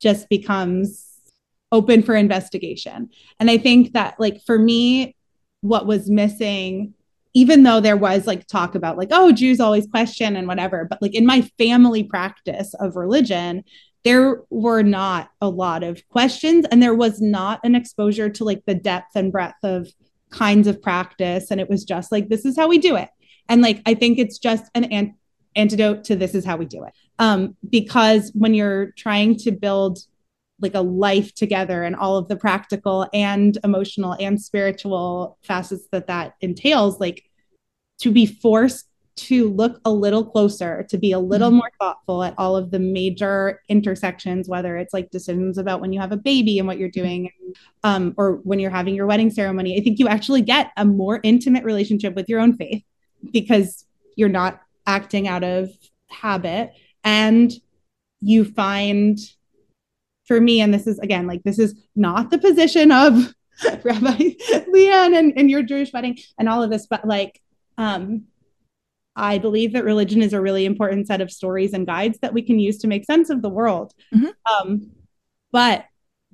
just 0.00 0.28
becomes 0.28 1.12
open 1.72 2.02
for 2.02 2.14
investigation. 2.14 3.08
And 3.40 3.50
I 3.50 3.58
think 3.58 3.94
that, 3.94 4.20
like, 4.20 4.42
for 4.44 4.58
me, 4.58 5.16
what 5.62 5.86
was 5.86 6.10
missing, 6.10 6.94
even 7.34 7.62
though 7.62 7.80
there 7.80 7.96
was 7.96 8.26
like 8.26 8.46
talk 8.46 8.74
about, 8.74 8.98
like, 8.98 9.08
oh, 9.10 9.32
Jews 9.32 9.60
always 9.60 9.86
question 9.86 10.36
and 10.36 10.46
whatever, 10.46 10.86
but 10.88 11.00
like 11.00 11.14
in 11.14 11.24
my 11.24 11.42
family 11.58 12.04
practice 12.04 12.74
of 12.74 12.96
religion, 12.96 13.64
there 14.04 14.42
were 14.50 14.82
not 14.82 15.30
a 15.40 15.48
lot 15.48 15.82
of 15.82 16.06
questions 16.08 16.66
and 16.70 16.82
there 16.82 16.94
was 16.94 17.20
not 17.20 17.60
an 17.64 17.74
exposure 17.74 18.28
to 18.28 18.44
like 18.44 18.62
the 18.66 18.74
depth 18.74 19.14
and 19.14 19.32
breadth 19.32 19.62
of 19.62 19.88
kinds 20.30 20.66
of 20.66 20.82
practice. 20.82 21.50
And 21.50 21.60
it 21.60 21.70
was 21.70 21.84
just 21.84 22.10
like, 22.10 22.28
this 22.28 22.44
is 22.44 22.56
how 22.56 22.68
we 22.68 22.78
do 22.78 22.96
it. 22.96 23.08
And 23.48 23.62
like, 23.62 23.80
I 23.86 23.94
think 23.94 24.18
it's 24.18 24.38
just 24.38 24.64
an 24.74 24.84
ant- 24.84 25.14
antidote 25.54 26.04
to 26.04 26.16
this 26.16 26.34
is 26.34 26.44
how 26.44 26.56
we 26.56 26.64
do 26.64 26.84
it. 26.84 26.92
Um, 27.18 27.56
because 27.68 28.32
when 28.34 28.54
you're 28.54 28.92
trying 28.92 29.36
to 29.38 29.52
build 29.52 30.00
like 30.62 30.74
a 30.74 30.80
life 30.80 31.34
together 31.34 31.82
and 31.82 31.96
all 31.96 32.16
of 32.16 32.28
the 32.28 32.36
practical 32.36 33.08
and 33.12 33.58
emotional 33.64 34.16
and 34.18 34.40
spiritual 34.40 35.38
facets 35.42 35.88
that 35.92 36.06
that 36.06 36.34
entails 36.40 37.00
like 37.00 37.24
to 37.98 38.10
be 38.10 38.26
forced 38.26 38.86
to 39.14 39.50
look 39.50 39.78
a 39.84 39.90
little 39.90 40.24
closer 40.24 40.84
to 40.88 40.96
be 40.96 41.12
a 41.12 41.18
little 41.18 41.48
mm-hmm. 41.48 41.58
more 41.58 41.70
thoughtful 41.78 42.22
at 42.22 42.34
all 42.38 42.56
of 42.56 42.70
the 42.70 42.78
major 42.78 43.60
intersections 43.68 44.48
whether 44.48 44.76
it's 44.76 44.94
like 44.94 45.10
decisions 45.10 45.58
about 45.58 45.80
when 45.80 45.92
you 45.92 46.00
have 46.00 46.12
a 46.12 46.16
baby 46.16 46.58
and 46.58 46.66
what 46.66 46.78
you're 46.78 46.88
doing 46.88 47.30
um, 47.84 48.14
or 48.16 48.40
when 48.44 48.58
you're 48.58 48.70
having 48.70 48.94
your 48.94 49.06
wedding 49.06 49.30
ceremony 49.30 49.78
i 49.78 49.82
think 49.82 49.98
you 49.98 50.08
actually 50.08 50.40
get 50.40 50.70
a 50.76 50.84
more 50.84 51.20
intimate 51.22 51.64
relationship 51.64 52.14
with 52.14 52.28
your 52.28 52.40
own 52.40 52.56
faith 52.56 52.82
because 53.32 53.84
you're 54.16 54.28
not 54.28 54.60
acting 54.86 55.28
out 55.28 55.44
of 55.44 55.70
habit 56.08 56.72
and 57.04 57.52
you 58.20 58.44
find 58.44 59.18
for 60.24 60.40
me, 60.40 60.60
and 60.60 60.72
this 60.72 60.86
is 60.86 60.98
again, 60.98 61.26
like 61.26 61.42
this 61.42 61.58
is 61.58 61.74
not 61.96 62.30
the 62.30 62.38
position 62.38 62.92
of 62.92 63.34
Rabbi 63.84 64.34
LeighAnn 64.72 65.18
and, 65.18 65.32
and 65.36 65.50
your 65.50 65.62
Jewish 65.62 65.92
wedding 65.92 66.18
and 66.38 66.48
all 66.48 66.62
of 66.62 66.70
this, 66.70 66.86
but 66.86 67.06
like 67.06 67.40
um 67.78 68.24
I 69.14 69.38
believe 69.38 69.74
that 69.74 69.84
religion 69.84 70.22
is 70.22 70.32
a 70.32 70.40
really 70.40 70.64
important 70.64 71.06
set 71.06 71.20
of 71.20 71.30
stories 71.30 71.74
and 71.74 71.86
guides 71.86 72.18
that 72.20 72.32
we 72.32 72.42
can 72.42 72.58
use 72.58 72.78
to 72.78 72.86
make 72.86 73.04
sense 73.04 73.30
of 73.30 73.42
the 73.42 73.50
world. 73.50 73.92
Mm-hmm. 74.14 74.28
Um, 74.50 74.90
but 75.50 75.84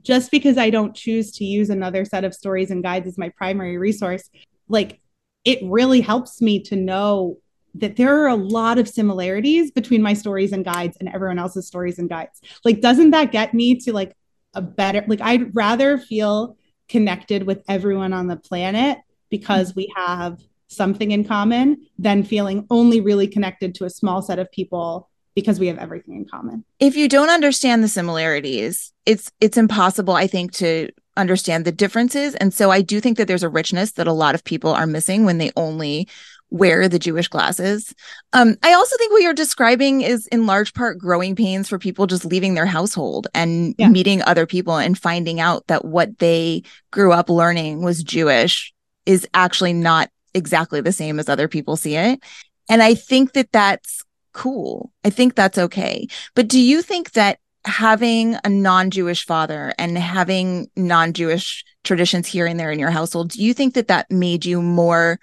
just 0.03 0.31
because 0.31 0.57
I 0.59 0.71
don't 0.71 0.95
choose 0.95 1.33
to 1.33 1.45
use 1.45 1.71
another 1.71 2.05
set 2.05 2.25
of 2.25 2.35
stories 2.35 2.71
and 2.71 2.83
guides 2.83 3.09
as 3.09 3.19
my 3.19 3.31
primary 3.31 3.79
resource, 3.79 4.31
like 4.69 5.01
it 5.45 5.59
really 5.63 6.01
helps 6.01 6.41
me 6.41 6.63
to 6.65 6.77
know 6.77 7.39
that 7.75 7.97
there 7.97 8.23
are 8.23 8.29
a 8.29 8.37
lot 8.37 8.79
of 8.79 8.89
similarities 8.89 9.71
between 9.71 10.03
my 10.03 10.15
stories 10.15 10.53
and 10.53 10.65
guides 10.65 10.97
and 10.99 11.09
everyone 11.09 11.39
else's 11.39 11.67
stories 11.67 11.99
and 11.99 12.09
guides. 12.09 12.41
Like, 12.65 12.81
doesn't 12.81 13.11
that 13.11 13.33
get 13.33 13.55
me 13.55 13.77
to 13.81 13.93
like 13.93 14.15
a 14.55 14.63
better, 14.63 15.05
like, 15.07 15.21
I'd 15.21 15.55
rather 15.55 15.99
feel 15.99 16.57
connected 16.89 17.45
with 17.45 17.63
everyone 17.69 18.13
on 18.13 18.27
the 18.27 18.37
planet 18.37 18.99
because 19.31 19.77
we 19.77 19.93
have 19.95 20.43
something 20.69 21.11
in 21.11 21.25
common 21.25 21.87
than 21.99 22.23
feeling 22.23 22.67
only 22.71 23.01
really 23.01 23.27
connected 23.27 23.75
to 23.77 23.85
a 23.85 23.91
small 23.91 24.23
set 24.23 24.39
of 24.39 24.51
people 24.53 25.09
because 25.35 25.61
we 25.61 25.69
have 25.69 25.79
everything 25.79 26.17
in 26.17 26.25
common. 26.25 26.65
If 26.81 26.97
you 26.97 27.09
don't 27.09 27.31
understand 27.31 27.83
the 27.83 27.89
similarities, 27.89 28.93
it's 29.07 29.31
it's 29.41 29.57
impossible 29.57 30.15
I 30.15 30.27
think 30.27 30.53
to 30.55 30.91
understand 31.17 31.65
the 31.65 31.73
differences 31.73 32.35
and 32.37 32.55
so 32.55 32.71
I 32.71 32.81
do 32.81 33.01
think 33.01 33.19
that 33.19 33.27
there's 33.27 33.43
a 33.43 33.49
richness 33.49 33.93
that 33.93 34.07
a 34.07 34.13
lot 34.13 34.37
of 34.37 34.45
people 34.45 34.71
are 34.73 34.87
missing 34.87 35.25
when 35.25 35.39
they 35.39 35.51
only 35.57 36.07
wear 36.51 36.89
the 36.89 36.99
Jewish 36.99 37.29
glasses. 37.29 37.95
Um, 38.33 38.57
I 38.63 38.73
also 38.73 38.97
think 38.97 39.13
what 39.13 39.23
you're 39.23 39.35
describing 39.35 40.01
is 40.01 40.27
in 40.29 40.47
large 40.47 40.73
part 40.75 40.99
growing 40.99 41.37
pains 41.37 41.69
for 41.69 41.79
people 41.79 42.07
just 42.07 42.25
leaving 42.25 42.55
their 42.55 42.67
household 42.67 43.27
and 43.35 43.75
yeah. 43.79 43.89
meeting 43.89 44.23
other 44.23 44.47
people 44.47 44.77
and 44.77 44.99
finding 44.99 45.41
out 45.41 45.67
that 45.67 45.85
what 45.85 46.19
they 46.19 46.63
grew 46.91 47.13
up 47.13 47.29
learning 47.29 47.83
was 47.83 48.03
Jewish 48.03 48.73
is 49.05 49.27
actually 49.35 49.73
not 49.73 50.11
exactly 50.35 50.81
the 50.81 50.93
same 50.93 51.19
as 51.19 51.29
other 51.29 51.49
people 51.49 51.77
see 51.77 51.97
it. 51.97 52.21
And 52.69 52.83
I 52.83 52.95
think 52.95 53.33
that 53.33 53.53
that's 53.53 54.03
cool. 54.33 54.93
I 55.05 55.11
think 55.11 55.35
that's 55.35 55.59
okay. 55.59 56.07
But 56.35 56.49
do 56.49 56.61
you 56.61 56.83
think 56.83 57.13
that 57.13 57.39
having 57.65 58.37
a 58.45 58.49
non-Jewish 58.49 59.27
father 59.27 59.75
and 59.79 59.99
having 59.99 60.69
non-Jewish 60.77 61.65
traditions 61.85 62.27
here 62.27 62.47
and 62.47 62.59
there 62.59 62.71
in 62.71 62.79
your 62.79 62.91
household, 62.91 63.31
do 63.31 63.43
you 63.43 63.53
think 63.53 63.75
that 63.75 63.89
that 63.89 64.11
made 64.11 64.45
you 64.45 64.63
more 64.63 65.19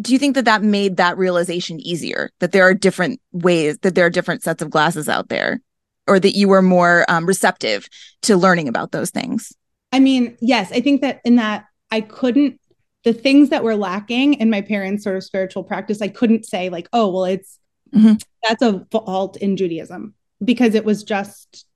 do 0.00 0.12
you 0.12 0.18
think 0.18 0.34
that 0.34 0.44
that 0.44 0.62
made 0.62 0.96
that 0.96 1.16
realization 1.16 1.80
easier 1.80 2.30
that 2.40 2.52
there 2.52 2.64
are 2.64 2.74
different 2.74 3.20
ways 3.32 3.78
that 3.82 3.94
there 3.94 4.06
are 4.06 4.10
different 4.10 4.42
sets 4.42 4.62
of 4.62 4.70
glasses 4.70 5.08
out 5.08 5.28
there 5.28 5.60
or 6.06 6.20
that 6.20 6.36
you 6.36 6.48
were 6.48 6.62
more 6.62 7.04
um, 7.08 7.26
receptive 7.26 7.88
to 8.22 8.36
learning 8.36 8.68
about 8.68 8.92
those 8.92 9.10
things 9.10 9.52
i 9.92 9.98
mean 9.98 10.36
yes 10.40 10.70
i 10.72 10.80
think 10.80 11.00
that 11.00 11.20
in 11.24 11.36
that 11.36 11.66
i 11.90 12.00
couldn't 12.00 12.60
the 13.06 13.12
things 13.12 13.50
that 13.50 13.62
were 13.62 13.76
lacking 13.76 14.34
in 14.34 14.50
my 14.50 14.60
parents' 14.60 15.04
sort 15.04 15.16
of 15.16 15.22
spiritual 15.22 15.62
practice, 15.62 16.02
I 16.02 16.08
couldn't 16.08 16.44
say 16.44 16.70
like, 16.70 16.88
oh, 16.92 17.12
well, 17.12 17.24
it's 17.24 17.60
mm-hmm. 17.94 18.14
that's 18.42 18.62
a 18.62 18.84
fault 18.90 19.36
in 19.36 19.56
Judaism 19.56 20.12
because 20.44 20.74
it 20.74 20.84
was 20.84 21.04
just 21.04 21.66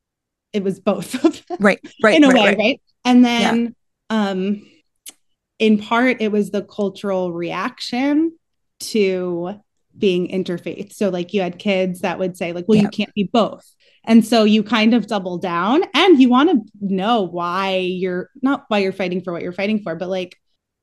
it 0.53 0.65
was 0.65 0.81
both 0.81 1.25
of 1.25 1.47
them. 1.47 1.59
Right, 1.61 1.79
right. 2.03 2.17
in 2.17 2.25
a 2.25 2.29
right, 2.29 2.35
way, 2.35 2.47
right. 2.47 2.59
right? 2.59 2.83
And 3.05 3.25
then 3.25 3.77
yeah. 4.11 4.31
um 4.31 4.67
in 5.61 5.79
part 5.79 6.21
it 6.21 6.33
was 6.33 6.51
the 6.51 6.63
cultural 6.63 7.33
reaction 7.33 8.37
to 8.81 9.61
being 9.97 10.29
interfaith. 10.29 10.93
So 10.93 11.11
like 11.11 11.33
you 11.33 11.43
had 11.43 11.59
kids 11.59 12.01
that 12.01 12.19
would 12.19 12.37
say, 12.37 12.53
like, 12.53 12.65
well, 12.67 12.77
yeah. 12.77 12.83
you 12.83 12.89
can't 12.89 13.15
be 13.15 13.31
both. 13.33 13.65
And 14.05 14.25
so 14.25 14.45
you 14.45 14.63
kind 14.63 14.95
of 14.95 15.07
double 15.07 15.39
down 15.39 15.83
and 15.95 16.21
you 16.21 16.29
want 16.29 16.51
to 16.51 16.73
know 16.81 17.23
why 17.23 17.77
you're 17.77 18.31
not 18.43 18.65
why 18.69 18.79
you're 18.79 18.93
fighting 18.93 19.23
for 19.23 19.33
what 19.33 19.43
you're 19.43 19.53
fighting 19.53 19.83
for, 19.83 19.95
but 19.95 20.09
like 20.09 20.37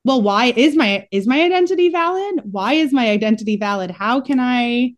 well 0.04 0.22
why 0.22 0.46
is 0.56 0.76
my 0.76 1.06
is 1.10 1.26
my 1.26 1.42
identity 1.42 1.88
valid 1.90 2.40
why 2.44 2.74
is 2.74 2.92
my 2.92 3.10
identity 3.10 3.56
valid 3.56 3.90
how 3.90 4.20
can 4.20 4.38
i 4.40 4.94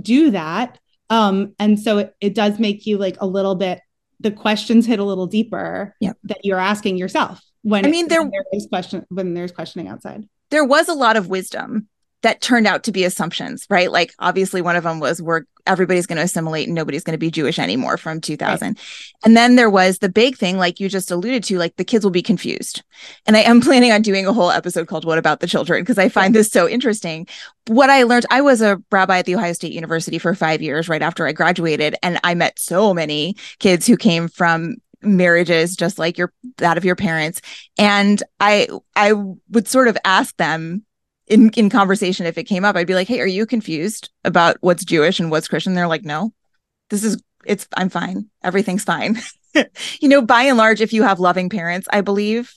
do 0.00 0.30
that 0.30 0.78
um 1.10 1.54
and 1.58 1.78
so 1.78 1.98
it, 1.98 2.14
it 2.20 2.34
does 2.34 2.58
make 2.58 2.86
you 2.86 2.98
like 2.98 3.16
a 3.20 3.26
little 3.26 3.54
bit 3.54 3.80
the 4.20 4.30
questions 4.30 4.86
hit 4.86 4.98
a 4.98 5.04
little 5.04 5.26
deeper 5.26 5.94
yep. 6.00 6.16
that 6.24 6.44
you're 6.44 6.58
asking 6.58 6.96
yourself 6.96 7.40
when 7.62 7.84
i 7.84 7.88
mean 7.88 8.08
there, 8.08 8.22
when 8.22 8.30
there 8.30 8.44
is 8.52 8.66
question 8.66 9.04
when 9.08 9.34
there's 9.34 9.52
questioning 9.52 9.88
outside 9.88 10.28
there 10.50 10.64
was 10.64 10.88
a 10.88 10.94
lot 10.94 11.16
of 11.16 11.28
wisdom 11.28 11.88
that 12.22 12.40
turned 12.40 12.66
out 12.66 12.82
to 12.82 12.92
be 12.92 13.04
assumptions, 13.04 13.64
right? 13.70 13.92
Like 13.92 14.12
obviously 14.18 14.60
one 14.60 14.76
of 14.76 14.82
them 14.82 14.98
was 14.98 15.22
we're 15.22 15.42
everybody's 15.66 16.06
going 16.06 16.16
to 16.16 16.22
assimilate 16.22 16.66
and 16.66 16.74
nobody's 16.74 17.04
going 17.04 17.12
to 17.12 17.18
be 17.18 17.30
Jewish 17.30 17.58
anymore 17.58 17.96
from 17.96 18.20
2000. 18.20 18.66
Right. 18.66 18.78
And 19.24 19.36
then 19.36 19.54
there 19.54 19.70
was 19.70 19.98
the 19.98 20.08
big 20.08 20.36
thing 20.36 20.56
like 20.56 20.80
you 20.80 20.88
just 20.88 21.10
alluded 21.10 21.44
to 21.44 21.58
like 21.58 21.76
the 21.76 21.84
kids 21.84 22.04
will 22.04 22.10
be 22.10 22.22
confused. 22.22 22.82
And 23.26 23.36
I 23.36 23.40
am 23.40 23.60
planning 23.60 23.92
on 23.92 24.02
doing 24.02 24.26
a 24.26 24.32
whole 24.32 24.50
episode 24.50 24.88
called 24.88 25.04
what 25.04 25.18
about 25.18 25.40
the 25.40 25.46
children 25.46 25.82
because 25.82 25.98
I 25.98 26.08
find 26.08 26.34
this 26.34 26.50
so 26.50 26.68
interesting. 26.68 27.28
What 27.68 27.90
I 27.90 28.02
learned 28.02 28.26
I 28.30 28.40
was 28.40 28.62
a 28.62 28.82
rabbi 28.90 29.18
at 29.18 29.26
the 29.26 29.36
Ohio 29.36 29.52
State 29.52 29.72
University 29.72 30.18
for 30.18 30.34
5 30.34 30.60
years 30.62 30.88
right 30.88 31.02
after 31.02 31.26
I 31.26 31.32
graduated 31.32 31.94
and 32.02 32.18
I 32.24 32.34
met 32.34 32.58
so 32.58 32.92
many 32.92 33.36
kids 33.60 33.86
who 33.86 33.96
came 33.96 34.26
from 34.26 34.76
marriages 35.02 35.76
just 35.76 35.98
like 35.98 36.18
your 36.18 36.32
that 36.58 36.76
of 36.76 36.84
your 36.84 36.96
parents. 36.96 37.40
And 37.78 38.22
i 38.40 38.68
i 38.96 39.12
would 39.12 39.68
sort 39.68 39.88
of 39.88 39.96
ask 40.04 40.36
them 40.36 40.84
in 41.26 41.50
in 41.50 41.70
conversation 41.70 42.26
if 42.26 42.38
it 42.38 42.44
came 42.44 42.64
up 42.64 42.74
i'd 42.76 42.86
be 42.86 42.94
like 42.94 43.08
hey 43.08 43.20
are 43.20 43.26
you 43.26 43.44
confused 43.44 44.10
about 44.24 44.56
what's 44.60 44.84
jewish 44.84 45.20
and 45.20 45.30
what's 45.30 45.48
christian? 45.48 45.74
They're 45.74 45.88
like 45.88 46.04
no 46.04 46.32
this 46.90 47.04
is 47.04 47.22
it's 47.44 47.66
i'm 47.76 47.88
fine. 47.88 48.28
Everything's 48.42 48.84
fine. 48.84 49.18
You 50.00 50.08
know 50.08 50.22
by 50.22 50.42
and 50.42 50.56
large 50.56 50.80
if 50.80 50.92
you 50.92 51.02
have 51.02 51.18
loving 51.18 51.48
parents 51.48 51.88
i 51.92 52.00
believe 52.00 52.52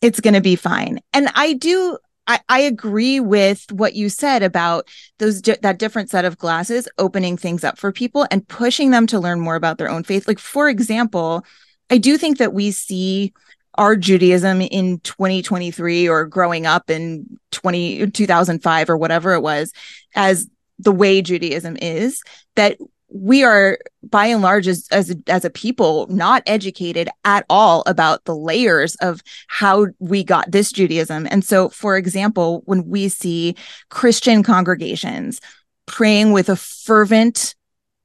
it's 0.00 0.20
going 0.20 0.34
to 0.34 0.40
be 0.40 0.56
fine. 0.56 1.00
And 1.12 1.28
i 1.34 1.52
do 1.52 1.98
I, 2.26 2.40
I 2.48 2.60
agree 2.60 3.20
with 3.20 3.70
what 3.70 3.94
you 3.94 4.08
said 4.08 4.42
about 4.42 4.88
those 5.18 5.40
di- 5.40 5.58
that 5.62 5.78
different 5.78 6.10
set 6.10 6.24
of 6.24 6.38
glasses 6.38 6.88
opening 6.98 7.36
things 7.36 7.62
up 7.62 7.78
for 7.78 7.92
people 7.92 8.26
and 8.30 8.46
pushing 8.46 8.90
them 8.90 9.06
to 9.08 9.20
learn 9.20 9.40
more 9.40 9.54
about 9.54 9.78
their 9.78 9.90
own 9.90 10.02
faith. 10.02 10.26
Like 10.26 10.38
for 10.38 10.68
example 10.68 11.44
i 11.90 11.98
do 11.98 12.16
think 12.16 12.38
that 12.38 12.52
we 12.52 12.70
see 12.70 13.32
our 13.78 13.94
Judaism 13.94 14.62
in 14.62 15.00
2023 15.00 16.08
or 16.08 16.24
growing 16.26 16.66
up 16.66 16.90
in 16.90 17.38
20 17.52 18.10
2005 18.10 18.90
or 18.90 18.96
whatever 18.96 19.34
it 19.34 19.42
was 19.42 19.72
as 20.14 20.48
the 20.78 20.92
way 20.92 21.22
Judaism 21.22 21.76
is 21.80 22.22
that 22.54 22.78
we 23.08 23.44
are 23.44 23.78
by 24.02 24.26
and 24.26 24.42
large 24.42 24.66
as 24.66 24.88
as 24.90 25.10
a, 25.10 25.16
as 25.28 25.44
a 25.44 25.50
people 25.50 26.06
not 26.08 26.42
educated 26.46 27.08
at 27.24 27.46
all 27.48 27.82
about 27.86 28.24
the 28.24 28.34
layers 28.34 28.96
of 28.96 29.22
how 29.46 29.86
we 30.00 30.24
got 30.24 30.50
this 30.50 30.72
Judaism. 30.72 31.26
And 31.30 31.44
so 31.44 31.68
for 31.68 31.96
example, 31.96 32.62
when 32.64 32.88
we 32.88 33.08
see 33.08 33.54
Christian 33.90 34.42
congregations 34.42 35.40
praying 35.86 36.32
with 36.32 36.48
a 36.48 36.56
fervent 36.56 37.54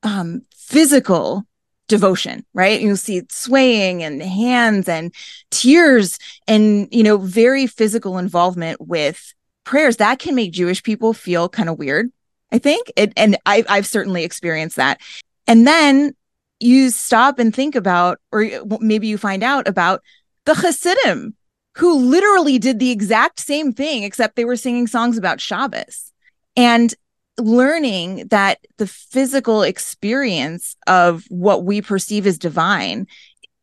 um, 0.04 0.44
physical 0.56 1.46
devotion, 1.92 2.44
right? 2.56 2.82
You'll 2.82 2.98
see 2.98 3.22
swaying 3.30 4.02
and 4.02 4.22
hands 4.24 4.90
and 4.90 5.14
tears 5.52 6.18
and, 6.48 6.88
you 6.92 7.04
know, 7.04 7.18
very 7.18 7.68
physical 7.68 8.18
involvement 8.18 8.82
with 8.82 9.36
prayers. 9.64 9.98
That 9.98 10.18
can 10.18 10.34
make 10.34 10.52
Jewish 10.52 10.82
people 10.82 11.14
feel 11.14 11.48
kind 11.48 11.70
of 11.70 11.78
weird, 11.78 12.12
I 12.52 12.58
think. 12.58 12.92
It, 12.96 13.14
and 13.16 13.38
I, 13.46 13.64
I've 13.70 13.86
certainly 13.86 14.24
experienced 14.24 14.78
that. 14.78 15.00
And 15.46 15.68
then 15.68 16.16
you 16.60 16.90
stop 16.90 17.38
and 17.38 17.54
think 17.54 17.76
about, 17.76 18.20
or 18.32 18.50
maybe 18.80 19.08
you 19.08 19.20
find 19.20 19.44
out 19.44 19.68
about 19.68 20.02
the 20.46 20.56
Hasidim 20.56 21.36
who 21.78 21.98
literally 21.98 22.58
did 22.58 22.80
the 22.80 22.92
exact 22.92 23.40
same 23.40 23.72
thing, 23.72 24.04
except 24.04 24.36
they 24.36 24.46
were 24.46 24.58
singing 24.58 24.88
songs 24.88 25.18
about 25.18 25.40
Shabbos. 25.40 26.12
And 26.58 26.94
learning 27.42 28.28
that 28.28 28.60
the 28.78 28.88
physical 28.88 29.64
experience 29.64 30.76
of 30.88 31.26
what 31.30 31.66
we 31.66 31.82
perceive 31.82 32.26
as 32.28 32.38
divine 32.38 33.08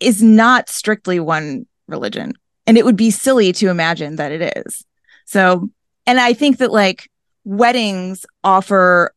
is 0.01 0.23
not 0.23 0.69
strictly 0.69 1.21
one 1.21 1.67
religion. 1.87 2.35
And 2.67 2.77
it 2.77 2.85
would 2.85 2.97
be 2.97 3.11
silly 3.11 3.53
to 3.55 3.71
imagine 3.71 4.17
that 4.17 4.33
it 4.33 4.53
is. 4.57 4.85
So, 5.25 5.71
and 6.07 6.21
I 6.21 6.35
think 6.35 6.59
that 6.59 6.73
like 6.73 7.11
weddings 7.45 8.27
offer 8.45 9.15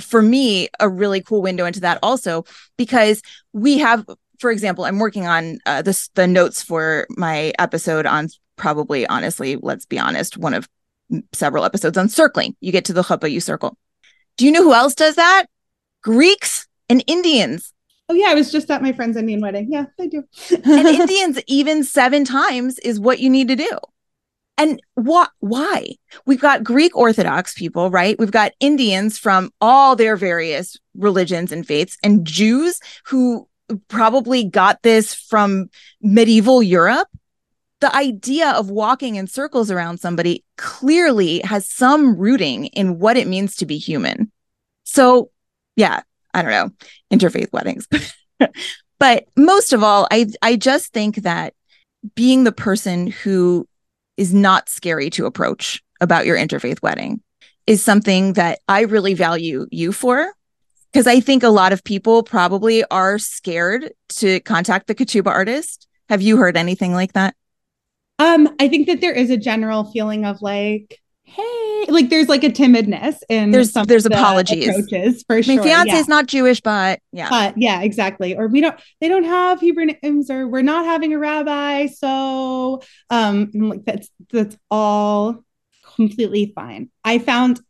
for 0.00 0.22
me 0.22 0.68
a 0.80 0.88
really 0.88 1.20
cool 1.20 1.42
window 1.42 1.64
into 1.64 1.80
that 1.80 1.98
also 2.02 2.44
because 2.76 3.22
we 3.52 3.78
have 3.78 4.04
for 4.38 4.50
example 4.50 4.84
i'm 4.84 4.98
working 4.98 5.26
on 5.26 5.58
uh, 5.66 5.82
this 5.82 6.08
the 6.14 6.26
notes 6.26 6.62
for 6.62 7.06
my 7.10 7.52
episode 7.58 8.06
on 8.06 8.28
probably 8.56 9.06
honestly 9.06 9.56
let's 9.56 9.86
be 9.86 9.98
honest 9.98 10.36
one 10.36 10.54
of 10.54 10.68
several 11.32 11.64
episodes 11.64 11.96
on 11.96 12.08
circling 12.08 12.56
you 12.60 12.72
get 12.72 12.84
to 12.84 12.92
the 12.92 13.02
chuppah 13.02 13.30
you 13.30 13.40
circle 13.40 13.76
do 14.36 14.44
you 14.44 14.52
know 14.52 14.62
who 14.62 14.74
else 14.74 14.94
does 14.94 15.16
that? 15.16 15.46
Greeks 16.02 16.66
and 16.88 17.02
Indians. 17.06 17.72
Oh 18.08 18.14
yeah, 18.14 18.28
I 18.28 18.34
was 18.34 18.52
just 18.52 18.70
at 18.70 18.82
my 18.82 18.92
friend's 18.92 19.16
Indian 19.16 19.40
wedding. 19.40 19.68
Yeah, 19.70 19.86
they 19.96 20.08
do. 20.08 20.24
and 20.50 20.86
Indians 21.00 21.40
even 21.46 21.84
seven 21.84 22.24
times 22.24 22.78
is 22.80 23.00
what 23.00 23.18
you 23.18 23.30
need 23.30 23.48
to 23.48 23.56
do. 23.56 23.78
And 24.56 24.80
what 24.94 25.30
why? 25.40 25.96
We've 26.26 26.40
got 26.40 26.62
Greek 26.62 26.96
Orthodox 26.96 27.54
people, 27.54 27.90
right? 27.90 28.18
We've 28.18 28.30
got 28.30 28.52
Indians 28.60 29.18
from 29.18 29.50
all 29.60 29.96
their 29.96 30.16
various 30.16 30.76
religions 30.96 31.50
and 31.50 31.66
faiths 31.66 31.96
and 32.04 32.24
Jews 32.26 32.78
who 33.06 33.48
probably 33.88 34.44
got 34.44 34.82
this 34.82 35.14
from 35.14 35.70
medieval 36.00 36.62
Europe 36.62 37.08
the 37.84 37.94
idea 37.94 38.50
of 38.52 38.70
walking 38.70 39.16
in 39.16 39.26
circles 39.26 39.70
around 39.70 40.00
somebody 40.00 40.42
clearly 40.56 41.40
has 41.40 41.68
some 41.68 42.16
rooting 42.16 42.64
in 42.68 42.98
what 42.98 43.18
it 43.18 43.28
means 43.28 43.56
to 43.56 43.66
be 43.66 43.76
human. 43.76 44.32
So, 44.84 45.30
yeah, 45.76 46.00
I 46.32 46.40
don't 46.40 46.50
know, 46.50 46.70
interfaith 47.12 47.52
weddings. 47.52 47.86
but 48.98 49.26
most 49.36 49.74
of 49.74 49.82
all, 49.82 50.08
I 50.10 50.28
I 50.40 50.56
just 50.56 50.94
think 50.94 51.16
that 51.16 51.52
being 52.14 52.44
the 52.44 52.52
person 52.52 53.08
who 53.08 53.68
is 54.16 54.32
not 54.32 54.70
scary 54.70 55.10
to 55.10 55.26
approach 55.26 55.82
about 56.00 56.24
your 56.24 56.38
interfaith 56.38 56.80
wedding 56.80 57.20
is 57.66 57.82
something 57.82 58.32
that 58.32 58.60
I 58.66 58.84
really 58.84 59.12
value 59.12 59.66
you 59.70 59.92
for. 59.92 60.32
Because 60.90 61.06
I 61.06 61.20
think 61.20 61.42
a 61.42 61.50
lot 61.50 61.74
of 61.74 61.84
people 61.84 62.22
probably 62.22 62.82
are 62.84 63.18
scared 63.18 63.92
to 64.20 64.40
contact 64.40 64.86
the 64.86 64.94
ketubah 64.94 65.26
artist. 65.26 65.86
Have 66.08 66.22
you 66.22 66.38
heard 66.38 66.56
anything 66.56 66.94
like 66.94 67.12
that? 67.12 67.34
Um, 68.18 68.54
I 68.60 68.68
think 68.68 68.86
that 68.86 69.00
there 69.00 69.12
is 69.12 69.30
a 69.30 69.36
general 69.36 69.90
feeling 69.90 70.24
of 70.24 70.40
like, 70.40 71.00
hey, 71.24 71.84
like 71.88 72.10
there's 72.10 72.28
like 72.28 72.44
a 72.44 72.48
timidness 72.50 73.16
in 73.28 73.50
there's 73.50 73.72
some 73.72 73.86
there's 73.86 74.06
apologies 74.06 74.68
approaches 74.68 75.24
for 75.26 75.36
My 75.36 75.40
sure. 75.40 75.62
fiance 75.62 75.92
yeah. 75.92 75.98
is 75.98 76.08
not 76.08 76.26
Jewish, 76.26 76.60
but 76.60 77.00
yeah, 77.12 77.28
But 77.28 77.54
yeah, 77.56 77.82
exactly. 77.82 78.36
Or 78.36 78.46
we 78.46 78.60
don't 78.60 78.78
they 79.00 79.08
don't 79.08 79.24
have 79.24 79.60
Hebrew 79.60 79.86
names 79.86 80.30
or 80.30 80.46
we're 80.46 80.62
not 80.62 80.84
having 80.84 81.12
a 81.12 81.18
rabbi. 81.18 81.86
So 81.86 82.82
um 83.10 83.50
like 83.52 83.84
that's 83.84 84.10
that's 84.30 84.56
all 84.70 85.44
completely 85.96 86.52
fine. 86.54 86.90
I 87.04 87.18
found 87.18 87.60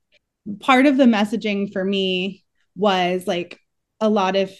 part 0.60 0.86
of 0.86 0.96
the 0.96 1.04
messaging 1.04 1.72
for 1.72 1.84
me 1.84 2.44
was 2.76 3.26
like 3.26 3.58
a 4.00 4.08
lot 4.08 4.36
of 4.36 4.52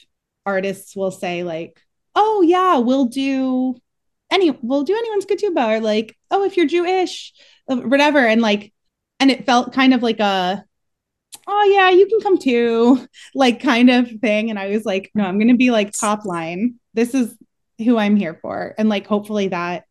artists 0.47 0.97
will 0.97 1.11
say 1.11 1.43
like, 1.43 1.81
oh 2.15 2.43
yeah, 2.43 2.79
we'll 2.79 3.07
do 3.07 3.77
any 4.35 4.51
we'll 4.63 4.83
do 4.83 4.95
anyone's 4.97 5.25
good 5.25 5.39
to 5.39 5.51
ketubah 5.51 5.79
or 5.79 5.81
like, 5.81 6.17
oh, 6.31 6.45
if 6.45 6.57
you're 6.57 6.67
Jewish, 6.67 7.33
uh, 7.69 7.77
whatever. 7.77 8.19
And 8.19 8.43
like, 8.43 8.73
and 9.21 9.31
it 9.31 9.47
felt 9.47 9.73
kind 9.73 9.95
of 9.95 10.03
like 10.03 10.21
a 10.21 10.65
oh 11.47 11.63
yeah, 11.73 11.91
you 11.91 12.07
can 12.07 12.21
come 12.21 12.39
too, 12.39 13.07
like 13.35 13.61
kind 13.61 13.91
of 13.91 14.11
thing. 14.21 14.51
And 14.51 14.59
I 14.59 14.69
was 14.69 14.85
like, 14.85 15.11
no, 15.15 15.25
I'm 15.25 15.39
gonna 15.39 15.57
be 15.57 15.71
like 15.71 15.93
top 15.93 16.25
line. 16.25 16.75
This 16.95 17.15
is 17.15 17.35
who 17.79 17.97
I'm 17.99 18.17
here 18.17 18.39
for. 18.41 18.75
And 18.79 18.89
like 18.89 19.07
hopefully 19.07 19.49
that 19.49 19.85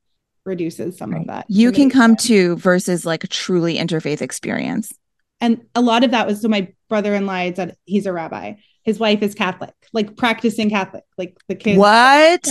reduces 0.45 0.97
some 0.97 1.13
of 1.13 1.27
that. 1.27 1.45
you 1.47 1.71
can 1.71 1.89
come 1.89 2.17
to 2.17 2.57
versus 2.57 3.05
like 3.05 3.23
a 3.23 3.27
truly 3.27 3.77
interfaith 3.77 4.21
experience. 4.21 4.91
and 5.39 5.61
a 5.73 5.79
lot 5.81 6.03
of 6.03 6.11
that 6.11 6.27
was 6.27 6.41
so 6.41 6.49
my 6.49 6.67
brother-in-law 6.89 7.53
said 7.55 7.77
he's 7.85 8.05
a 8.05 8.11
rabbi 8.11 8.53
his 8.83 8.99
wife 8.99 9.21
is 9.21 9.33
catholic 9.35 9.73
like 9.93 10.17
practicing 10.17 10.69
catholic 10.69 11.05
like 11.17 11.37
the 11.47 11.55
kids 11.55 11.77
What? 11.79 12.45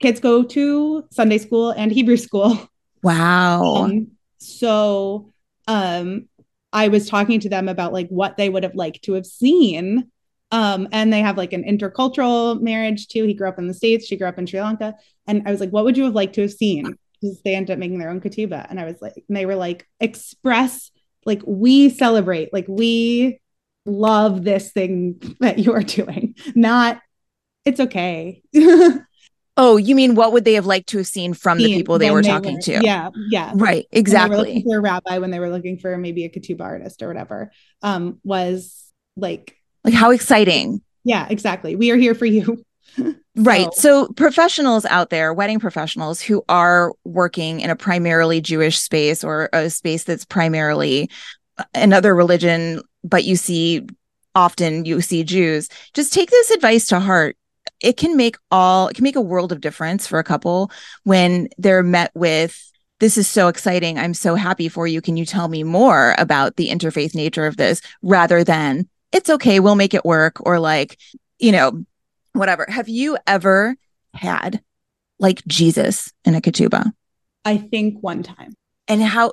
Kids 0.00 0.20
go 0.20 0.42
to 0.42 1.04
sunday 1.10 1.38
school 1.38 1.70
and 1.70 1.92
hebrew 1.92 2.16
school. 2.16 2.68
Wow. 3.02 3.62
um, 3.76 4.08
so 4.38 5.32
um 5.68 6.28
i 6.72 6.88
was 6.88 7.08
talking 7.08 7.40
to 7.40 7.48
them 7.48 7.68
about 7.68 7.92
like 7.92 8.08
what 8.08 8.36
they 8.36 8.48
would 8.48 8.62
have 8.62 8.74
liked 8.74 9.02
to 9.04 9.12
have 9.14 9.26
seen. 9.26 10.10
Um 10.50 10.88
and 10.90 11.12
they 11.12 11.20
have 11.20 11.36
like 11.36 11.52
an 11.52 11.64
intercultural 11.64 12.60
marriage 12.60 13.08
too. 13.08 13.24
He 13.24 13.34
grew 13.34 13.48
up 13.48 13.58
in 13.58 13.68
the 13.68 13.74
states. 13.74 14.06
She 14.06 14.16
grew 14.16 14.28
up 14.28 14.38
in 14.38 14.46
sri 14.46 14.60
lanka. 14.60 14.94
And 15.26 15.46
i 15.46 15.50
was 15.50 15.60
like 15.60 15.70
what 15.70 15.84
would 15.84 15.96
you 15.96 16.04
have 16.04 16.14
liked 16.14 16.34
to 16.34 16.42
have 16.42 16.52
seen? 16.52 16.96
Because 17.20 17.42
they 17.42 17.54
ended 17.54 17.74
up 17.74 17.78
making 17.78 17.98
their 17.98 18.10
own 18.10 18.20
ketubah 18.20 18.66
and 18.70 18.80
i 18.80 18.84
was 18.84 19.00
like 19.02 19.22
and 19.28 19.36
they 19.36 19.46
were 19.46 19.56
like 19.56 19.86
express 20.00 20.90
like 21.26 21.42
we 21.46 21.90
celebrate 21.90 22.52
like 22.52 22.66
we 22.66 23.38
love 23.86 24.44
this 24.44 24.72
thing 24.72 25.20
that 25.40 25.58
you 25.58 25.72
are 25.72 25.82
doing. 25.82 26.34
Not 26.54 27.00
it's 27.66 27.78
okay 27.78 28.42
oh, 29.56 29.76
you 29.76 29.94
mean 29.94 30.14
what 30.14 30.32
would 30.32 30.44
they 30.44 30.54
have 30.54 30.66
liked 30.66 30.88
to 30.90 30.98
have 30.98 31.06
seen 31.06 31.34
from 31.34 31.58
the 31.58 31.68
people 31.68 31.98
they 31.98 32.10
were 32.10 32.22
talking 32.22 32.60
to? 32.62 32.80
yeah 32.82 33.10
yeah 33.30 33.52
Right. 33.54 33.60
when 33.60 33.64
they 33.64 33.76
were 33.76 34.00
Exactly. 34.00 34.36
looking 34.38 34.62
for 34.62 34.78
a 34.78 34.80
rabbi 34.80 35.18
when 35.18 35.30
they 35.30 35.38
were 35.38 35.50
looking 35.50 35.78
for 35.78 35.96
maybe 35.98 36.24
a 36.24 36.30
ketubah 36.30 36.60
artist 36.62 37.02
or 37.02 37.08
whatever 37.08 37.50
um 37.82 38.18
was 38.24 38.90
like 39.16 39.56
Like 39.84 39.94
how 39.94 40.10
exciting. 40.10 40.82
yeah 41.04 41.26
exactly 41.30 41.76
we 41.76 41.90
are 41.90 41.96
here 41.96 42.14
for 42.14 42.26
you 42.26 42.64
Right. 43.36 43.72
So, 43.74 44.08
professionals 44.16 44.84
out 44.86 45.10
there, 45.10 45.32
wedding 45.32 45.60
professionals 45.60 46.20
who 46.20 46.42
are 46.48 46.92
working 47.04 47.60
in 47.60 47.70
a 47.70 47.76
primarily 47.76 48.40
Jewish 48.40 48.76
space 48.78 49.22
or 49.22 49.48
a 49.52 49.70
space 49.70 50.02
that's 50.02 50.24
primarily 50.24 51.08
another 51.72 52.14
religion, 52.14 52.82
but 53.04 53.22
you 53.24 53.36
see 53.36 53.86
often 54.34 54.84
you 54.84 55.00
see 55.00 55.22
Jews, 55.22 55.68
just 55.94 56.12
take 56.12 56.28
this 56.28 56.50
advice 56.50 56.86
to 56.86 56.98
heart. 56.98 57.36
It 57.80 57.96
can 57.96 58.16
make 58.16 58.36
all, 58.50 58.88
it 58.88 58.94
can 58.94 59.04
make 59.04 59.16
a 59.16 59.20
world 59.20 59.52
of 59.52 59.60
difference 59.60 60.06
for 60.06 60.18
a 60.18 60.24
couple 60.24 60.70
when 61.04 61.48
they're 61.58 61.82
met 61.82 62.10
with, 62.14 62.70
this 62.98 63.16
is 63.16 63.26
so 63.28 63.48
exciting. 63.48 63.98
I'm 63.98 64.12
so 64.14 64.34
happy 64.34 64.68
for 64.68 64.86
you. 64.86 65.00
Can 65.00 65.16
you 65.16 65.24
tell 65.24 65.48
me 65.48 65.62
more 65.64 66.14
about 66.18 66.56
the 66.56 66.68
interfaith 66.68 67.14
nature 67.14 67.46
of 67.46 67.56
this 67.56 67.80
rather 68.02 68.44
than, 68.44 68.88
it's 69.12 69.30
okay, 69.30 69.58
we'll 69.60 69.74
make 69.76 69.94
it 69.94 70.04
work, 70.04 70.36
or 70.46 70.60
like, 70.60 70.98
you 71.38 71.50
know, 71.52 71.84
whatever. 72.34 72.66
Have 72.68 72.88
you 72.88 73.16
ever 73.26 73.74
had 74.12 74.60
like 75.18 75.42
Jesus 75.46 76.12
in 76.24 76.34
a 76.34 76.40
ketubah? 76.40 76.92
i 77.46 77.56
think 77.56 77.96
one 78.02 78.22
time 78.22 78.52
And 78.86 79.02
how 79.02 79.32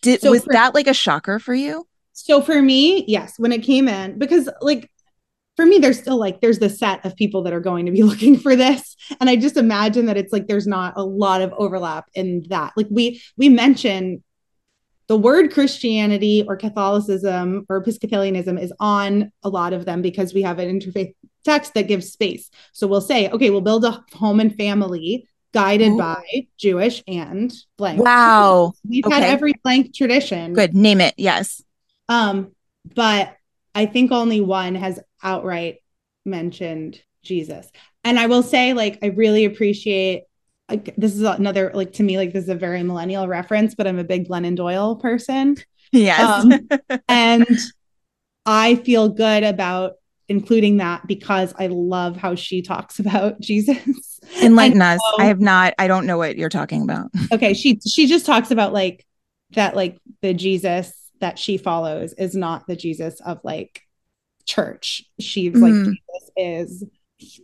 did 0.00 0.20
So 0.20 0.30
was 0.30 0.44
for- 0.44 0.52
that 0.52 0.74
like 0.74 0.86
a 0.86 0.94
shocker 0.94 1.40
for 1.40 1.54
you? 1.54 1.86
so 2.12 2.40
for 2.40 2.62
me 2.62 3.04
yes 3.08 3.34
when 3.38 3.50
it 3.52 3.62
came 3.64 3.88
in 3.88 4.18
because 4.18 4.48
like 4.60 4.90
for 5.56 5.66
me 5.66 5.78
there's 5.78 5.98
still 5.98 6.18
like 6.18 6.40
there's 6.40 6.58
the 6.58 6.70
set 6.70 7.04
of 7.04 7.16
people 7.16 7.42
that 7.42 7.52
are 7.52 7.60
going 7.60 7.86
to 7.86 7.92
be 7.92 8.02
looking 8.10 8.38
for 8.38 8.56
this 8.56 8.96
and 9.20 9.28
i 9.28 9.36
just 9.36 9.56
imagine 9.56 10.06
that 10.06 10.16
it's 10.16 10.32
like 10.32 10.46
there's 10.46 10.66
not 10.66 10.94
a 10.96 11.04
lot 11.04 11.42
of 11.42 11.52
overlap 11.58 12.06
in 12.14 12.44
that 12.48 12.72
like 12.76 12.86
we 12.90 13.20
we 13.36 13.48
mention 13.48 14.22
the 15.08 15.16
word 15.16 15.52
christianity 15.52 16.44
or 16.46 16.56
catholicism 16.56 17.66
or 17.68 17.82
episcopalianism 17.82 18.60
is 18.60 18.72
on 18.80 19.30
a 19.42 19.48
lot 19.48 19.72
of 19.72 19.84
them 19.84 20.02
because 20.02 20.32
we 20.32 20.42
have 20.42 20.58
an 20.58 20.80
interfaith 20.80 21.14
text 21.44 21.74
that 21.74 21.88
gives 21.88 22.10
space 22.12 22.50
so 22.72 22.86
we'll 22.86 23.00
say 23.00 23.28
okay 23.30 23.50
we'll 23.50 23.60
build 23.60 23.84
a 23.84 24.04
home 24.14 24.40
and 24.40 24.56
family 24.56 25.28
guided 25.52 25.90
Ooh. 25.92 25.98
by 25.98 26.22
jewish 26.56 27.02
and 27.06 27.52
blank 27.76 28.00
Wow. 28.02 28.72
we've 28.88 29.04
had 29.04 29.22
every 29.22 29.52
blank 29.62 29.94
tradition 29.94 30.54
Good. 30.54 30.74
Name 30.74 31.00
it. 31.00 31.14
Yes. 31.18 31.62
um, 32.08 32.52
but 32.94 33.36
I 33.74 33.86
think 33.86 34.12
only 34.12 34.40
one 34.40 34.74
has 34.74 35.00
outright 35.22 35.76
mentioned 36.24 37.00
Jesus. 37.22 37.66
And 38.04 38.18
I 38.18 38.26
will 38.26 38.42
say, 38.42 38.74
like, 38.74 38.98
I 39.02 39.06
really 39.06 39.44
appreciate 39.44 40.24
like 40.68 40.94
this 40.96 41.14
is 41.14 41.22
another 41.22 41.70
like 41.74 41.92
to 41.94 42.02
me, 42.02 42.16
like 42.16 42.32
this 42.32 42.44
is 42.44 42.48
a 42.50 42.54
very 42.54 42.82
millennial 42.82 43.28
reference, 43.28 43.74
but 43.74 43.86
I'm 43.86 43.98
a 43.98 44.04
big 44.04 44.28
Glennon 44.28 44.56
Doyle 44.56 44.96
person. 44.96 45.56
Yes. 45.90 46.20
Um, 46.44 46.68
and 47.08 47.46
I 48.46 48.76
feel 48.76 49.08
good 49.08 49.44
about 49.44 49.94
including 50.28 50.78
that 50.78 51.06
because 51.06 51.52
I 51.58 51.66
love 51.66 52.16
how 52.16 52.34
she 52.34 52.62
talks 52.62 52.98
about 52.98 53.40
Jesus. 53.42 54.20
Enlighten 54.42 54.80
us. 54.80 55.00
so- 55.16 55.22
I 55.22 55.26
have 55.26 55.40
not, 55.40 55.74
I 55.78 55.88
don't 55.88 56.06
know 56.06 56.16
what 56.16 56.36
you're 56.38 56.48
talking 56.48 56.82
about. 56.82 57.10
okay 57.32 57.52
she 57.54 57.78
she 57.86 58.06
just 58.06 58.24
talks 58.24 58.50
about 58.50 58.72
like 58.72 59.04
that 59.50 59.76
like 59.76 59.98
the 60.22 60.32
jesus 60.32 61.01
that 61.22 61.38
she 61.38 61.56
follows 61.56 62.12
is 62.14 62.34
not 62.34 62.66
the 62.66 62.76
jesus 62.76 63.20
of 63.20 63.40
like 63.42 63.82
church 64.44 65.02
she's 65.18 65.60
like 65.62 65.72
Mhm. 65.74 65.84
jesus 65.84 66.30
is 66.36 66.84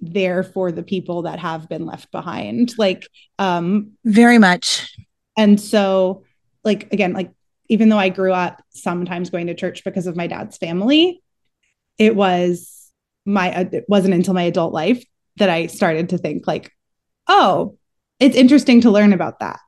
there 0.03 0.43
for 0.43 0.73
the 0.73 0.83
people 0.83 1.23
that 1.23 1.39
have 1.39 1.69
been 1.69 1.87
left 1.87 2.11
behind 2.13 2.75
like 2.77 3.07
um 3.39 3.93
Very 4.05 4.39
much. 4.39 4.95
and 5.37 5.61
so 5.61 6.25
like 6.65 6.93
again 6.93 7.13
like 7.13 7.31
even 7.69 7.89
though 7.89 7.99
i 7.99 8.09
grew 8.09 8.33
up 8.33 8.61
sometimes 8.71 9.31
going 9.31 9.47
to 9.47 9.55
church 9.55 9.85
because 9.85 10.07
of 10.09 10.17
my 10.17 10.27
dad's 10.27 10.57
family 10.59 11.23
it 11.99 12.17
was 12.17 12.91
my 13.25 13.55
uh, 13.55 13.65
it 13.73 13.85
wasn't 13.89 14.13
until 14.15 14.35
my 14.35 14.43
adult 14.43 14.73
life 14.75 15.05
that 15.37 15.49
i 15.49 15.67
started 15.69 16.09
to 16.09 16.19
think 16.19 16.47
like 16.47 16.73
oh 17.29 17.77
it's 18.19 18.37
interesting 18.37 18.81
to 18.81 18.91
learn 18.91 19.13
about 19.13 19.39
that 19.39 19.61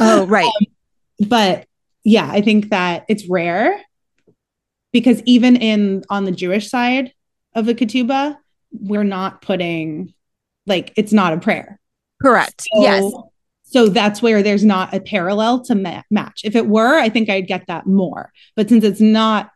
Oh, 0.00 0.26
right. 0.28 0.48
but 1.28 1.66
yeah 2.04 2.28
i 2.30 2.40
think 2.40 2.70
that 2.70 3.04
it's 3.08 3.28
rare 3.28 3.80
because 4.92 5.22
even 5.24 5.56
in 5.56 6.02
on 6.10 6.24
the 6.24 6.32
jewish 6.32 6.68
side 6.68 7.12
of 7.54 7.66
the 7.66 7.74
ketubah 7.74 8.36
we're 8.72 9.04
not 9.04 9.42
putting 9.42 10.12
like 10.66 10.92
it's 10.96 11.12
not 11.12 11.32
a 11.32 11.38
prayer 11.38 11.78
Correct. 12.22 12.62
So- 12.72 12.82
yes. 12.82 13.12
so 13.64 13.88
that's 13.88 14.22
where 14.22 14.42
there's 14.42 14.64
not 14.64 14.94
a 14.94 15.00
parallel 15.00 15.60
to 15.64 15.74
ma- 15.74 16.02
match 16.10 16.42
if 16.44 16.54
it 16.56 16.66
were 16.66 16.98
i 16.98 17.08
think 17.08 17.28
i'd 17.30 17.46
get 17.46 17.66
that 17.66 17.86
more 17.86 18.32
but 18.56 18.68
since 18.68 18.84
it's 18.84 19.00
not 19.00 19.50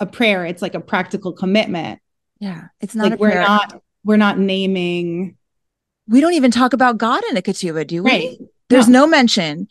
a 0.00 0.06
prayer 0.06 0.44
it's 0.44 0.60
like 0.62 0.74
a 0.74 0.80
practical 0.80 1.32
commitment 1.32 2.00
Yeah. 2.40 2.64
It's 2.80 2.94
not 2.94 3.04
like 3.04 3.12
a 3.14 3.16
we're 3.16 3.30
prayer. 3.30 3.42
not 3.42 3.82
we're 4.04 4.16
not 4.18 4.38
naming 4.38 5.36
we 6.08 6.20
don't 6.20 6.34
even 6.34 6.50
talk 6.50 6.74
about 6.74 6.98
God 6.98 7.22
in 7.30 7.36
a 7.38 7.40
ketubah, 7.42 7.86
do 7.86 8.02
we? 8.02 8.10
right 8.10 8.38
There's 8.68 8.88
No. 8.88 9.00
no 9.00 9.06
mention. 9.06 9.68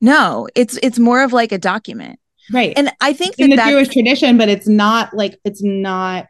No, 0.00 0.48
it's 0.54 0.78
it's 0.82 0.98
more 0.98 1.22
of 1.22 1.32
like 1.32 1.52
a 1.52 1.58
document. 1.58 2.18
right 2.52 2.72
And 2.76 2.90
I 3.00 3.12
think 3.12 3.38
in 3.38 3.50
that 3.50 3.64
the 3.64 3.70
Jewish 3.70 3.88
tradition, 3.88 4.38
but 4.38 4.48
it's 4.48 4.68
not 4.68 5.14
like 5.14 5.38
it's 5.44 5.62
not. 5.62 6.26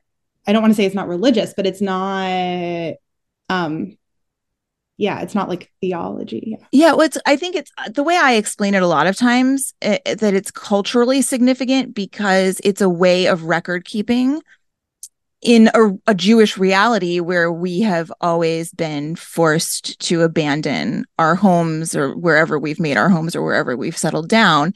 I 0.46 0.52
don't 0.52 0.62
want 0.62 0.72
to 0.72 0.76
say 0.76 0.84
it's 0.84 0.94
not 0.94 1.08
religious, 1.08 1.54
but 1.54 1.66
it's 1.66 1.80
not. 1.80 2.94
Um, 3.48 3.96
yeah, 4.96 5.22
it's 5.22 5.34
not 5.34 5.48
like 5.48 5.72
theology. 5.80 6.42
Yeah. 6.46 6.66
Yeah, 6.72 6.92
well, 6.92 7.06
it's, 7.06 7.16
I 7.24 7.34
think 7.34 7.56
it's 7.56 7.72
the 7.90 8.02
way 8.02 8.16
I 8.16 8.34
explain 8.34 8.74
it 8.74 8.82
a 8.82 8.86
lot 8.86 9.06
of 9.06 9.16
times 9.16 9.72
eh, 9.80 9.98
that 10.04 10.34
it's 10.34 10.50
culturally 10.50 11.22
significant 11.22 11.94
because 11.94 12.60
it's 12.64 12.82
a 12.82 12.88
way 12.88 13.26
of 13.26 13.44
record 13.44 13.86
keeping 13.86 14.42
in 15.42 15.70
a, 15.74 15.90
a, 16.06 16.14
Jewish 16.14 16.58
reality 16.58 17.18
where 17.18 17.50
we 17.50 17.80
have 17.80 18.12
always 18.20 18.72
been 18.72 19.16
forced 19.16 19.98
to 20.00 20.22
abandon 20.22 21.06
our 21.18 21.34
homes 21.34 21.96
or 21.96 22.14
wherever 22.14 22.58
we've 22.58 22.80
made 22.80 22.98
our 22.98 23.08
homes 23.08 23.34
or 23.34 23.42
wherever 23.42 23.74
we've 23.74 23.96
settled 23.96 24.28
down. 24.28 24.74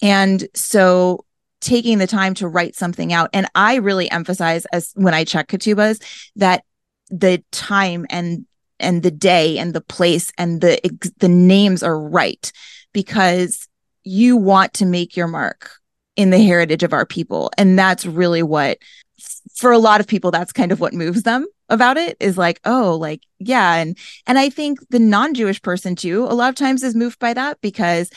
And 0.00 0.48
so 0.54 1.26
taking 1.60 1.98
the 1.98 2.06
time 2.06 2.32
to 2.34 2.48
write 2.48 2.74
something 2.74 3.12
out, 3.12 3.28
and 3.34 3.46
I 3.54 3.76
really 3.76 4.10
emphasize 4.10 4.64
as 4.66 4.92
when 4.94 5.12
I 5.12 5.24
check 5.24 5.48
ketubas 5.48 6.02
that 6.36 6.64
the 7.10 7.42
time 7.52 8.06
and 8.10 8.46
and 8.78 9.02
the 9.02 9.10
day 9.10 9.58
and 9.58 9.74
the 9.74 9.80
place 9.80 10.32
and 10.38 10.60
the 10.60 10.80
the 11.18 11.28
names 11.28 11.82
are 11.82 11.98
right 11.98 12.52
because 12.92 13.68
you 14.04 14.36
want 14.36 14.74
to 14.74 14.86
make 14.86 15.16
your 15.16 15.28
mark 15.28 15.70
in 16.16 16.30
the 16.30 16.42
heritage 16.42 16.82
of 16.82 16.92
our 16.92 17.06
people 17.06 17.50
and 17.58 17.78
that's 17.78 18.06
really 18.06 18.42
what 18.42 18.78
for 19.56 19.72
a 19.72 19.78
lot 19.78 20.00
of 20.00 20.06
people 20.06 20.30
that's 20.30 20.52
kind 20.52 20.70
of 20.70 20.80
what 20.80 20.94
moves 20.94 21.22
them 21.22 21.46
about 21.68 21.96
it 21.96 22.16
is 22.20 22.38
like 22.38 22.60
oh 22.64 22.96
like 22.96 23.22
yeah. 23.38 23.74
And 23.74 23.98
and 24.26 24.38
i 24.38 24.48
think 24.48 24.78
the 24.90 24.98
non-jewish 24.98 25.62
person 25.62 25.96
too 25.96 26.24
a 26.24 26.34
lot 26.34 26.48
of 26.48 26.54
times 26.54 26.82
is 26.82 26.94
moved 26.94 27.18
by 27.18 27.34
that 27.34 27.60
because 27.60 28.10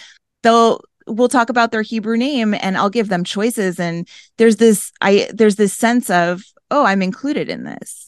they'll 0.43 0.81
we'll 1.07 1.29
talk 1.29 1.49
about 1.49 1.71
their 1.71 1.81
hebrew 1.81 2.17
name 2.17 2.53
and 2.53 2.77
i'll 2.77 2.89
give 2.89 3.09
them 3.09 3.23
choices 3.23 3.79
and 3.79 4.07
there's 4.37 4.57
this 4.57 4.91
i 5.01 5.27
there's 5.33 5.55
this 5.55 5.73
sense 5.73 6.09
of 6.09 6.43
oh 6.71 6.85
i'm 6.85 7.01
included 7.01 7.49
in 7.49 7.63
this. 7.63 8.05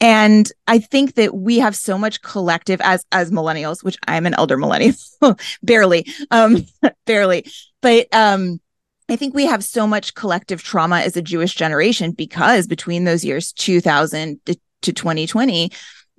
And 0.00 0.50
i 0.66 0.78
think 0.78 1.14
that 1.14 1.34
we 1.34 1.58
have 1.60 1.76
so 1.76 1.96
much 1.96 2.20
collective 2.20 2.80
as 2.82 3.06
as 3.12 3.30
millennials 3.30 3.82
which 3.82 3.96
i'm 4.06 4.26
an 4.26 4.34
elder 4.34 4.58
millennial 4.58 4.94
barely 5.62 6.06
um 6.30 6.66
barely 7.06 7.46
but 7.80 8.12
um 8.12 8.60
I 9.08 9.16
think 9.16 9.34
we 9.34 9.46
have 9.46 9.62
so 9.62 9.86
much 9.86 10.14
collective 10.14 10.62
trauma 10.62 11.00
as 11.00 11.16
a 11.16 11.22
Jewish 11.22 11.54
generation 11.54 12.12
because 12.12 12.66
between 12.66 13.04
those 13.04 13.24
years 13.24 13.52
2000 13.52 14.40
to, 14.46 14.56
2020, 14.92 15.70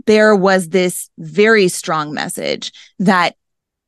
there 0.05 0.35
was 0.35 0.69
this 0.69 1.09
very 1.17 1.67
strong 1.67 2.13
message 2.13 2.71
that 2.99 3.35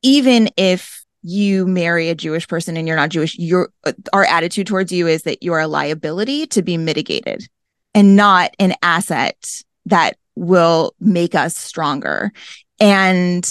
even 0.02 0.48
if 0.56 1.04
you 1.22 1.66
marry 1.66 2.08
a 2.08 2.14
Jewish 2.14 2.46
person 2.46 2.76
and 2.76 2.86
you're 2.86 2.96
not 2.96 3.10
Jewish, 3.10 3.36
your 3.38 3.70
our 4.12 4.24
attitude 4.24 4.66
towards 4.66 4.92
you 4.92 5.06
is 5.06 5.24
that 5.24 5.42
you're 5.42 5.58
a 5.58 5.68
liability 5.68 6.46
to 6.48 6.62
be 6.62 6.76
mitigated 6.76 7.48
and 7.94 8.16
not 8.16 8.54
an 8.58 8.74
asset 8.82 9.62
that 9.86 10.16
will 10.36 10.94
make 11.00 11.34
us 11.34 11.56
stronger. 11.56 12.32
And 12.78 13.48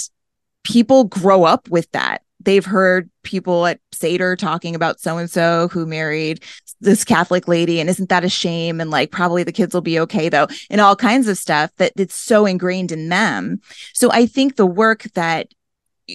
people 0.64 1.04
grow 1.04 1.44
up 1.44 1.68
with 1.68 1.90
that 1.92 2.22
they've 2.40 2.64
heard 2.64 3.10
people 3.22 3.66
at 3.66 3.80
Seder 3.92 4.36
talking 4.36 4.74
about 4.74 5.00
so 5.00 5.18
and 5.18 5.30
so 5.30 5.68
who 5.68 5.86
married 5.86 6.42
this 6.80 7.04
Catholic 7.04 7.48
lady, 7.48 7.80
and 7.80 7.90
isn't 7.90 8.08
that 8.08 8.24
a 8.24 8.28
shame? 8.28 8.80
And 8.80 8.90
like, 8.90 9.10
probably 9.10 9.42
the 9.42 9.52
kids 9.52 9.74
will 9.74 9.80
be 9.80 9.98
okay 10.00 10.28
though, 10.28 10.46
and 10.70 10.80
all 10.80 10.96
kinds 10.96 11.28
of 11.28 11.36
stuff 11.36 11.70
that 11.76 11.92
it's 11.96 12.14
so 12.14 12.46
ingrained 12.46 12.92
in 12.92 13.08
them. 13.08 13.60
So 13.94 14.10
I 14.12 14.26
think 14.26 14.56
the 14.56 14.66
work 14.66 15.04
that 15.14 15.48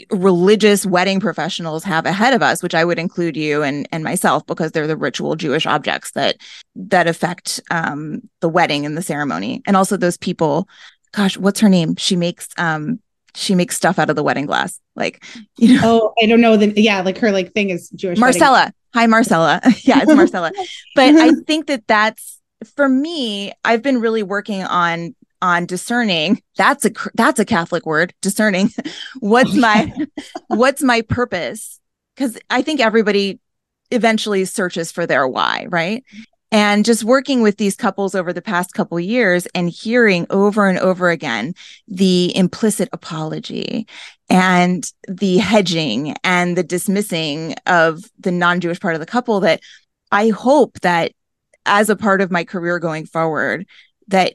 religious 0.10 0.86
wedding 0.86 1.20
professionals 1.20 1.84
have 1.84 2.08
ahead 2.08 2.34
of 2.34 2.42
us 2.42 2.64
which 2.64 2.74
i 2.74 2.84
would 2.84 2.98
include 2.98 3.38
you 3.38 3.62
and 3.62 3.88
and 3.92 4.04
myself 4.04 4.44
because 4.48 4.72
they're 4.72 4.88
the 4.88 4.98
ritual 4.98 5.36
jewish 5.36 5.68
objects 5.68 6.12
that 6.12 6.36
that 6.76 7.06
affect 7.06 7.62
um 7.70 8.20
the 8.40 8.50
wedding 8.50 8.88
and 8.88 8.98
the 8.98 9.04
ceremony 9.04 9.62
and 9.68 9.78
also 9.78 9.96
those 9.96 10.18
people 10.18 10.68
gosh 11.12 11.38
what's 11.38 11.60
her 11.60 11.70
name 11.70 11.96
she 11.96 12.16
makes 12.16 12.50
um 12.58 13.00
she 13.36 13.56
makes 13.56 13.76
stuff 13.76 14.00
out 14.00 14.10
of 14.10 14.16
the 14.16 14.24
wedding 14.24 14.46
glass. 14.46 14.80
Like, 14.96 15.24
you 15.58 15.76
know. 15.76 15.82
Oh, 15.84 16.14
I 16.22 16.28
don't 16.28 16.42
know. 16.42 16.58
The, 16.58 16.80
yeah, 16.80 17.02
like 17.02 17.18
her 17.18 17.32
like 17.32 17.54
thing 17.54 17.70
is 17.70 17.90
Jewish. 17.90 18.20
Marcella. 18.20 18.60
Wedding. 18.60 18.74
Hi, 18.94 19.08
Marcella. 19.08 19.62
yeah, 19.82 20.02
it's 20.02 20.14
Marcella. 20.14 20.52
but 20.96 21.16
I 21.16 21.32
think 21.48 21.68
that 21.68 21.88
that's 21.88 22.40
for 22.76 22.88
me. 22.88 23.52
I've 23.66 23.82
been 23.82 24.00
really 24.00 24.24
working 24.24 24.64
on 24.64 25.16
on 25.42 25.66
discerning. 25.66 26.42
That's 26.58 26.86
a 26.86 26.92
that's 27.16 27.40
a 27.40 27.46
Catholic 27.46 27.86
word. 27.86 28.14
Discerning. 28.22 28.70
what's 29.20 29.54
my 29.54 29.92
what's 30.48 30.84
my 30.84 31.02
purpose? 31.02 31.80
Because 32.16 32.38
I 32.50 32.62
think 32.62 32.80
everybody 32.80 33.40
eventually 33.90 34.46
searches 34.46 34.92
for 34.92 35.06
their 35.06 35.28
why, 35.28 35.68
right? 35.70 36.04
And 36.54 36.86
just 36.86 37.04
working 37.04 37.42
with 37.42 37.58
these 37.58 37.76
couples 37.76 38.16
over 38.16 38.32
the 38.32 38.42
past 38.42 38.74
couple 38.74 38.98
years 39.00 39.46
and 39.56 39.70
hearing 39.70 40.26
over 40.30 40.68
and 40.68 40.80
over 40.80 41.10
again 41.10 41.54
the 41.88 42.32
implicit 42.36 42.88
apology 42.94 43.88
and 44.30 44.94
the 45.08 45.38
hedging 45.38 46.16
and 46.24 46.58
the 46.58 46.64
dismissing 46.64 47.56
of 47.66 48.06
the 48.20 48.32
non-jewish 48.32 48.80
part 48.80 48.94
of 48.94 49.02
the 49.02 49.06
couple 49.06 49.42
that 49.42 49.60
i 50.12 50.30
hope 50.30 50.80
that 50.80 51.12
as 51.66 51.90
a 51.90 51.96
part 51.96 52.22
of 52.22 52.32
my 52.32 52.46
career 52.46 52.80
going 52.80 53.06
forward 53.06 53.66
that 54.08 54.34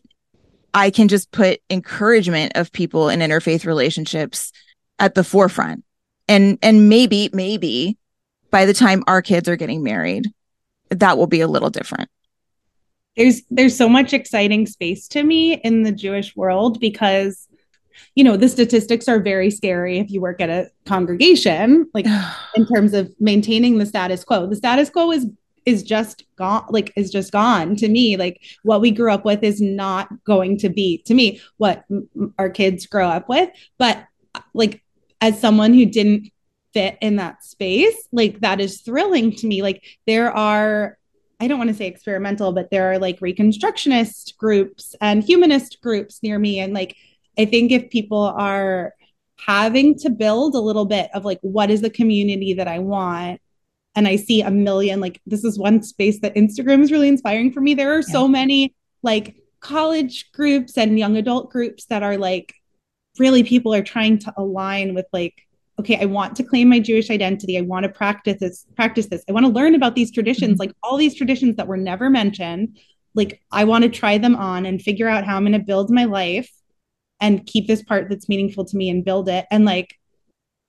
i 0.74 0.90
can 0.90 1.08
just 1.08 1.30
put 1.30 1.60
encouragement 1.70 2.52
of 2.54 2.72
people 2.72 3.08
in 3.08 3.20
interfaith 3.20 3.64
relationships 3.64 4.52
at 4.98 5.14
the 5.14 5.24
forefront. 5.24 5.84
And 6.26 6.58
and 6.62 6.88
maybe 6.88 7.30
maybe 7.32 7.96
by 8.50 8.66
the 8.66 8.74
time 8.74 9.02
our 9.06 9.22
kids 9.22 9.48
are 9.48 9.56
getting 9.56 9.82
married 9.82 10.26
that 10.91 11.18
will 11.18 11.26
be 11.26 11.41
a 11.41 11.49
little 11.49 11.70
different. 11.70 12.09
There's 13.16 13.43
there's 13.51 13.76
so 13.76 13.89
much 13.89 14.12
exciting 14.12 14.66
space 14.66 15.09
to 15.09 15.22
me 15.22 15.55
in 15.55 15.82
the 15.82 15.91
jewish 15.91 16.36
world 16.36 16.78
because 16.78 17.49
you 18.14 18.22
know 18.22 18.36
the 18.36 18.49
statistics 18.49 19.09
are 19.09 19.18
very 19.18 19.51
scary 19.51 19.99
if 19.99 20.11
you 20.11 20.20
work 20.20 20.41
at 20.41 20.51
a 20.51 20.70
congregation 20.86 21.91
like 21.95 22.07
in 22.55 22.66
terms 22.66 22.95
of 22.95 23.12
maintaining 23.18 23.78
the 23.78 23.86
status 23.86 24.24
quo. 24.24 24.47
The 24.47 24.57
status 24.57 24.91
quo 24.91 25.11
is 25.11 25.26
is 25.66 25.82
just 25.82 26.24
gone 26.36 26.64
like 26.70 26.93
is 26.97 27.11
just 27.11 27.30
gone 27.30 27.76
to 27.76 27.89
me. 27.89 28.16
Like 28.16 28.41
what 28.62 28.80
we 28.80 28.91
grew 28.91 29.12
up 29.12 29.24
with 29.24 29.43
is 29.43 29.61
not 29.61 30.09
going 30.24 30.57
to 30.59 30.68
be 30.68 31.03
to 31.07 31.14
me 31.14 31.41
what 31.59 31.84
m- 31.91 32.34
our 32.39 32.49
kids 32.49 32.86
grow 32.86 33.07
up 33.07 33.28
with. 33.28 33.51
But 33.78 34.05
uh, 34.34 34.41
like 34.55 34.82
as 35.20 35.41
someone 35.41 35.74
who 35.74 35.84
didn't 35.84 36.30
fit 36.74 36.98
in 37.00 37.16
that 37.16 37.42
space 37.42 38.08
like 38.12 38.40
that 38.40 38.60
is 38.60 38.82
thrilling 38.82 39.34
to 39.34 39.46
me 39.46 39.62
like 39.62 39.82
there 40.06 40.30
are 40.30 40.98
I 41.40 41.46
don't 41.46 41.58
want 41.58 41.68
to 41.68 41.76
say 41.76 41.86
experimental, 41.86 42.52
but 42.52 42.70
there 42.70 42.92
are 42.92 42.98
like 42.98 43.20
reconstructionist 43.20 44.36
groups 44.36 44.96
and 45.00 45.22
humanist 45.22 45.80
groups 45.80 46.20
near 46.22 46.38
me. 46.38 46.58
And 46.58 46.74
like, 46.74 46.96
I 47.38 47.44
think 47.44 47.70
if 47.70 47.90
people 47.90 48.22
are 48.22 48.94
having 49.38 49.96
to 50.00 50.10
build 50.10 50.56
a 50.56 50.60
little 50.60 50.84
bit 50.84 51.10
of 51.14 51.24
like, 51.24 51.38
what 51.42 51.70
is 51.70 51.80
the 51.80 51.90
community 51.90 52.54
that 52.54 52.66
I 52.66 52.80
want? 52.80 53.40
And 53.94 54.08
I 54.08 54.16
see 54.16 54.42
a 54.42 54.50
million, 54.50 55.00
like, 55.00 55.20
this 55.26 55.44
is 55.44 55.58
one 55.58 55.82
space 55.82 56.20
that 56.20 56.34
Instagram 56.34 56.82
is 56.82 56.90
really 56.90 57.08
inspiring 57.08 57.52
for 57.52 57.60
me. 57.60 57.74
There 57.74 57.94
are 57.94 58.00
yeah. 58.00 58.12
so 58.12 58.26
many 58.26 58.74
like 59.02 59.36
college 59.60 60.32
groups 60.32 60.76
and 60.76 60.98
young 60.98 61.16
adult 61.16 61.50
groups 61.50 61.84
that 61.86 62.02
are 62.02 62.16
like, 62.16 62.54
really 63.18 63.44
people 63.44 63.74
are 63.74 63.82
trying 63.82 64.18
to 64.18 64.32
align 64.36 64.94
with 64.94 65.06
like 65.12 65.47
okay, 65.79 65.99
I 66.01 66.07
want 66.07 66.37
to 66.37 66.43
claim 66.43 66.68
my 66.68 66.81
Jewish 66.81 67.11
identity. 67.11 67.57
I 67.57 67.62
want 67.62 67.85
to 67.85 67.89
practice 67.89 68.39
this, 68.41 68.66
practice 68.74 69.07
this. 69.07 69.22
I 69.29 69.33
want 69.33 69.47
to 69.47 69.53
learn 69.53 69.74
about 69.74 69.95
these 69.95 70.11
traditions, 70.11 70.53
mm-hmm. 70.53 70.61
like 70.61 70.72
all 70.83 70.97
these 70.97 71.14
traditions 71.14 71.57
that 71.57 71.68
were 71.68 71.76
never 71.76 72.11
mentioned. 72.11 72.79
Like 73.14 73.41
I 73.51 73.64
want 73.64 73.85
to 73.85 73.91
try 73.91 74.18
them 74.18 74.37
on 74.37 74.66
and 74.66 74.83
figure 74.83 75.09
out 75.09 75.24
how 75.24 75.37
I'm 75.37 75.45
going 75.45 75.53
to 75.53 75.59
build 75.59 75.91
my 75.91 76.05
life 76.05 76.51
and 77.20 77.47
keep 77.47 77.66
this 77.66 77.83
part 77.83 78.09
that's 78.09 78.29
meaningful 78.29 78.64
to 78.64 78.76
me 78.76 78.91
and 78.91 79.05
build 79.05 79.29
it. 79.29 79.47
And 79.51 79.64
like 79.64 79.99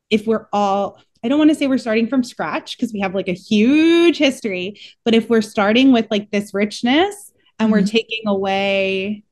if 0.09 0.25
we're 0.25 0.47
all 0.51 0.99
I 1.23 1.27
don't 1.27 1.37
want 1.37 1.51
to 1.51 1.55
say 1.55 1.67
we're 1.67 1.77
starting 1.77 2.07
from 2.07 2.23
scratch 2.23 2.77
because 2.77 2.93
we 2.93 3.01
have 3.01 3.13
like 3.13 3.27
a 3.27 3.33
huge 3.33 4.17
history, 4.17 4.79
but 5.03 5.13
if 5.13 5.29
we're 5.29 5.41
starting 5.41 5.91
with 5.91 6.07
like 6.09 6.31
this 6.31 6.53
richness 6.53 7.33
and 7.59 7.65
mm-hmm. 7.65 7.71
we're 7.73 7.85
taking 7.85 8.25
away 8.25 9.23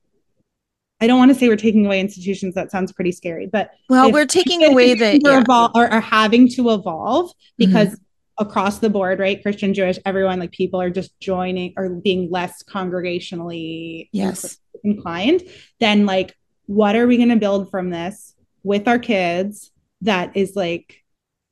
I 1.00 1.06
don't 1.06 1.18
want 1.18 1.30
to 1.30 1.34
say 1.34 1.48
we're 1.48 1.56
taking 1.56 1.86
away 1.86 2.00
institutions. 2.00 2.54
That 2.54 2.70
sounds 2.70 2.92
pretty 2.92 3.12
scary, 3.12 3.46
but 3.46 3.70
well, 3.88 4.10
we're 4.10 4.26
taking 4.26 4.64
away 4.64 4.94
the 4.94 5.20
yeah. 5.22 5.42
evol- 5.42 5.70
or 5.74 5.86
are 5.86 6.00
having 6.00 6.48
to 6.50 6.70
evolve 6.70 7.30
because 7.56 7.88
mm-hmm. 7.88 8.44
across 8.44 8.78
the 8.78 8.90
board, 8.90 9.20
right? 9.20 9.40
Christian, 9.40 9.74
Jewish, 9.74 9.98
everyone, 10.04 10.40
like 10.40 10.50
people 10.50 10.80
are 10.80 10.90
just 10.90 11.18
joining 11.20 11.72
or 11.76 11.88
being 11.88 12.30
less 12.30 12.62
congregationally 12.64 14.08
yes 14.12 14.58
inclined. 14.84 15.42
Then, 15.80 16.06
like, 16.06 16.36
what 16.66 16.96
are 16.96 17.06
we 17.06 17.16
going 17.16 17.28
to 17.30 17.36
build 17.36 17.70
from 17.70 17.90
this 17.90 18.34
with 18.62 18.88
our 18.88 18.98
kids 18.98 19.70
that 20.02 20.36
is 20.36 20.54
like 20.54 21.02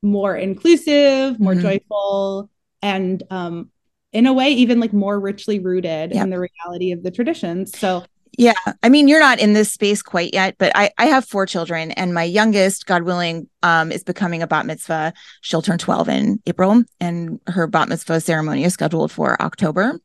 more 0.01 0.35
inclusive, 0.35 1.39
more 1.39 1.53
mm-hmm. 1.53 1.61
joyful, 1.61 2.49
and 2.81 3.23
um, 3.29 3.71
in 4.13 4.25
a 4.25 4.33
way, 4.33 4.49
even 4.49 4.79
like 4.79 4.93
more 4.93 5.19
richly 5.19 5.59
rooted 5.59 6.13
yep. 6.13 6.23
in 6.23 6.29
the 6.29 6.39
reality 6.39 6.91
of 6.91 7.03
the 7.03 7.11
traditions. 7.11 7.77
So 7.77 8.03
yeah. 8.37 8.53
I 8.83 8.89
mean, 8.89 9.07
you're 9.07 9.19
not 9.19 9.39
in 9.39 9.53
this 9.53 9.71
space 9.71 10.03
quite 10.03 10.33
yet, 10.33 10.55
but 10.59 10.71
I, 10.75 10.91
I 10.99 11.07
have 11.07 11.25
four 11.25 11.47
children, 11.47 11.91
and 11.91 12.13
my 12.13 12.23
youngest, 12.23 12.85
God 12.85 13.01
willing, 13.01 13.49
um, 13.63 13.91
is 13.91 14.03
becoming 14.03 14.43
a 14.43 14.47
bat 14.47 14.67
mitzvah. 14.67 15.13
She'll 15.41 15.63
turn 15.63 15.79
12 15.79 16.09
in 16.09 16.41
April, 16.45 16.83
and 16.99 17.39
her 17.47 17.65
bat 17.65 17.89
mitzvah 17.89 18.21
ceremony 18.21 18.63
is 18.63 18.73
scheduled 18.73 19.11
for 19.11 19.41
October. 19.41 19.99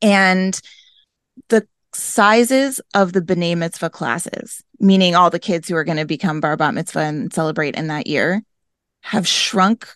And 0.00 0.58
the 1.48 1.66
sizes 1.92 2.80
of 2.94 3.12
the 3.12 3.20
B'nai 3.20 3.56
mitzvah 3.56 3.90
classes, 3.90 4.62
meaning 4.78 5.16
all 5.16 5.30
the 5.30 5.40
kids 5.40 5.68
who 5.68 5.74
are 5.74 5.84
going 5.84 5.98
to 5.98 6.06
become 6.06 6.40
bar 6.40 6.56
bat 6.56 6.74
mitzvah 6.74 7.00
and 7.00 7.32
celebrate 7.32 7.74
in 7.74 7.88
that 7.88 8.06
year, 8.06 8.42
have 9.00 9.26
shrunk 9.26 9.88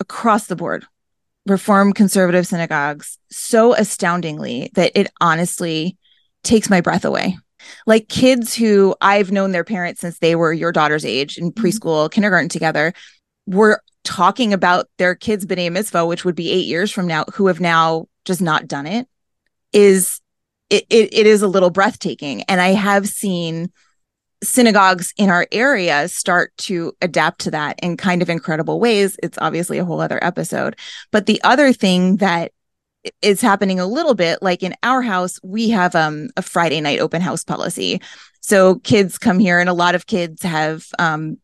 across 0.00 0.46
the 0.46 0.56
board. 0.56 0.84
Reform 1.46 1.92
conservative 1.92 2.46
synagogues 2.46 3.18
so 3.30 3.74
astoundingly 3.74 4.70
that 4.74 4.92
it 4.94 5.10
honestly 5.20 5.96
takes 6.42 6.70
my 6.70 6.80
breath 6.80 7.04
away. 7.04 7.36
Like 7.86 8.08
kids 8.08 8.54
who 8.54 8.94
I've 9.00 9.32
known 9.32 9.52
their 9.52 9.64
parents 9.64 10.00
since 10.00 10.18
they 10.18 10.34
were 10.34 10.52
your 10.52 10.72
daughter's 10.72 11.04
age 11.04 11.38
in 11.38 11.52
mm-hmm. 11.52 11.64
preschool, 11.64 12.04
mm-hmm. 12.04 12.12
kindergarten 12.12 12.48
together, 12.48 12.92
were 13.46 13.80
talking 14.04 14.52
about 14.52 14.88
their 14.98 15.14
kids' 15.14 15.46
B'nai 15.46 15.70
Mitzvah, 15.70 16.06
which 16.06 16.24
would 16.24 16.34
be 16.34 16.50
eight 16.50 16.66
years 16.66 16.90
from 16.90 17.06
now, 17.06 17.24
who 17.34 17.46
have 17.46 17.60
now 17.60 18.06
just 18.24 18.40
not 18.40 18.66
done 18.66 18.86
it, 18.86 19.06
is 19.72 20.20
it, 20.70 20.84
it, 20.90 21.12
it 21.12 21.26
is 21.26 21.42
a 21.42 21.48
little 21.48 21.70
breathtaking. 21.70 22.42
And 22.44 22.60
I 22.60 22.68
have 22.68 23.08
seen 23.08 23.70
synagogues 24.42 25.14
in 25.16 25.30
our 25.30 25.46
area 25.52 26.08
start 26.08 26.52
to 26.56 26.92
adapt 27.00 27.42
to 27.42 27.50
that 27.52 27.78
in 27.80 27.96
kind 27.96 28.22
of 28.22 28.28
incredible 28.28 28.80
ways. 28.80 29.16
It's 29.22 29.38
obviously 29.40 29.78
a 29.78 29.84
whole 29.84 30.00
other 30.00 30.18
episode. 30.22 30.76
But 31.12 31.26
the 31.26 31.40
other 31.44 31.72
thing 31.72 32.16
that 32.16 32.52
is 33.20 33.40
happening 33.40 33.80
a 33.80 33.86
little 33.86 34.14
bit. 34.14 34.42
Like 34.42 34.62
in 34.62 34.74
our 34.82 35.02
house, 35.02 35.38
we 35.42 35.70
have 35.70 35.94
um, 35.94 36.28
a 36.36 36.42
Friday 36.42 36.80
night 36.80 37.00
open 37.00 37.22
house 37.22 37.44
policy. 37.44 38.00
So 38.40 38.76
kids 38.80 39.18
come 39.18 39.38
here, 39.38 39.58
and 39.58 39.68
a 39.68 39.74
lot 39.74 39.94
of 39.94 40.06
kids 40.06 40.42
have 40.42 40.86
um, 40.98 41.38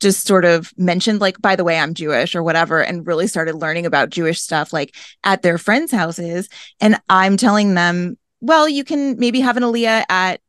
just 0.00 0.26
sort 0.26 0.44
of 0.44 0.72
mentioned 0.76 1.20
like 1.20 1.40
by 1.40 1.56
the 1.56 1.64
way 1.64 1.78
i'm 1.78 1.94
jewish 1.94 2.34
or 2.34 2.42
whatever 2.42 2.82
and 2.82 3.06
really 3.06 3.26
started 3.26 3.54
learning 3.54 3.86
about 3.86 4.10
jewish 4.10 4.38
stuff 4.38 4.70
like 4.70 4.94
at 5.22 5.40
their 5.40 5.56
friends 5.56 5.90
houses. 5.90 6.48
And 6.78 7.00
i'm 7.08 7.38
telling 7.38 7.74
them 7.74 8.18
well 8.40 8.68
you 8.68 8.84
can 8.84 9.18
maybe 9.18 9.40
have 9.40 9.56
an 9.56 9.62
aliyah 9.62 10.04
at 10.10 10.40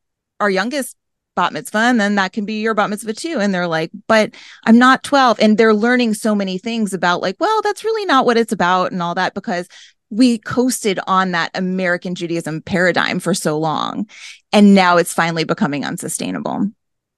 our 0.41 0.49
youngest 0.49 0.97
bat 1.37 1.53
mitzvah 1.53 1.77
and 1.77 1.99
then 1.99 2.15
that 2.15 2.33
can 2.33 2.45
be 2.45 2.61
your 2.61 2.73
bat 2.73 2.89
mitzvah 2.89 3.13
too. 3.13 3.37
And 3.39 3.53
they're 3.53 3.67
like 3.67 3.91
but 4.07 4.33
i'm 4.65 4.77
not 4.77 5.03
12 5.03 5.39
and 5.39 5.57
they're 5.57 5.73
learning 5.73 6.15
so 6.15 6.35
many 6.35 6.57
things 6.57 6.93
about 6.93 7.21
like 7.21 7.37
well 7.39 7.61
that's 7.61 7.83
really 7.83 8.05
not 8.05 8.25
what 8.25 8.37
it's 8.37 8.53
about 8.53 8.91
and 8.91 9.01
all 9.01 9.15
that 9.15 9.33
because 9.33 9.69
we 10.09 10.37
coasted 10.37 10.99
on 11.07 11.31
that 11.31 11.51
american 11.55 12.15
judaism 12.15 12.61
paradigm 12.61 13.19
for 13.19 13.33
so 13.33 13.57
long 13.57 14.07
and 14.55 14.73
now 14.73 14.95
it's 14.95 15.13
finally 15.13 15.43
becoming 15.43 15.83
unsustainable. 15.83 16.71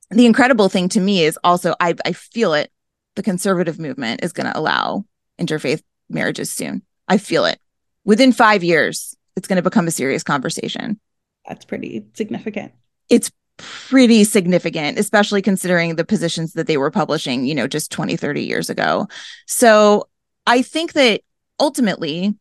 The 0.09 0.25
incredible 0.25 0.69
thing 0.69 0.89
to 0.89 0.99
me 0.99 1.23
is 1.23 1.37
also 1.43 1.75
I, 1.79 1.93
I 2.03 2.13
feel 2.13 2.55
it. 2.55 2.71
The 3.15 3.21
conservative 3.21 3.77
movement 3.77 4.23
is 4.23 4.33
going 4.33 4.51
to 4.51 4.57
allow 4.57 5.05
interfaith 5.39 5.83
marriages 6.09 6.51
soon. 6.51 6.81
I 7.07 7.19
feel 7.19 7.45
it. 7.45 7.59
Within 8.05 8.31
five 8.31 8.63
years 8.63 9.15
it's 9.35 9.47
going 9.47 9.57
to 9.57 9.61
become 9.61 9.87
a 9.87 9.91
serious 9.91 10.23
conversation. 10.23 10.99
That's 11.47 11.63
pretty 11.63 12.07
significant. 12.15 12.73
It's 13.07 13.31
pretty 13.57 14.23
significant 14.23 14.99
especially 14.99 15.41
considering 15.41 15.95
the 15.95 16.05
positions 16.05 16.53
that 16.53 16.67
they 16.67 16.77
were 16.77 16.91
publishing 16.91 17.43
you 17.43 17.55
know 17.55 17.65
just 17.65 17.91
20 17.91 18.15
30 18.15 18.43
years 18.43 18.69
ago. 18.69 19.07
So 19.45 20.07
i 20.45 20.61
think 20.61 20.93
that 20.93 21.21
ultimately 21.59 22.35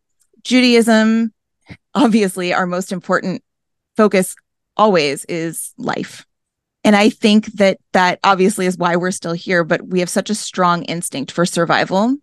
judaism 0.47 1.33
obviously 1.95 2.55
our 2.55 2.67
most 2.67 2.93
important 2.93 3.43
focus 3.97 4.35
always 4.77 5.25
is 5.27 5.73
life 5.77 6.25
and 6.87 6.95
I 6.95 7.11
think 7.11 7.47
that 7.55 7.79
that 7.95 8.21
obviously 8.23 8.65
is 8.65 8.79
why 8.79 8.95
we're 8.95 9.11
still 9.11 9.33
here, 9.33 9.65
but 9.65 9.85
we 9.85 9.99
have 9.99 10.09
such 10.09 10.31
a 10.31 10.37
strong 10.37 10.85
instinct 10.85 11.33
for 11.33 11.45
survival 11.45 12.17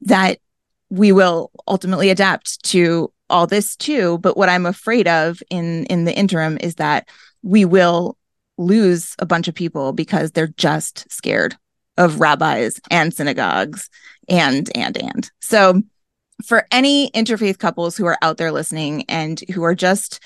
that 0.00 0.40
we 0.88 1.12
will 1.12 1.52
ultimately 1.68 2.10
adapt 2.10 2.60
to 2.64 3.12
all 3.30 3.46
this 3.46 3.76
too. 3.76 4.18
But 4.18 4.36
what 4.36 4.48
I'm 4.48 4.66
afraid 4.66 5.06
of 5.06 5.40
in 5.48 5.84
in 5.84 6.06
the 6.06 6.12
interim 6.12 6.58
is 6.60 6.74
that 6.74 7.06
we 7.44 7.64
will 7.64 8.18
lose 8.58 9.14
a 9.20 9.26
bunch 9.26 9.46
of 9.46 9.54
people 9.54 9.92
because 9.92 10.32
they're 10.32 10.48
just 10.48 11.08
scared 11.08 11.56
of 11.96 12.18
rabbis 12.18 12.80
and 12.90 13.14
synagogues 13.14 13.88
and 14.28 14.68
and 14.74 14.96
and. 15.00 15.30
So 15.40 15.84
for 16.42 16.66
any 16.70 17.10
interfaith 17.10 17.58
couples 17.58 17.96
who 17.96 18.06
are 18.06 18.18
out 18.22 18.36
there 18.36 18.52
listening 18.52 19.04
and 19.08 19.40
who 19.52 19.62
are 19.62 19.74
just 19.74 20.20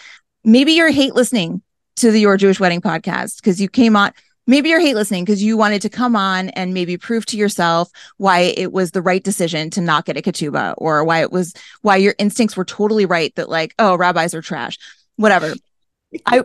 maybe 0.45 0.73
you're 0.73 0.91
hate 0.91 1.15
listening 1.15 1.63
to 1.97 2.11
the 2.11 2.21
Your 2.21 2.37
Jewish 2.37 2.61
Wedding 2.61 2.81
podcast 2.81 3.37
because 3.37 3.61
you 3.61 3.69
came 3.69 3.97
on. 3.97 4.13
Maybe 4.47 4.69
you're 4.69 4.81
hate 4.81 4.95
listening 4.95 5.25
because 5.25 5.43
you 5.43 5.57
wanted 5.57 5.81
to 5.83 5.89
come 5.89 6.15
on 6.15 6.51
and 6.51 6.75
maybe 6.75 6.99
prove 6.99 7.25
to 7.27 7.39
yourself 7.39 7.89
why 8.19 8.41
it 8.41 8.73
was 8.73 8.91
the 8.91 9.01
right 9.01 9.25
decision 9.25 9.71
to 9.71 9.81
not 9.81 10.05
get 10.05 10.19
a 10.19 10.23
ketubah 10.23 10.75
or 10.77 11.03
why 11.03 11.23
it 11.23 11.33
was 11.33 11.55
why 11.81 11.97
your 11.97 12.15
instincts 12.19 12.55
were 12.57 12.65
totally 12.65 13.07
right 13.07 13.35
that 13.37 13.49
like, 13.49 13.75
oh, 13.79 13.97
rabbis 13.97 14.35
are 14.35 14.43
trash. 14.43 14.79
Whatever. 15.17 15.55
I 16.27 16.45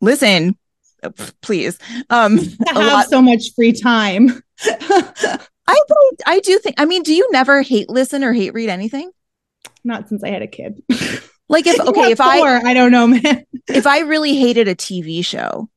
listen, 0.00 0.58
please. 1.40 1.78
Um 2.10 2.40
I 2.68 2.82
have 2.82 2.92
lot- 2.92 3.08
so 3.10 3.22
much 3.22 3.54
free 3.54 3.72
time. 3.72 4.42
I 5.70 6.10
I 6.26 6.40
do 6.40 6.58
think 6.58 6.76
I 6.78 6.84
mean, 6.84 7.02
do 7.02 7.14
you 7.14 7.28
never 7.32 7.62
hate 7.62 7.88
listen 7.88 8.24
or 8.24 8.32
hate 8.32 8.54
read 8.54 8.68
anything? 8.68 9.10
Not 9.84 10.08
since 10.08 10.22
I 10.22 10.28
had 10.28 10.42
a 10.42 10.46
kid. 10.46 10.82
Like 11.48 11.66
if 11.66 11.80
okay, 11.88 12.12
if 12.12 12.18
four, 12.18 12.26
I 12.26 12.62
I 12.64 12.74
don't 12.74 12.92
know, 12.92 13.06
man. 13.06 13.44
if 13.68 13.86
I 13.86 14.00
really 14.00 14.36
hated 14.36 14.68
a 14.68 14.74
TV 14.74 15.24
show, 15.24 15.68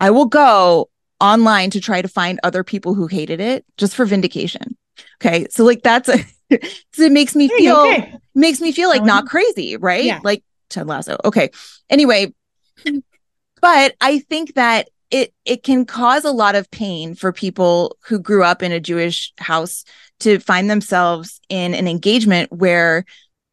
I 0.00 0.10
will 0.10 0.26
go 0.26 0.90
online 1.20 1.70
to 1.70 1.80
try 1.80 2.02
to 2.02 2.08
find 2.08 2.38
other 2.42 2.62
people 2.62 2.94
who 2.94 3.06
hated 3.06 3.40
it 3.40 3.64
just 3.76 3.94
for 3.94 4.04
vindication. 4.04 4.76
Okay. 5.20 5.46
So 5.50 5.64
like 5.64 5.82
that's 5.82 6.08
a 6.08 6.18
so 6.92 7.02
it 7.02 7.12
makes 7.12 7.34
me 7.34 7.48
feel 7.48 7.76
okay. 7.76 8.14
makes 8.34 8.60
me 8.60 8.72
feel 8.72 8.88
like 8.88 9.00
um, 9.00 9.06
not 9.06 9.26
crazy, 9.26 9.76
right? 9.76 10.04
Yeah. 10.04 10.20
Like 10.22 10.44
Ted 10.70 10.86
Lasso. 10.86 11.16
Okay. 11.24 11.50
Anyway, 11.90 12.34
but 13.60 13.94
I 14.00 14.18
think 14.20 14.54
that 14.54 14.88
it 15.10 15.32
it 15.44 15.62
can 15.62 15.84
cause 15.84 16.24
a 16.24 16.32
lot 16.32 16.54
of 16.54 16.70
pain 16.70 17.14
for 17.14 17.32
people 17.32 17.96
who 18.06 18.18
grew 18.18 18.42
up 18.42 18.62
in 18.62 18.72
a 18.72 18.80
Jewish 18.80 19.32
house 19.38 19.84
to 20.20 20.38
find 20.38 20.68
themselves 20.68 21.40
in 21.48 21.74
an 21.74 21.86
engagement 21.86 22.50
where 22.52 23.04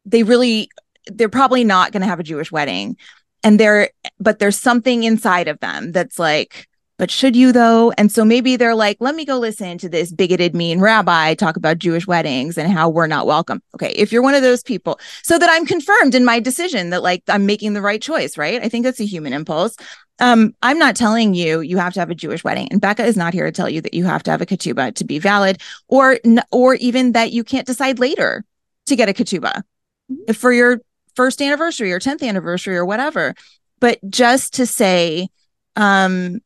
they 0.04 0.22
really 0.22 0.68
they're 1.06 1.28
probably 1.28 1.64
not 1.64 1.92
going 1.92 2.00
to 2.00 2.08
have 2.08 2.20
a 2.20 2.24
Jewish 2.24 2.50
wedding. 2.50 2.96
And 3.42 3.60
they're, 3.60 3.90
but 4.18 4.38
there's 4.38 4.58
something 4.58 5.04
inside 5.04 5.48
of 5.48 5.60
them 5.60 5.92
that's 5.92 6.18
like, 6.18 6.66
but 6.98 7.10
should 7.10 7.34
you 7.36 7.52
though? 7.52 7.92
And 7.98 8.10
so 8.10 8.24
maybe 8.24 8.56
they're 8.56 8.74
like, 8.74 8.96
let 9.00 9.14
me 9.14 9.24
go 9.24 9.38
listen 9.38 9.78
to 9.78 9.88
this 9.88 10.12
bigoted, 10.12 10.54
mean 10.54 10.80
rabbi 10.80 11.34
talk 11.34 11.56
about 11.56 11.78
Jewish 11.78 12.06
weddings 12.06 12.56
and 12.56 12.72
how 12.72 12.88
we're 12.88 13.06
not 13.06 13.26
welcome. 13.26 13.62
Okay. 13.74 13.90
If 13.90 14.12
you're 14.12 14.22
one 14.22 14.34
of 14.34 14.42
those 14.42 14.62
people, 14.62 14.98
so 15.22 15.38
that 15.38 15.48
I'm 15.50 15.66
confirmed 15.66 16.14
in 16.14 16.24
my 16.24 16.40
decision 16.40 16.90
that 16.90 17.02
like 17.02 17.22
I'm 17.28 17.46
making 17.46 17.72
the 17.74 17.82
right 17.82 18.00
choice, 18.00 18.38
right? 18.38 18.62
I 18.62 18.68
think 18.68 18.84
that's 18.84 19.00
a 19.00 19.06
human 19.06 19.32
impulse. 19.32 19.76
Um, 20.20 20.54
I'm 20.62 20.78
not 20.78 20.94
telling 20.94 21.34
you 21.34 21.60
you 21.60 21.76
have 21.78 21.92
to 21.94 22.00
have 22.00 22.10
a 22.10 22.14
Jewish 22.14 22.44
wedding, 22.44 22.68
and 22.70 22.80
Bekah 22.80 23.04
is 23.04 23.16
not 23.16 23.34
here 23.34 23.46
to 23.46 23.52
tell 23.52 23.68
you 23.68 23.80
that 23.80 23.94
you 23.94 24.04
have 24.04 24.22
to 24.24 24.30
have 24.30 24.40
a 24.40 24.46
ketubah 24.46 24.94
to 24.94 25.04
be 25.04 25.18
valid, 25.18 25.60
or 25.88 26.18
or 26.52 26.74
even 26.76 27.12
that 27.12 27.32
you 27.32 27.42
can't 27.42 27.66
decide 27.66 27.98
later 27.98 28.44
to 28.86 28.94
get 28.94 29.08
a 29.08 29.12
ketubah. 29.12 29.62
Mm-hmm. 30.10 30.32
For 30.34 30.52
your 30.52 30.80
first 31.14 31.40
anniversary 31.40 31.92
or 31.92 32.00
10th 32.00 32.26
anniversary 32.26 32.76
or 32.76 32.84
whatever 32.84 33.34
but 33.80 33.98
just 34.08 34.54
to 34.54 34.66
say 34.66 35.28
um 35.76 36.40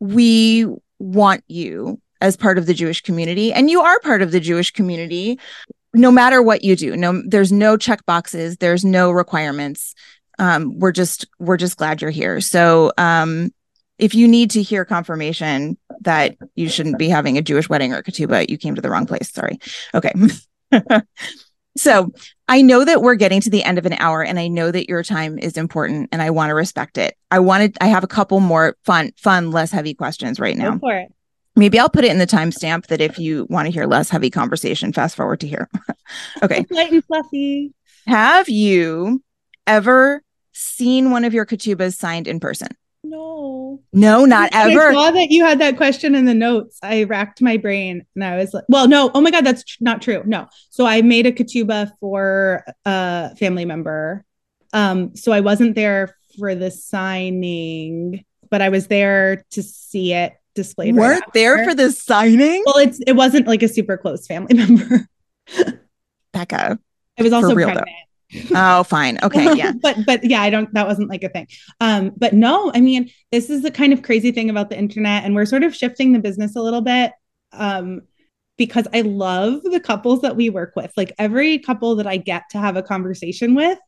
we 0.00 0.66
want 0.98 1.42
you 1.48 2.00
as 2.20 2.36
part 2.36 2.58
of 2.58 2.66
the 2.66 2.74
Jewish 2.74 3.02
community 3.02 3.52
and 3.52 3.70
you 3.70 3.80
are 3.80 4.00
part 4.00 4.22
of 4.22 4.32
the 4.32 4.40
Jewish 4.40 4.70
community 4.70 5.38
no 5.92 6.10
matter 6.10 6.42
what 6.42 6.64
you 6.64 6.76
do 6.76 6.96
no 6.96 7.22
there's 7.26 7.52
no 7.52 7.76
check 7.76 8.04
boxes 8.06 8.56
there's 8.56 8.84
no 8.84 9.10
requirements 9.10 9.94
um 10.38 10.78
we're 10.78 10.92
just 10.92 11.26
we're 11.38 11.56
just 11.56 11.76
glad 11.76 12.00
you're 12.00 12.10
here 12.10 12.40
so 12.40 12.92
um 12.98 13.52
if 13.98 14.14
you 14.14 14.26
need 14.26 14.50
to 14.50 14.62
hear 14.62 14.84
confirmation 14.84 15.78
that 16.00 16.36
you 16.56 16.68
shouldn't 16.68 16.98
be 16.98 17.08
having 17.08 17.38
a 17.38 17.42
Jewish 17.42 17.68
wedding 17.68 17.92
or 17.92 18.02
ketubah, 18.02 18.50
you 18.50 18.58
came 18.58 18.74
to 18.74 18.82
the 18.82 18.90
wrong 18.90 19.06
place. 19.06 19.30
Sorry. 19.30 19.58
Okay. 19.94 20.12
So 21.76 22.12
I 22.46 22.60
know 22.60 22.84
that 22.84 23.00
we're 23.00 23.14
getting 23.14 23.40
to 23.40 23.50
the 23.50 23.64
end 23.64 23.78
of 23.78 23.86
an 23.86 23.94
hour 23.94 24.22
and 24.22 24.38
I 24.38 24.48
know 24.48 24.70
that 24.70 24.88
your 24.88 25.02
time 25.02 25.38
is 25.38 25.56
important 25.56 26.10
and 26.12 26.20
I 26.20 26.30
want 26.30 26.50
to 26.50 26.54
respect 26.54 26.98
it. 26.98 27.16
I 27.30 27.38
wanted, 27.38 27.76
I 27.80 27.86
have 27.86 28.04
a 28.04 28.08
couple 28.08 28.40
more 28.40 28.76
fun, 28.84 29.12
fun, 29.16 29.50
less 29.50 29.70
heavy 29.70 29.94
questions 29.94 30.38
right 30.38 30.56
now. 30.56 30.72
Go 30.72 30.78
for 30.80 30.96
it. 30.96 31.12
Maybe 31.56 31.78
I'll 31.78 31.88
put 31.88 32.04
it 32.04 32.10
in 32.10 32.18
the 32.18 32.26
timestamp 32.26 32.88
that 32.88 33.00
if 33.00 33.18
you 33.18 33.46
want 33.48 33.66
to 33.66 33.72
hear 33.72 33.86
less 33.86 34.10
heavy 34.10 34.28
conversation, 34.28 34.92
fast 34.92 35.16
forward 35.16 35.40
to 35.40 35.46
here. 35.46 35.70
okay. 36.42 36.66
Light 36.70 36.92
and 36.92 37.04
fluffy. 37.04 37.72
Have 38.06 38.48
you 38.48 39.22
ever 39.66 40.22
seen 40.52 41.10
one 41.10 41.24
of 41.24 41.32
your 41.32 41.46
ketubas 41.46 41.96
signed 41.96 42.28
in 42.28 42.40
person? 42.40 42.68
No. 43.14 43.80
No, 43.92 44.24
not 44.24 44.50
ever. 44.52 44.88
I 44.88 44.92
saw 44.92 45.10
that 45.12 45.30
you 45.30 45.44
had 45.44 45.60
that 45.60 45.76
question 45.76 46.14
in 46.14 46.24
the 46.24 46.34
notes. 46.34 46.78
I 46.82 47.04
racked 47.04 47.40
my 47.40 47.56
brain 47.56 48.04
and 48.14 48.24
I 48.24 48.36
was 48.36 48.52
like, 48.52 48.64
well, 48.68 48.88
no, 48.88 49.10
oh 49.14 49.20
my 49.20 49.30
God, 49.30 49.44
that's 49.44 49.62
tr- 49.64 49.78
not 49.80 50.02
true. 50.02 50.22
No. 50.26 50.48
So 50.70 50.84
I 50.84 51.02
made 51.02 51.26
a 51.26 51.32
ketubah 51.32 51.92
for 52.00 52.64
a 52.84 53.34
family 53.36 53.64
member. 53.64 54.24
Um, 54.72 55.14
so 55.14 55.32
I 55.32 55.40
wasn't 55.40 55.76
there 55.76 56.16
for 56.38 56.54
the 56.54 56.70
signing, 56.70 58.24
but 58.50 58.60
I 58.60 58.68
was 58.68 58.88
there 58.88 59.44
to 59.52 59.62
see 59.62 60.12
it 60.12 60.34
displayed. 60.54 60.96
Weren't 60.96 61.20
right 61.20 61.32
there 61.32 61.64
for 61.64 61.74
the 61.74 61.92
signing? 61.92 62.64
Well, 62.66 62.78
it's 62.78 63.00
it 63.06 63.12
wasn't 63.12 63.46
like 63.46 63.62
a 63.62 63.68
super 63.68 63.96
close 63.96 64.26
family 64.26 64.54
member. 64.58 65.08
Bekah. 66.34 66.78
I 67.16 67.22
was 67.22 67.32
also 67.32 67.54
pregnant. 67.54 67.86
Though 67.86 67.92
oh, 68.54 68.84
fine. 68.84 69.18
Okay. 69.22 69.44
Yeah. 69.54 69.72
but 69.80 69.96
but 70.06 70.24
yeah, 70.24 70.42
I 70.42 70.50
don't 70.50 70.72
that 70.74 70.86
wasn't 70.86 71.08
like 71.08 71.22
a 71.22 71.28
thing. 71.28 71.46
Um, 71.80 72.12
but 72.16 72.32
no, 72.32 72.72
I 72.74 72.80
mean, 72.80 73.10
this 73.30 73.50
is 73.50 73.62
the 73.62 73.70
kind 73.70 73.92
of 73.92 74.02
crazy 74.02 74.32
thing 74.32 74.50
about 74.50 74.70
the 74.70 74.78
internet, 74.78 75.24
and 75.24 75.34
we're 75.34 75.46
sort 75.46 75.62
of 75.62 75.74
shifting 75.74 76.12
the 76.12 76.18
business 76.18 76.56
a 76.56 76.62
little 76.62 76.80
bit. 76.80 77.12
Um, 77.52 78.02
because 78.56 78.86
I 78.94 79.00
love 79.00 79.62
the 79.64 79.80
couples 79.80 80.22
that 80.22 80.36
we 80.36 80.48
work 80.50 80.74
with. 80.76 80.92
Like 80.96 81.12
every 81.18 81.58
couple 81.58 81.96
that 81.96 82.06
I 82.06 82.16
get 82.16 82.44
to 82.50 82.58
have 82.58 82.76
a 82.76 82.82
conversation 82.82 83.54
with, 83.54 83.78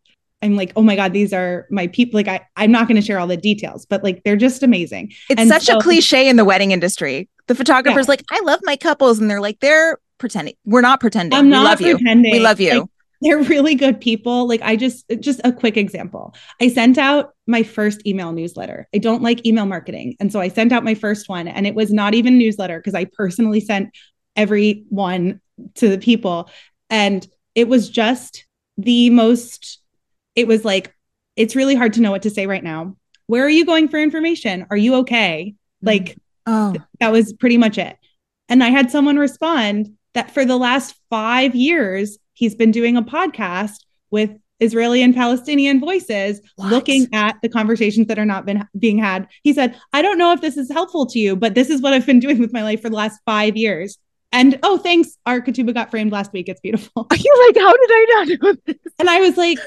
I'm 0.42 0.56
like, 0.56 0.72
oh 0.76 0.82
my 0.82 0.96
God, 0.96 1.12
these 1.12 1.32
are 1.32 1.66
my 1.70 1.86
people. 1.86 2.18
Like, 2.18 2.28
I, 2.28 2.46
I'm 2.56 2.70
not 2.70 2.88
going 2.88 2.96
to 2.96 3.06
share 3.06 3.18
all 3.18 3.26
the 3.26 3.36
details, 3.36 3.86
but 3.86 4.04
like, 4.04 4.22
they're 4.24 4.36
just 4.36 4.62
amazing. 4.62 5.12
It's 5.30 5.40
and 5.40 5.48
such 5.48 5.64
so, 5.64 5.78
a 5.78 5.82
cliche 5.82 6.28
in 6.28 6.36
the 6.36 6.44
wedding 6.44 6.72
industry. 6.72 7.28
The 7.46 7.54
photographer's 7.54 8.06
yeah. 8.06 8.12
like, 8.12 8.24
I 8.30 8.40
love 8.40 8.60
my 8.64 8.76
couples. 8.76 9.18
And 9.18 9.30
they're 9.30 9.40
like, 9.40 9.60
they're 9.60 9.98
pretending. 10.18 10.54
We're 10.64 10.82
not 10.82 11.00
pretending. 11.00 11.38
I'm 11.38 11.48
not 11.48 11.78
we 11.80 11.86
love 11.86 11.98
pretending. 11.98 12.32
You. 12.32 12.38
We 12.38 12.44
love 12.44 12.60
you. 12.60 12.80
Like, 12.80 12.90
they're 13.20 13.42
really 13.42 13.74
good 13.74 14.00
people. 14.00 14.46
Like, 14.46 14.62
I 14.62 14.76
just, 14.76 15.04
just 15.20 15.40
a 15.44 15.52
quick 15.52 15.76
example. 15.76 16.34
I 16.60 16.68
sent 16.68 16.98
out 16.98 17.34
my 17.46 17.62
first 17.62 18.06
email 18.06 18.32
newsletter. 18.32 18.88
I 18.94 18.98
don't 18.98 19.22
like 19.22 19.46
email 19.46 19.66
marketing. 19.66 20.16
And 20.20 20.32
so 20.32 20.40
I 20.40 20.48
sent 20.48 20.72
out 20.72 20.84
my 20.84 20.94
first 20.94 21.28
one, 21.28 21.48
and 21.48 21.66
it 21.66 21.74
was 21.74 21.92
not 21.92 22.14
even 22.14 22.38
newsletter 22.38 22.78
because 22.78 22.94
I 22.94 23.04
personally 23.04 23.60
sent 23.60 23.90
every 24.34 24.84
one 24.88 25.40
to 25.76 25.88
the 25.88 25.98
people. 25.98 26.50
And 26.90 27.26
it 27.54 27.68
was 27.68 27.88
just 27.88 28.46
the 28.76 29.10
most 29.10 29.80
it 30.36 30.46
was 30.46 30.64
like, 30.64 30.94
it's 31.34 31.56
really 31.56 31.74
hard 31.74 31.94
to 31.94 32.00
know 32.00 32.12
what 32.12 32.22
to 32.22 32.30
say 32.30 32.46
right 32.46 32.62
now. 32.62 32.96
Where 33.26 33.44
are 33.44 33.50
you 33.50 33.64
going 33.64 33.88
for 33.88 33.98
information? 33.98 34.66
Are 34.70 34.76
you 34.76 34.96
okay? 34.96 35.54
Mm-hmm. 35.56 35.86
Like, 35.86 36.18
oh, 36.46 36.74
that 37.00 37.10
was 37.10 37.32
pretty 37.32 37.58
much 37.58 37.78
it. 37.78 37.96
And 38.48 38.62
I 38.62 38.68
had 38.68 38.90
someone 38.90 39.16
respond 39.16 39.94
that 40.14 40.30
for 40.30 40.44
the 40.44 40.56
last 40.56 40.94
five 41.10 41.54
years, 41.56 42.18
he's 42.36 42.54
been 42.54 42.70
doing 42.70 42.96
a 42.96 43.02
podcast 43.02 43.78
with 44.10 44.30
Israeli 44.60 45.02
and 45.02 45.14
Palestinian 45.14 45.80
voices 45.80 46.40
what? 46.56 46.70
looking 46.70 47.08
at 47.12 47.36
the 47.42 47.48
conversations 47.48 48.06
that 48.06 48.18
are 48.18 48.24
not 48.24 48.46
been 48.46 48.66
being 48.78 48.98
had. 48.98 49.28
He 49.42 49.52
said, 49.52 49.78
I 49.92 50.02
don't 50.02 50.18
know 50.18 50.32
if 50.32 50.40
this 50.40 50.56
is 50.56 50.70
helpful 50.70 51.06
to 51.06 51.18
you, 51.18 51.36
but 51.36 51.54
this 51.54 51.68
is 51.68 51.82
what 51.82 51.92
I've 51.92 52.06
been 52.06 52.20
doing 52.26 52.38
with 52.38 52.52
my 52.52 52.62
life 52.62 52.80
for 52.80 52.88
the 52.88 52.96
last 52.96 53.20
five 53.26 53.56
years. 53.56 53.98
And 54.32 54.58
oh, 54.62 54.78
thanks. 54.78 55.16
Our 55.24 55.40
ketubah 55.40 55.74
got 55.74 55.90
framed 55.90 56.12
last 56.12 56.32
week. 56.32 56.48
It's 56.48 56.60
beautiful. 56.60 57.06
You 57.16 57.46
like, 57.46 57.62
how 57.62 57.72
did 57.72 57.90
I 57.90 58.06
not 58.08 58.42
know 58.42 58.56
this? 58.66 58.92
And 58.98 59.08
I 59.08 59.20
was 59.20 59.36
like, 59.36 59.58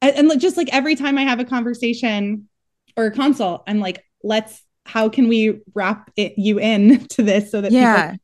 and, 0.00 0.30
and 0.30 0.40
just 0.40 0.56
like 0.56 0.72
every 0.72 0.96
time 0.96 1.18
I 1.18 1.22
have 1.22 1.40
a 1.40 1.44
conversation 1.44 2.48
or 2.96 3.06
a 3.06 3.10
consult, 3.10 3.62
I'm 3.66 3.80
like, 3.80 4.04
let's 4.22 4.62
how 4.86 5.08
can 5.08 5.28
we 5.28 5.60
wrap 5.74 6.10
it, 6.16 6.34
you 6.36 6.58
in 6.58 7.06
to 7.08 7.22
this 7.22 7.50
so 7.50 7.60
that 7.60 7.72
yeah 7.72 8.16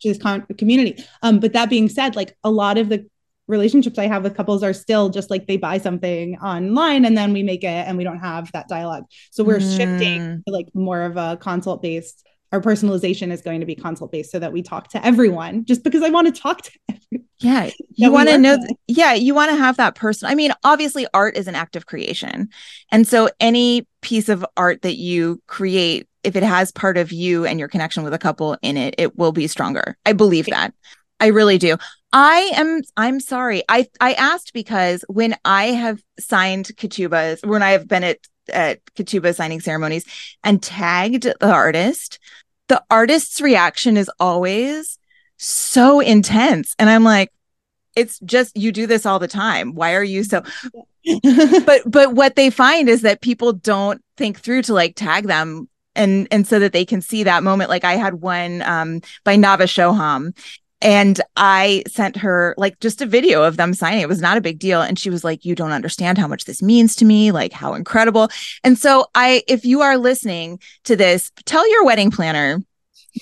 to 0.00 0.08
this 0.08 0.18
con- 0.18 0.46
community 0.58 1.04
um 1.22 1.38
but 1.40 1.52
that 1.52 1.70
being 1.70 1.88
said 1.88 2.16
like 2.16 2.36
a 2.44 2.50
lot 2.50 2.78
of 2.78 2.88
the 2.88 3.06
relationships 3.48 3.98
i 3.98 4.06
have 4.06 4.22
with 4.22 4.36
couples 4.36 4.62
are 4.62 4.72
still 4.72 5.08
just 5.08 5.30
like 5.30 5.46
they 5.46 5.56
buy 5.56 5.78
something 5.78 6.36
online 6.38 7.04
and 7.04 7.16
then 7.16 7.32
we 7.32 7.42
make 7.42 7.62
it 7.62 7.86
and 7.86 7.96
we 7.96 8.04
don't 8.04 8.18
have 8.18 8.50
that 8.52 8.68
dialogue 8.68 9.04
so 9.30 9.44
we're 9.44 9.58
mm. 9.58 9.76
shifting 9.76 10.42
to 10.46 10.52
like 10.52 10.68
more 10.74 11.02
of 11.02 11.16
a 11.16 11.36
consult 11.36 11.80
based 11.82 12.26
our 12.52 12.60
personalization 12.60 13.32
is 13.32 13.42
going 13.42 13.60
to 13.60 13.66
be 13.66 13.74
consult 13.74 14.12
based 14.12 14.30
so 14.30 14.38
that 14.38 14.52
we 14.52 14.62
talk 14.62 14.88
to 14.88 15.04
everyone 15.04 15.64
just 15.64 15.82
because 15.82 16.02
I 16.02 16.10
want 16.10 16.32
to 16.32 16.40
talk 16.40 16.62
to 16.62 16.70
everyone. 16.88 17.28
Yeah. 17.38 17.70
You 17.98 18.12
want 18.12 18.28
to 18.28 18.36
know, 18.36 18.58
th- 18.58 18.78
yeah, 18.88 19.14
you 19.14 19.32
want 19.32 19.50
to 19.52 19.56
have 19.56 19.78
that 19.78 19.94
person. 19.94 20.28
I 20.28 20.34
mean, 20.34 20.52
obviously, 20.62 21.06
art 21.14 21.34
is 21.34 21.48
an 21.48 21.54
act 21.54 21.74
of 21.74 21.86
creation. 21.86 22.50
And 22.92 23.08
so 23.08 23.30
any 23.40 23.86
piece 24.02 24.28
of 24.28 24.44
art 24.54 24.82
that 24.82 24.96
you 24.96 25.40
create, 25.46 26.06
if 26.26 26.34
it 26.34 26.42
has 26.42 26.72
part 26.72 26.98
of 26.98 27.12
you 27.12 27.46
and 27.46 27.58
your 27.58 27.68
connection 27.68 28.02
with 28.02 28.12
a 28.12 28.18
couple 28.18 28.58
in 28.60 28.76
it, 28.76 28.96
it 28.98 29.16
will 29.16 29.32
be 29.32 29.46
stronger. 29.46 29.96
I 30.04 30.12
believe 30.12 30.46
that. 30.46 30.74
I 31.20 31.28
really 31.28 31.56
do. 31.56 31.76
I 32.12 32.50
am 32.54 32.82
I'm 32.96 33.20
sorry. 33.20 33.62
I 33.68 33.86
I 34.00 34.12
asked 34.14 34.52
because 34.52 35.04
when 35.08 35.36
I 35.44 35.66
have 35.66 36.02
signed 36.18 36.66
ketubahs, 36.76 37.46
when 37.46 37.62
I 37.62 37.70
have 37.70 37.86
been 37.88 38.04
at 38.04 38.18
at 38.52 38.84
ketubah 38.96 39.34
signing 39.34 39.60
ceremonies 39.60 40.04
and 40.42 40.62
tagged 40.62 41.22
the 41.22 41.50
artist, 41.50 42.18
the 42.68 42.82
artist's 42.90 43.40
reaction 43.40 43.96
is 43.96 44.10
always 44.18 44.98
so 45.36 46.00
intense. 46.00 46.74
And 46.78 46.90
I'm 46.90 47.04
like, 47.04 47.30
it's 47.94 48.18
just 48.20 48.56
you 48.56 48.72
do 48.72 48.86
this 48.86 49.06
all 49.06 49.18
the 49.18 49.28
time. 49.28 49.74
Why 49.74 49.94
are 49.94 50.04
you 50.04 50.24
so 50.24 50.42
but 51.64 51.82
but 51.86 52.14
what 52.14 52.34
they 52.34 52.50
find 52.50 52.88
is 52.88 53.02
that 53.02 53.20
people 53.20 53.52
don't 53.52 54.02
think 54.16 54.40
through 54.40 54.62
to 54.62 54.74
like 54.74 54.96
tag 54.96 55.26
them 55.26 55.68
and 55.96 56.28
and 56.30 56.46
so 56.46 56.58
that 56.58 56.72
they 56.72 56.84
can 56.84 57.00
see 57.00 57.24
that 57.24 57.42
moment 57.42 57.70
like 57.70 57.84
i 57.84 57.94
had 57.94 58.14
one 58.14 58.62
um 58.62 59.00
by 59.24 59.36
nava 59.36 59.62
shoham 59.62 60.32
and 60.82 61.20
I 61.36 61.84
sent 61.88 62.16
her 62.18 62.54
like 62.58 62.78
just 62.80 63.00
a 63.00 63.06
video 63.06 63.42
of 63.42 63.56
them 63.56 63.72
signing. 63.72 64.02
It 64.02 64.08
was 64.08 64.20
not 64.20 64.36
a 64.36 64.42
big 64.42 64.58
deal. 64.58 64.82
And 64.82 64.98
she 64.98 65.08
was 65.08 65.24
like, 65.24 65.44
You 65.44 65.54
don't 65.54 65.72
understand 65.72 66.18
how 66.18 66.28
much 66.28 66.44
this 66.44 66.62
means 66.62 66.94
to 66.96 67.04
me, 67.04 67.32
like 67.32 67.52
how 67.52 67.74
incredible. 67.74 68.28
And 68.62 68.78
so, 68.78 69.06
I, 69.14 69.42
if 69.48 69.64
you 69.64 69.80
are 69.80 69.96
listening 69.96 70.60
to 70.84 70.94
this, 70.94 71.32
tell 71.46 71.68
your 71.70 71.84
wedding 71.84 72.10
planner 72.10 72.60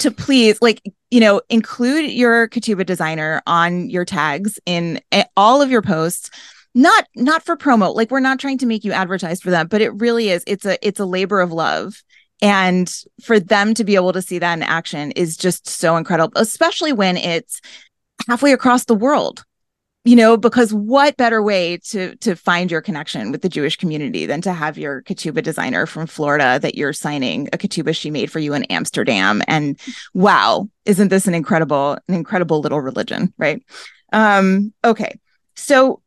to 0.01 0.11
please, 0.11 0.61
like, 0.61 0.83
you 1.11 1.21
know, 1.21 1.41
include 1.49 2.11
your 2.11 2.49
ketubah 2.49 2.85
designer 2.85 3.41
on 3.47 3.89
your 3.89 4.05
tags 4.05 4.59
in 4.67 5.01
all 5.37 5.63
of 5.63 5.71
your 5.71 5.83
posts 5.83 6.31
not 6.75 7.07
not 7.15 7.45
for 7.45 7.57
promo 7.57 7.95
like 7.95 8.11
we're 8.11 8.19
not 8.19 8.41
trying 8.41 8.59
to 8.59 8.67
make 8.67 8.83
you 8.83 8.91
advertise 8.93 9.41
for 9.41 9.51
them 9.51 9.69
but 9.69 9.81
it 9.81 9.91
really 9.95 10.29
is 10.29 10.43
it's 10.47 10.67
a 10.67 10.77
it's 10.87 10.99
a 10.99 11.05
labor 11.05 11.41
of 11.41 11.53
love 11.53 12.03
and 12.43 12.93
for 13.23 13.39
them 13.41 13.75
to 13.75 13.85
be 13.85 13.95
able 13.95 14.13
to 14.13 14.23
see 14.23 14.39
that 14.39 14.55
in 14.55 14.63
action 14.63 15.13
is 15.13 15.37
just 15.37 15.69
so 15.69 15.97
incredible, 15.97 16.33
especially 16.37 16.93
when 16.93 17.17
it's 17.17 17.61
halfway 18.29 18.53
across 18.53 18.85
the 18.85 18.95
world. 18.95 19.45
You 20.07 20.17
know, 20.17 20.37
because 20.37 20.75
what 20.75 21.17
better 21.17 21.43
way 21.43 21.79
to 21.89 22.15
to 22.17 22.37
find 22.37 22.71
your 22.71 22.83
connection 22.83 23.33
with 23.33 23.41
the 23.41 23.49
Jewish 23.49 23.77
community 23.77 24.27
than 24.27 24.43
to 24.43 24.53
have 24.53 24.77
your 24.77 25.03
ketubah 25.03 25.43
designer 25.43 25.87
from 25.87 26.07
Florida 26.07 26.59
that 26.61 26.75
you're 26.75 26.93
signing 26.93 27.49
a 27.55 27.57
ketubah 27.57 27.97
she 27.97 28.11
made 28.11 28.31
for 28.31 28.39
you 28.39 28.53
in 28.53 28.65
Amsterdam? 28.65 29.41
And 29.49 29.81
wow, 30.13 30.69
isn't 30.85 31.09
this 31.09 31.27
an 31.27 31.33
incredible, 31.33 31.97
an 32.07 32.15
incredible 32.15 32.61
little 32.61 32.83
religion, 32.83 33.33
right? 33.39 33.63
Um, 34.13 34.75
okay, 34.85 35.19
so 35.57 36.03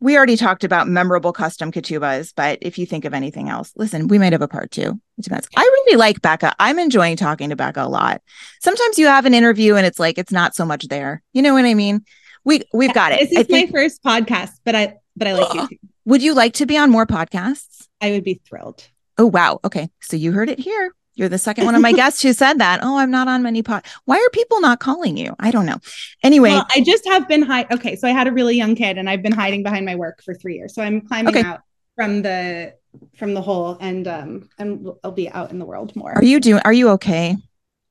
we 0.00 0.16
already 0.16 0.36
talked 0.36 0.62
about 0.62 0.88
memorable 0.88 1.32
custom 1.32 1.72
ketubahs, 1.72 2.32
but 2.36 2.58
if 2.60 2.78
you 2.78 2.84
think 2.84 3.04
of 3.04 3.14
anything 3.14 3.48
else, 3.48 3.72
listen, 3.76 4.08
we 4.08 4.18
might 4.18 4.32
have 4.32 4.42
a 4.42 4.48
part 4.48 4.70
two. 4.70 5.00
It 5.18 5.22
depends. 5.22 5.48
I 5.56 5.62
really 5.62 5.96
like 5.96 6.20
Bekah. 6.20 6.52
I'm 6.58 6.78
enjoying 6.78 7.16
talking 7.16 7.48
to 7.50 7.56
Bekah 7.56 7.84
a 7.84 7.88
lot. 7.88 8.20
Sometimes 8.60 8.98
you 8.98 9.06
have 9.06 9.24
an 9.24 9.32
interview 9.32 9.74
and 9.74 9.86
it's 9.86 9.98
like 9.98 10.18
it's 10.18 10.32
not 10.32 10.54
so 10.54 10.66
much 10.66 10.88
there. 10.88 11.22
You 11.32 11.42
know 11.42 11.54
what 11.54 11.64
I 11.64 11.74
mean? 11.74 12.04
We 12.44 12.62
we've 12.74 12.92
got 12.92 13.12
it. 13.12 13.20
This 13.20 13.32
is 13.32 13.38
I 13.38 13.42
think, 13.44 13.72
my 13.72 13.80
first 13.80 14.02
podcast, 14.02 14.52
but 14.64 14.74
I 14.74 14.98
but 15.16 15.28
I 15.28 15.32
like 15.32 15.54
you 15.54 15.68
too. 15.68 15.76
Would 16.04 16.22
you 16.22 16.34
like 16.34 16.54
to 16.54 16.66
be 16.66 16.76
on 16.76 16.90
more 16.90 17.06
podcasts? 17.06 17.88
I 18.00 18.10
would 18.10 18.24
be 18.24 18.40
thrilled. 18.46 18.86
Oh 19.18 19.26
wow. 19.26 19.60
Okay. 19.64 19.88
So 20.02 20.16
you 20.16 20.32
heard 20.32 20.50
it 20.50 20.58
here. 20.58 20.92
You're 21.16 21.30
the 21.30 21.38
second 21.38 21.64
one 21.64 21.74
of 21.74 21.80
my 21.80 21.92
guests 22.00 22.22
who 22.22 22.32
said 22.32 22.58
that. 22.58 22.80
Oh, 22.82 22.98
I'm 22.98 23.10
not 23.10 23.26
on 23.26 23.42
many 23.42 23.62
pod. 23.62 23.84
Why 24.04 24.16
are 24.16 24.30
people 24.30 24.60
not 24.60 24.80
calling 24.80 25.16
you? 25.16 25.34
I 25.40 25.50
don't 25.50 25.66
know. 25.66 25.78
Anyway, 26.22 26.50
well, 26.50 26.66
I 26.74 26.82
just 26.82 27.06
have 27.08 27.26
been 27.26 27.42
high. 27.42 27.66
Okay, 27.70 27.96
so 27.96 28.06
I 28.06 28.12
had 28.12 28.28
a 28.28 28.32
really 28.32 28.56
young 28.56 28.76
kid, 28.76 28.98
and 28.98 29.10
I've 29.10 29.22
been 29.22 29.32
hiding 29.32 29.62
behind 29.62 29.86
my 29.86 29.96
work 29.96 30.22
for 30.22 30.34
three 30.34 30.56
years. 30.56 30.74
So 30.74 30.82
I'm 30.82 31.00
climbing 31.00 31.36
okay. 31.36 31.46
out 31.46 31.60
from 31.96 32.22
the 32.22 32.74
from 33.16 33.34
the 33.34 33.42
hole, 33.42 33.78
and 33.80 34.06
um, 34.06 34.48
and 34.58 34.88
I'll 35.02 35.10
be 35.10 35.28
out 35.30 35.50
in 35.50 35.58
the 35.58 35.64
world 35.64 35.96
more. 35.96 36.12
Are 36.12 36.24
you 36.24 36.38
doing? 36.38 36.62
Are 36.64 36.72
you 36.72 36.90
okay? 36.90 37.36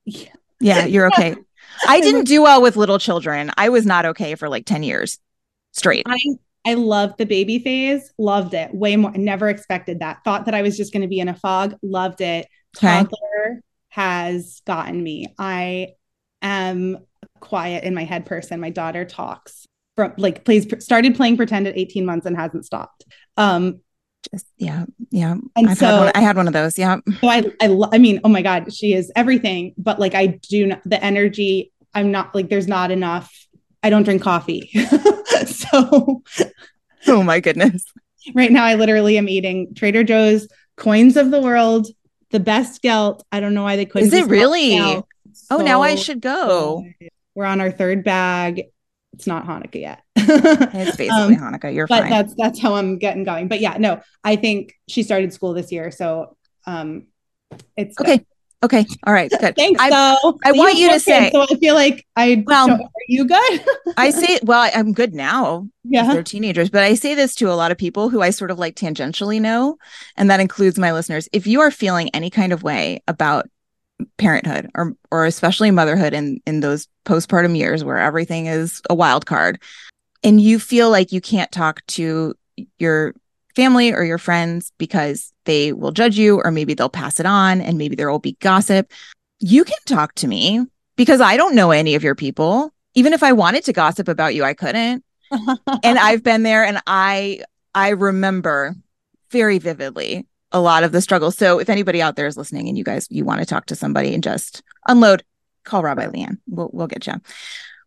Yeah, 0.04 0.28
yeah 0.60 0.86
you're 0.86 1.08
okay. 1.08 1.34
I 1.86 2.00
didn't 2.00 2.24
do 2.24 2.42
well 2.42 2.62
with 2.62 2.76
little 2.76 2.98
children. 2.98 3.50
I 3.56 3.68
was 3.68 3.84
not 3.84 4.06
okay 4.06 4.36
for 4.36 4.48
like 4.48 4.66
ten 4.66 4.84
years 4.84 5.18
straight. 5.72 6.04
I 6.06 6.18
I 6.64 6.74
loved 6.74 7.18
the 7.18 7.26
baby 7.26 7.58
phase. 7.58 8.12
Loved 8.18 8.54
it 8.54 8.74
way 8.74 8.96
more. 8.96 9.12
Never 9.12 9.48
expected 9.48 10.00
that. 10.00 10.24
Thought 10.24 10.46
that 10.46 10.54
I 10.54 10.62
was 10.62 10.76
just 10.76 10.92
going 10.92 11.02
to 11.02 11.08
be 11.08 11.20
in 11.20 11.28
a 11.28 11.34
fog. 11.34 11.74
Loved 11.82 12.20
it 12.20 12.46
toddler 12.80 13.62
has 13.88 14.60
gotten 14.66 15.02
me. 15.02 15.34
I 15.38 15.88
am 16.42 16.98
quiet 17.40 17.84
in 17.84 17.94
my 17.94 18.04
head 18.04 18.26
person. 18.26 18.60
My 18.60 18.70
daughter 18.70 19.04
talks 19.04 19.66
from 19.94 20.12
like 20.18 20.44
plays 20.44 20.66
started 20.84 21.14
playing 21.14 21.36
pretend 21.36 21.66
at 21.66 21.76
18 21.76 22.04
months 22.04 22.26
and 22.26 22.36
hasn't 22.36 22.66
stopped. 22.66 23.04
Um 23.36 23.80
just 24.32 24.46
yeah, 24.56 24.86
yeah. 25.10 25.36
And 25.54 25.68
I've 25.68 25.78
so 25.78 25.86
had 25.86 25.98
one, 25.98 26.12
I 26.14 26.20
had 26.20 26.36
one 26.36 26.46
of 26.46 26.52
those. 26.52 26.78
Yeah. 26.78 26.98
So 27.20 27.28
I 27.28 27.44
I 27.60 27.76
I 27.92 27.98
mean, 27.98 28.20
oh 28.24 28.28
my 28.28 28.42
god, 28.42 28.72
she 28.74 28.92
is 28.92 29.10
everything, 29.16 29.74
but 29.78 29.98
like 29.98 30.14
I 30.14 30.26
do 30.26 30.66
not 30.66 30.82
the 30.84 31.02
energy 31.02 31.72
I'm 31.94 32.10
not 32.10 32.34
like 32.34 32.50
there's 32.50 32.68
not 32.68 32.90
enough. 32.90 33.32
I 33.82 33.90
don't 33.90 34.02
drink 34.02 34.22
coffee. 34.22 34.70
so 35.46 36.22
Oh 37.08 37.22
my 37.22 37.40
goodness. 37.40 37.84
Right 38.34 38.50
now 38.50 38.64
I 38.64 38.74
literally 38.74 39.16
am 39.16 39.28
eating 39.28 39.74
Trader 39.74 40.04
Joe's 40.04 40.48
coins 40.76 41.16
of 41.16 41.30
the 41.30 41.40
world 41.40 41.86
the 42.36 42.40
best 42.40 42.82
gelt. 42.82 43.24
I 43.32 43.40
don't 43.40 43.54
know 43.54 43.62
why 43.62 43.76
they 43.76 43.86
couldn't. 43.86 44.08
Is 44.08 44.12
it 44.12 44.26
really? 44.26 44.78
Oh, 44.78 45.56
now 45.58 45.80
I 45.80 45.94
should 45.94 46.20
go. 46.20 46.86
We're 47.34 47.46
on 47.46 47.62
our 47.62 47.70
third 47.70 48.04
bag. 48.04 48.64
It's 49.14 49.26
not 49.26 49.46
Hanukkah 49.46 49.80
yet. 49.80 50.02
it's 50.16 50.96
basically 50.98 51.08
um, 51.08 51.36
Hanukkah. 51.36 51.74
You're 51.74 51.86
but 51.86 52.02
fine. 52.02 52.10
that's 52.10 52.34
that's 52.36 52.60
how 52.60 52.74
I'm 52.74 52.98
getting 52.98 53.24
going. 53.24 53.48
But 53.48 53.60
yeah, 53.60 53.78
no, 53.78 54.02
I 54.22 54.36
think 54.36 54.74
she 54.86 55.02
started 55.02 55.32
school 55.32 55.54
this 55.54 55.72
year, 55.72 55.90
so 55.90 56.36
um, 56.66 57.06
it's 57.74 57.98
okay. 57.98 58.18
Good. 58.18 58.26
Okay. 58.62 58.86
All 59.06 59.12
right. 59.12 59.30
Good. 59.30 59.54
Thanks. 59.56 59.80
I, 59.80 59.90
though. 59.90 60.38
I 60.44 60.52
want 60.52 60.76
you 60.76 60.90
to 60.90 61.00
say. 61.00 61.30
So 61.32 61.42
I 61.42 61.54
feel 61.56 61.74
like 61.74 62.06
I. 62.16 62.42
Well, 62.46 62.70
are 62.70 62.90
you 63.08 63.26
good? 63.26 63.64
I 63.96 64.10
say. 64.10 64.38
Well, 64.42 64.70
I'm 64.74 64.92
good 64.92 65.14
now. 65.14 65.68
Yeah. 65.84 66.12
They're 66.12 66.22
teenagers, 66.22 66.70
but 66.70 66.82
I 66.82 66.94
say 66.94 67.14
this 67.14 67.34
to 67.36 67.50
a 67.50 67.54
lot 67.54 67.70
of 67.70 67.78
people 67.78 68.08
who 68.08 68.22
I 68.22 68.30
sort 68.30 68.50
of 68.50 68.58
like 68.58 68.74
tangentially 68.74 69.40
know, 69.40 69.78
and 70.16 70.30
that 70.30 70.40
includes 70.40 70.78
my 70.78 70.92
listeners. 70.92 71.28
If 71.32 71.46
you 71.46 71.60
are 71.60 71.70
feeling 71.70 72.10
any 72.10 72.30
kind 72.30 72.52
of 72.52 72.62
way 72.62 73.02
about 73.06 73.48
parenthood 74.18 74.70
or 74.74 74.94
or 75.10 75.26
especially 75.26 75.70
motherhood 75.70 76.12
in 76.12 76.40
in 76.46 76.60
those 76.60 76.88
postpartum 77.04 77.56
years 77.56 77.84
where 77.84 77.98
everything 77.98 78.46
is 78.46 78.82
a 78.90 78.94
wild 78.94 79.26
card, 79.26 79.60
and 80.24 80.40
you 80.40 80.58
feel 80.58 80.90
like 80.90 81.12
you 81.12 81.20
can't 81.20 81.52
talk 81.52 81.84
to 81.86 82.34
your 82.78 83.14
family 83.56 83.92
or 83.92 84.04
your 84.04 84.18
friends 84.18 84.72
because 84.78 85.32
they 85.46 85.72
will 85.72 85.90
judge 85.90 86.16
you 86.18 86.40
or 86.44 86.50
maybe 86.50 86.74
they'll 86.74 86.88
pass 86.90 87.18
it 87.18 87.26
on 87.26 87.60
and 87.60 87.78
maybe 87.78 87.96
there 87.96 88.10
will 88.10 88.18
be 88.18 88.36
gossip. 88.40 88.92
You 89.40 89.64
can 89.64 89.78
talk 89.86 90.14
to 90.16 90.28
me 90.28 90.64
because 90.94 91.20
I 91.20 91.36
don't 91.36 91.54
know 91.54 91.70
any 91.70 91.94
of 91.94 92.04
your 92.04 92.14
people. 92.14 92.72
Even 92.94 93.12
if 93.12 93.22
I 93.22 93.32
wanted 93.32 93.64
to 93.64 93.72
gossip 93.72 94.08
about 94.08 94.34
you, 94.34 94.44
I 94.44 94.54
couldn't. 94.54 95.02
and 95.82 95.98
I've 95.98 96.22
been 96.22 96.42
there 96.42 96.64
and 96.64 96.80
I 96.86 97.40
I 97.74 97.90
remember 97.90 98.74
very 99.30 99.58
vividly 99.58 100.26
a 100.52 100.60
lot 100.60 100.84
of 100.84 100.92
the 100.92 101.00
struggles. 101.00 101.36
So 101.36 101.58
if 101.58 101.68
anybody 101.68 102.00
out 102.00 102.16
there 102.16 102.26
is 102.26 102.36
listening 102.36 102.68
and 102.68 102.78
you 102.78 102.84
guys 102.84 103.08
you 103.10 103.24
want 103.24 103.40
to 103.40 103.46
talk 103.46 103.66
to 103.66 103.74
somebody 103.74 104.14
and 104.14 104.22
just 104.22 104.62
unload, 104.86 105.24
call 105.64 105.82
Rabbi 105.82 106.06
LeighAnn. 106.06 106.38
We'll 106.46 106.70
we'll 106.72 106.86
get 106.86 107.06
you. 107.06 107.14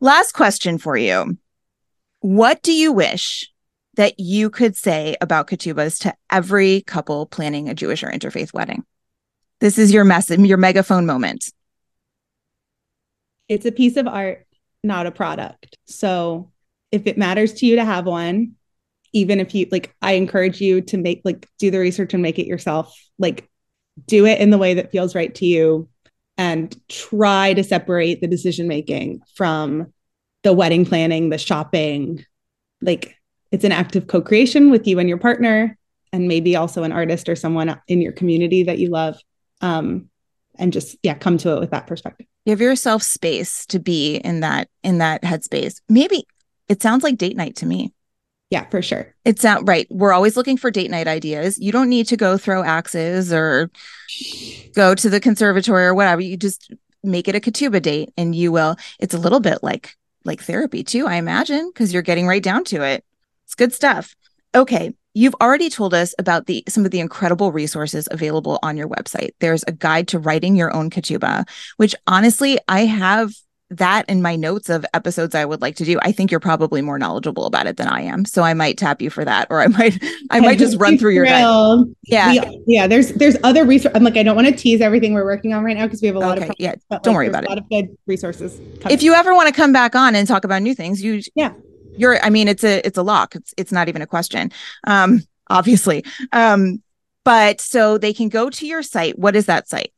Last 0.01 0.34
question 0.34 0.78
for 0.78 0.97
you. 0.97 1.38
What 2.22 2.61
do 2.63 2.74
you 2.74 2.91
wish 2.91 3.49
that 4.00 4.18
you 4.18 4.50
could 4.50 4.78
say 4.78 5.18
about 5.20 5.47
ketubahs 5.47 6.00
to 6.00 6.16
every 6.32 6.80
couple 6.84 7.26
planning 7.26 7.68
a 7.68 7.74
Jewish 7.74 8.02
or 8.02 8.10
interfaith 8.10 8.54
wedding? 8.54 8.86
This 9.60 9.78
is 9.78 9.91
your 9.91 10.06
message, 10.06 10.39
your 10.39 10.58
megaphone 10.58 11.06
moment. 11.06 11.52
It's 13.50 13.66
a 13.66 13.74
piece 13.74 13.97
of 13.97 14.08
art, 14.08 14.47
not 14.86 15.06
a 15.06 15.12
product. 15.12 15.78
So 15.86 16.50
if 16.93 17.08
it 17.08 17.18
matters 17.18 17.52
to 17.56 17.66
you 17.66 17.76
to 17.76 17.84
have 17.84 18.06
one, 18.06 18.54
even 19.12 19.41
if 19.41 19.54
you 19.54 19.68
like, 19.70 19.93
I 20.02 20.14
encourage 20.14 20.62
you 20.62 20.80
to 20.80 20.97
make 20.97 21.20
like 21.26 21.45
do 21.58 21.70
the 21.70 21.80
research 21.80 22.14
and 22.14 22.24
make 22.24 22.39
it 22.39 22.47
yourself. 22.47 22.95
Like 23.18 23.50
do 24.06 24.26
it 24.26 24.39
in 24.39 24.50
the 24.50 24.58
way 24.58 24.76
that 24.76 24.93
feels 24.93 25.14
right 25.14 25.36
to 25.36 25.45
you 25.45 25.89
and 26.38 26.74
try 26.88 27.54
to 27.54 27.66
separate 27.66 28.22
the 28.22 28.28
decision 28.28 28.70
making 28.70 29.24
from 29.36 29.91
the 30.43 30.54
wedding 30.54 30.86
planning, 30.86 31.32
the 31.32 31.38
shopping. 31.38 32.24
Like 32.82 33.18
it's 33.52 33.64
an 33.64 33.72
act 33.72 33.95
of 33.95 34.08
co-creation 34.08 34.70
with 34.70 34.88
you 34.88 35.00
and 35.00 35.10
your 35.10 35.18
partner 35.18 35.78
and 36.12 36.28
maybe 36.28 36.56
also 36.56 36.84
an 36.84 36.91
artist 36.91 37.30
or 37.30 37.36
someone 37.36 37.80
in 37.88 38.02
your 38.02 38.12
community 38.12 38.64
that 38.64 38.80
you 38.80 38.89
love. 38.89 39.18
Um, 39.62 40.10
and 40.58 40.74
just 40.74 40.97
yeah, 41.04 41.14
come 41.14 41.38
to 41.39 41.56
it 41.56 41.60
with 41.60 41.72
that 41.72 41.88
perspective. 41.88 42.28
Give 42.45 42.62
yourself 42.62 43.04
space 43.04 43.66
to 43.68 43.80
be 43.80 44.16
in 44.18 44.41
that 44.41 44.70
in 44.84 44.97
that 44.97 45.22
headspace. 45.24 45.82
Maybe 45.88 46.26
it 46.68 46.82
sounds 46.82 47.04
like 47.04 47.18
date 47.18 47.38
night 47.38 47.56
to 47.58 47.66
me. 47.66 47.93
Yeah, 48.50 48.68
for 48.70 48.82
sure. 48.82 49.14
It's 49.26 49.43
not 49.43 49.68
right. 49.68 49.88
We're 49.91 50.12
always 50.12 50.36
looking 50.36 50.58
for 50.58 50.72
date 50.72 50.89
night 50.89 51.08
ideas. 51.08 51.60
You 51.60 51.72
don't 51.72 51.89
need 51.89 52.08
to 52.08 52.18
go 52.18 52.38
throw 52.38 52.64
axes 52.64 53.32
or 53.32 53.70
go 54.76 54.95
to 54.95 55.10
the 55.10 55.20
conservatory 55.20 55.86
or 55.86 55.93
whatever. 55.93 56.22
You 56.22 56.36
just 56.36 56.74
make 57.04 57.28
it 57.28 57.36
a 57.36 57.39
ketubah 57.39 57.82
date 57.82 58.10
and 58.18 58.36
you 58.36 58.52
will. 58.52 58.76
It's 59.00 59.14
a 59.14 59.20
little 59.20 59.39
bit 59.39 59.60
like 59.62 59.95
like 60.26 60.41
therapy 60.41 60.84
too, 60.84 61.08
I 61.08 61.16
imagine, 61.16 61.70
because 61.70 61.93
you're 61.93 62.02
getting 62.02 62.28
right 62.28 62.43
down 62.43 62.64
to 62.66 62.82
it. 62.82 63.06
It's 63.50 63.56
good 63.56 63.74
stuff. 63.74 64.16
Okay, 64.54 64.93
you've 65.16 65.34
already 65.41 65.72
told 65.72 65.95
us 65.95 66.14
about 66.20 66.45
the 66.45 66.64
some 66.70 66.86
of 66.86 66.91
the 66.91 67.00
incredible 67.00 67.52
resources 67.52 68.08
available 68.12 68.60
on 68.62 68.78
your 68.78 68.88
website. 68.88 69.32
There's 69.39 69.64
a 69.64 69.72
guide 69.72 70.08
to 70.10 70.20
writing 70.20 70.56
your 70.56 70.72
own 70.72 70.91
ketubah, 70.91 71.50
which 71.78 71.95
honestly 72.06 72.60
I 72.68 72.82
have 72.82 73.34
that 73.72 74.08
in 74.08 74.22
my 74.22 74.36
notes 74.36 74.70
of 74.70 74.86
episodes 74.93 75.34
I 75.34 75.45
would 75.45 75.62
like 75.62 75.78
to 75.78 75.84
do. 75.84 75.97
I 76.04 76.12
think 76.12 76.30
you're 76.30 76.39
probably 76.39 76.84
more 76.84 77.00
knowledgeable 77.00 77.47
about 77.47 77.66
it 77.66 77.78
than 77.78 77.88
I 77.88 78.02
am, 78.02 78.24
so 78.24 78.43
I 78.43 78.54
might 78.54 78.78
tap 78.78 79.02
you 79.02 79.10
for 79.10 79.26
that, 79.26 79.47
or 79.50 79.62
I 79.62 79.68
might 79.68 80.00
I 80.30 80.41
might 80.41 80.60
just 80.60 80.78
run 80.78 81.00
through 81.00 81.16
your 81.16 81.26
guide. 81.26 81.86
Yeah, 82.04 82.47
we, 82.47 82.62
yeah. 82.68 82.86
There's 82.86 83.14
there's 83.14 83.36
other 83.43 83.66
resources. 83.66 83.95
I'm 83.95 84.04
like 84.04 84.16
I 84.16 84.22
don't 84.22 84.36
want 84.36 84.47
to 84.47 84.54
tease 84.54 84.80
everything 84.80 85.16
we're 85.16 85.26
working 85.26 85.56
on 85.56 85.64
right 85.64 85.76
now 85.76 85.88
because 85.88 86.04
we 86.04 86.08
have 86.08 86.18
a 86.18 86.20
lot 86.20 86.38
okay, 86.38 86.50
of 86.50 86.56
yeah. 86.60 86.76
Don't 86.91 87.08
like, 87.08 87.16
worry 87.16 87.28
about 87.28 87.45
it. 87.45 87.47
A 87.47 87.50
lot 87.50 87.58
of 87.58 87.68
good 87.68 87.97
resources. 88.06 88.62
Coming. 88.80 88.93
If 88.93 89.02
you 89.02 89.16
ever 89.16 89.34
want 89.34 89.47
to 89.47 89.56
come 89.56 89.74
back 89.74 89.95
on 89.95 90.14
and 90.14 90.28
talk 90.28 90.43
about 90.43 90.62
new 90.62 90.76
things, 90.76 91.02
you 91.02 91.24
yeah 91.34 91.54
you're 92.00 92.24
i 92.24 92.30
mean 92.30 92.47
it's 92.47 92.64
a 92.64 92.86
it's 92.86 92.97
a 92.97 93.04
lock. 93.04 93.36
It's 93.36 93.54
it's 93.58 93.72
not 93.72 93.89
even 93.89 94.02
a 94.02 94.08
question 94.08 94.52
um 94.86 95.22
obviously. 95.50 96.04
Um 96.32 96.82
but 97.26 97.62
so 97.62 97.97
they 97.97 98.14
can 98.14 98.30
go 98.30 98.50
to 98.50 98.66
your 98.66 98.82
site. 98.82 99.20
What 99.20 99.36
is 99.36 99.45
that 99.45 99.68
site? 99.68 99.93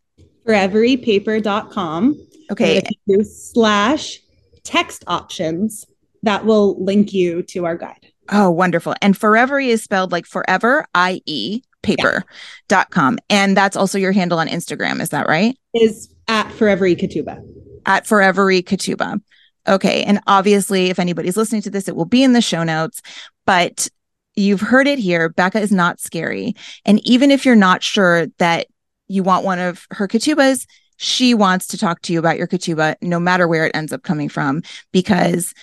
foreveriepaper.com 0.46 2.28
okay. 2.52 2.82
Slash 3.24 4.20
text 4.64 5.04
options 5.08 5.86
that 6.24 6.46
will 6.46 6.84
link 6.84 7.14
you 7.14 7.44
to 7.44 7.66
our 7.66 7.78
guide. 7.78 8.08
Oh 8.30 8.50
wonderful. 8.50 8.96
And 9.02 9.16
Foreverie 9.16 9.68
is 9.68 9.84
spelled 9.84 10.12
like 10.12 10.26
forever 10.26 10.86
i-e 10.96 11.62
paper.com 11.84 13.14
yeah. 13.14 13.20
and 13.30 13.58
that's 13.58 13.76
also 13.76 13.98
your 13.98 14.12
handle 14.12 14.40
on 14.40 14.48
instagram. 14.48 15.00
Is 15.00 15.10
that 15.10 15.28
right? 15.28 15.58
Is 15.74 16.10
at 16.28 16.48
Foreverie 16.48 16.96
ketubah 16.96 17.44
at 17.86 18.06
Foreverie 18.06 18.64
ketubah 18.64 19.22
Okay. 19.68 20.04
And 20.04 20.20
obviously, 20.28 20.90
if 20.90 21.00
anybody's 21.00 21.38
listening 21.38 21.62
to 21.64 21.70
this, 21.70 21.88
it 21.88 21.96
will 21.96 22.06
be 22.06 22.24
in 22.24 22.34
the 22.34 22.42
show 22.42 22.64
notes. 22.64 23.02
But 23.46 23.88
you've 24.36 24.62
heard 24.62 24.88
it 24.88 25.00
here. 25.00 25.30
Bekah 25.30 25.62
is 25.62 25.72
not 25.72 26.00
scary. 26.00 26.56
And 26.86 27.06
even 27.06 27.32
if 27.32 27.46
you're 27.46 27.56
not 27.56 27.84
sure 27.84 28.28
that 28.38 28.68
you 29.08 29.24
want 29.24 29.46
one 29.46 29.60
of 29.60 29.86
her 29.92 30.08
ketubahs, 30.08 30.66
she 30.98 31.34
wants 31.34 31.68
to 31.68 31.78
talk 31.78 32.02
to 32.04 32.14
you 32.14 32.20
about 32.20 32.38
your 32.38 32.48
ketubah, 32.48 32.96
no 33.02 33.20
matter 33.20 33.48
where 33.48 33.66
it 33.66 33.76
ends 33.76 33.92
up 33.92 34.04
coming 34.04 34.30
from, 34.30 34.62
because 34.92 35.54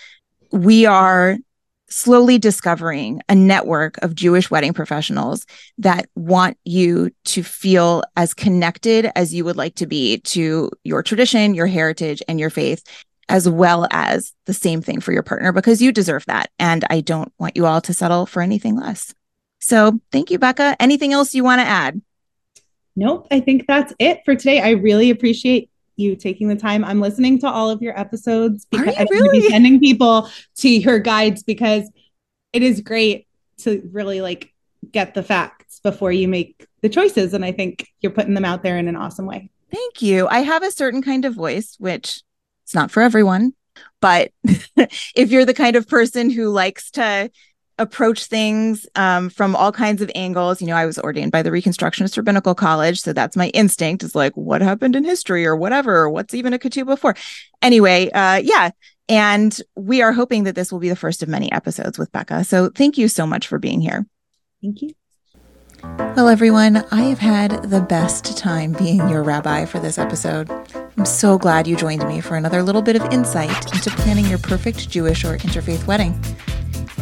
we 0.51 0.85
are 0.85 1.37
slowly 1.89 2.39
discovering 2.39 3.23
a 3.29 3.35
network 3.35 3.97
of 4.03 4.15
Jewish 4.15 4.51
wedding 4.51 4.75
professionals 4.75 5.47
that 5.79 6.09
want 6.15 6.59
you 6.65 7.11
to 7.25 7.43
feel 7.43 8.03
as 8.17 8.35
connected 8.35 9.11
as 9.17 9.33
you 9.33 9.45
would 9.45 9.57
like 9.57 9.75
to 9.77 9.87
be 9.87 10.19
to 10.21 10.71
your 10.85 11.03
tradition, 11.03 11.55
your 11.55 11.67
heritage, 11.67 12.23
and 12.29 12.39
your 12.39 12.51
faith 12.51 12.85
as 13.29 13.49
well 13.49 13.87
as 13.91 14.33
the 14.47 14.55
same 14.55 14.81
thing 14.81 15.01
for 15.01 15.13
your 15.13 15.23
partner 15.23 15.53
because 15.53 15.83
you 15.83 15.93
deserve 15.93 16.25
that. 16.27 16.51
And 16.59 16.85
I 16.91 17.01
don't 17.01 17.33
want 17.39 17.57
you 17.57 17.67
all 17.67 17.81
to 17.83 17.93
settle 17.93 18.27
for 18.27 18.43
anything 18.43 18.77
less. 18.77 19.15
So 19.61 20.01
thank 20.13 20.31
you, 20.31 20.39
Bekah. 20.39 20.77
Anything 20.81 21.13
else 21.13 21.35
you 21.35 21.45
want 21.45 21.61
to 21.61 21.67
add? 21.67 22.01
Nope. 22.97 23.29
I 23.31 23.41
think 23.41 23.67
that's 23.67 23.93
it 23.99 24.21
for 24.25 24.35
today. 24.35 24.61
I 24.61 24.71
really 24.71 25.11
appreciate 25.11 25.71
you 25.97 26.17
taking 26.17 26.49
the 26.49 26.57
time. 26.57 26.85
I'm 26.85 27.01
listening 27.01 27.39
to 27.41 27.49
all 27.49 27.71
of 27.71 27.83
your 27.83 27.99
episodes 27.99 28.67
because 28.71 28.95
I'm 28.97 29.07
really? 29.11 29.41
be 29.41 29.49
sending 29.49 29.81
people 29.81 30.31
to 30.57 30.69
your 30.69 30.99
guides 30.99 31.43
because 31.43 31.91
it 32.53 32.63
is 32.63 32.81
great 32.81 33.27
to 33.59 33.89
really 33.93 34.21
like 34.21 34.55
get 34.91 35.15
the 35.15 35.23
facts 35.23 35.81
before 35.81 36.13
you 36.13 36.29
make 36.29 36.67
the 36.83 36.89
choices. 36.89 37.35
And 37.35 37.45
I 37.45 37.53
think 37.53 37.89
you're 38.01 38.13
putting 38.13 38.35
them 38.35 38.45
out 38.45 38.63
there 38.63 38.79
in 38.79 38.89
an 38.89 38.97
awesome 38.97 39.27
way. 39.27 39.51
Thank 39.73 40.01
you. 40.01 40.27
I 40.29 40.41
have 40.41 40.63
a 40.63 40.71
certain 40.71 41.03
kind 41.03 41.25
of 41.25 41.35
voice, 41.35 41.77
which 41.79 42.23
it's 42.69 42.75
not 42.75 42.91
for 42.91 43.03
everyone, 43.03 43.55
but 44.03 44.31
if 45.17 45.31
you're 45.31 45.47
the 45.47 45.55
kind 45.55 45.75
of 45.75 45.89
person 45.89 46.29
who 46.29 46.51
likes 46.51 46.91
to 46.91 47.31
approach 47.79 48.27
things 48.27 48.87
um, 48.95 49.31
from 49.31 49.57
all 49.57 49.73
kinds 49.73 50.03
of 50.03 50.11
angles. 50.15 50.61
You 50.61 50.67
know, 50.67 50.77
I 50.77 50.85
was 50.85 50.99
ordained 50.99 51.33
by 51.33 51.41
the 51.41 51.49
Reconstructionist 51.49 52.19
Rabbinical 52.19 52.55
College, 52.55 53.01
so 53.01 53.15
that's 53.15 53.37
my 53.37 53.49
instinct 53.51 54.03
is 54.03 54.15
like, 54.15 54.37
what 54.37 54.61
happened 54.61 54.97
in 54.97 55.05
history 55.05 55.47
or 55.47 55.57
whatever, 55.57 55.97
or 55.97 56.11
what's 56.11 56.35
even 56.35 56.53
a 56.53 56.59
ketubah 56.59 56.99
for? 56.99 57.17
Anyway, 57.63 58.11
uh, 58.11 58.43
yeah. 58.45 58.71
And 59.09 59.59
we 59.75 60.03
are 60.03 60.13
hoping 60.13 60.45
that 60.45 60.55
this 60.55 60.71
will 60.71 60.81
be 60.81 60.91
the 60.91 60.97
first 60.97 61.23
of 61.23 61.31
many 61.31 61.51
episodes 61.51 61.99
with 61.99 62.13
Bekah. 62.13 62.45
So 62.45 62.69
thank 62.69 62.99
you 62.99 63.09
so 63.09 63.27
much 63.27 63.47
for 63.47 63.59
being 63.59 63.81
here. 63.81 64.05
Thank 64.61 64.83
you. 64.83 64.93
Well, 65.83 66.29
everyone, 66.29 66.85
I 66.91 67.03
have 67.05 67.21
had 67.21 67.63
the 67.63 67.81
best 67.81 68.37
time 68.37 68.73
being 68.73 69.09
your 69.09 69.23
rabbi 69.23 69.65
for 69.65 69.79
this 69.79 69.97
episode. 69.97 70.51
I'm 70.99 71.07
so 71.07 71.39
glad 71.39 71.69
you 71.69 71.77
joined 71.77 72.05
me 72.09 72.21
for 72.21 72.35
another 72.35 72.61
little 72.61 72.83
bit 72.83 72.97
of 72.97 73.13
insight 73.13 73.73
into 73.73 73.89
planning 73.91 74.27
your 74.27 74.41
perfect 74.41 74.91
Jewish 74.91 75.25
or 75.25 75.37
interfaith 75.39 75.87
wedding. 75.87 76.21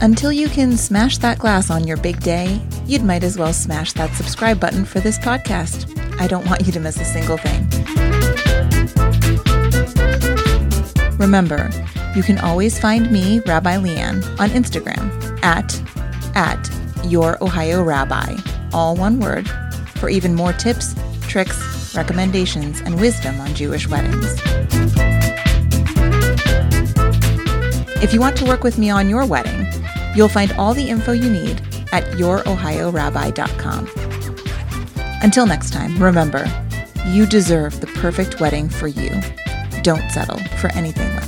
Until 0.03 0.30
you 0.30 0.51
can 0.51 0.76
smash 0.76 1.16
that 1.18 1.38
glass 1.38 1.70
on 1.70 1.86
your 1.86 1.97
big 1.97 2.20
day, 2.20 2.61
you'd 2.84 3.03
might 3.03 3.24
as 3.24 3.38
well 3.38 3.55
smash 3.55 3.94
that 3.94 4.14
subscribe 4.14 4.61
button 4.61 4.84
for 4.84 5.01
this 5.01 5.18
podcast. 5.18 5.90
I 6.20 6.26
don't 6.26 6.44
want 6.44 6.66
you 6.66 6.72
to 6.72 6.78
miss 6.78 7.01
a 7.01 7.07
single 7.07 7.38
thing. 7.38 7.66
Remember, 11.18 11.70
you 12.14 12.22
can 12.22 12.36
always 12.40 12.78
find 12.78 13.11
me, 13.11 13.40
Rabbi 13.47 13.78
LeighAnn, 13.78 14.38
on 14.38 14.51
Instagram 14.51 15.42
at 15.42 15.80
at 16.36 16.70
your 17.03 17.42
Ohio 17.42 17.82
Rabbi, 17.82 18.36
all 18.74 18.94
one 18.94 19.20
word, 19.20 19.49
for 19.94 20.11
even 20.11 20.34
more 20.34 20.53
tips, 20.53 20.94
tricks, 21.22 21.76
recommendations, 21.97 22.80
and 22.80 23.01
wisdom 23.01 23.40
on 23.40 23.55
Jewish 23.55 23.88
weddings. 23.88 24.40
If 28.03 28.12
you 28.12 28.20
want 28.20 28.36
to 28.36 28.44
work 28.44 28.62
with 28.62 28.78
me 28.78 28.90
on 28.90 29.09
your 29.09 29.24
wedding, 29.26 29.66
you'll 30.14 30.28
find 30.28 30.53
all 30.53 30.74
the 30.74 30.88
info 30.88 31.12
you 31.12 31.30
need 31.30 31.61
at 31.92 32.05
yourohiorabbi.com. 32.12 33.88
Until 35.22 35.47
next 35.47 35.72
time, 35.72 36.01
remember, 36.03 36.47
you 37.09 37.26
deserve 37.26 37.80
the 37.80 37.86
perfect 37.86 38.40
wedding 38.40 38.68
for 38.68 38.86
you. 38.88 39.11
Don't 39.82 40.11
settle 40.11 40.38
for 40.59 40.70
anything 40.72 41.09
less. 41.14 41.26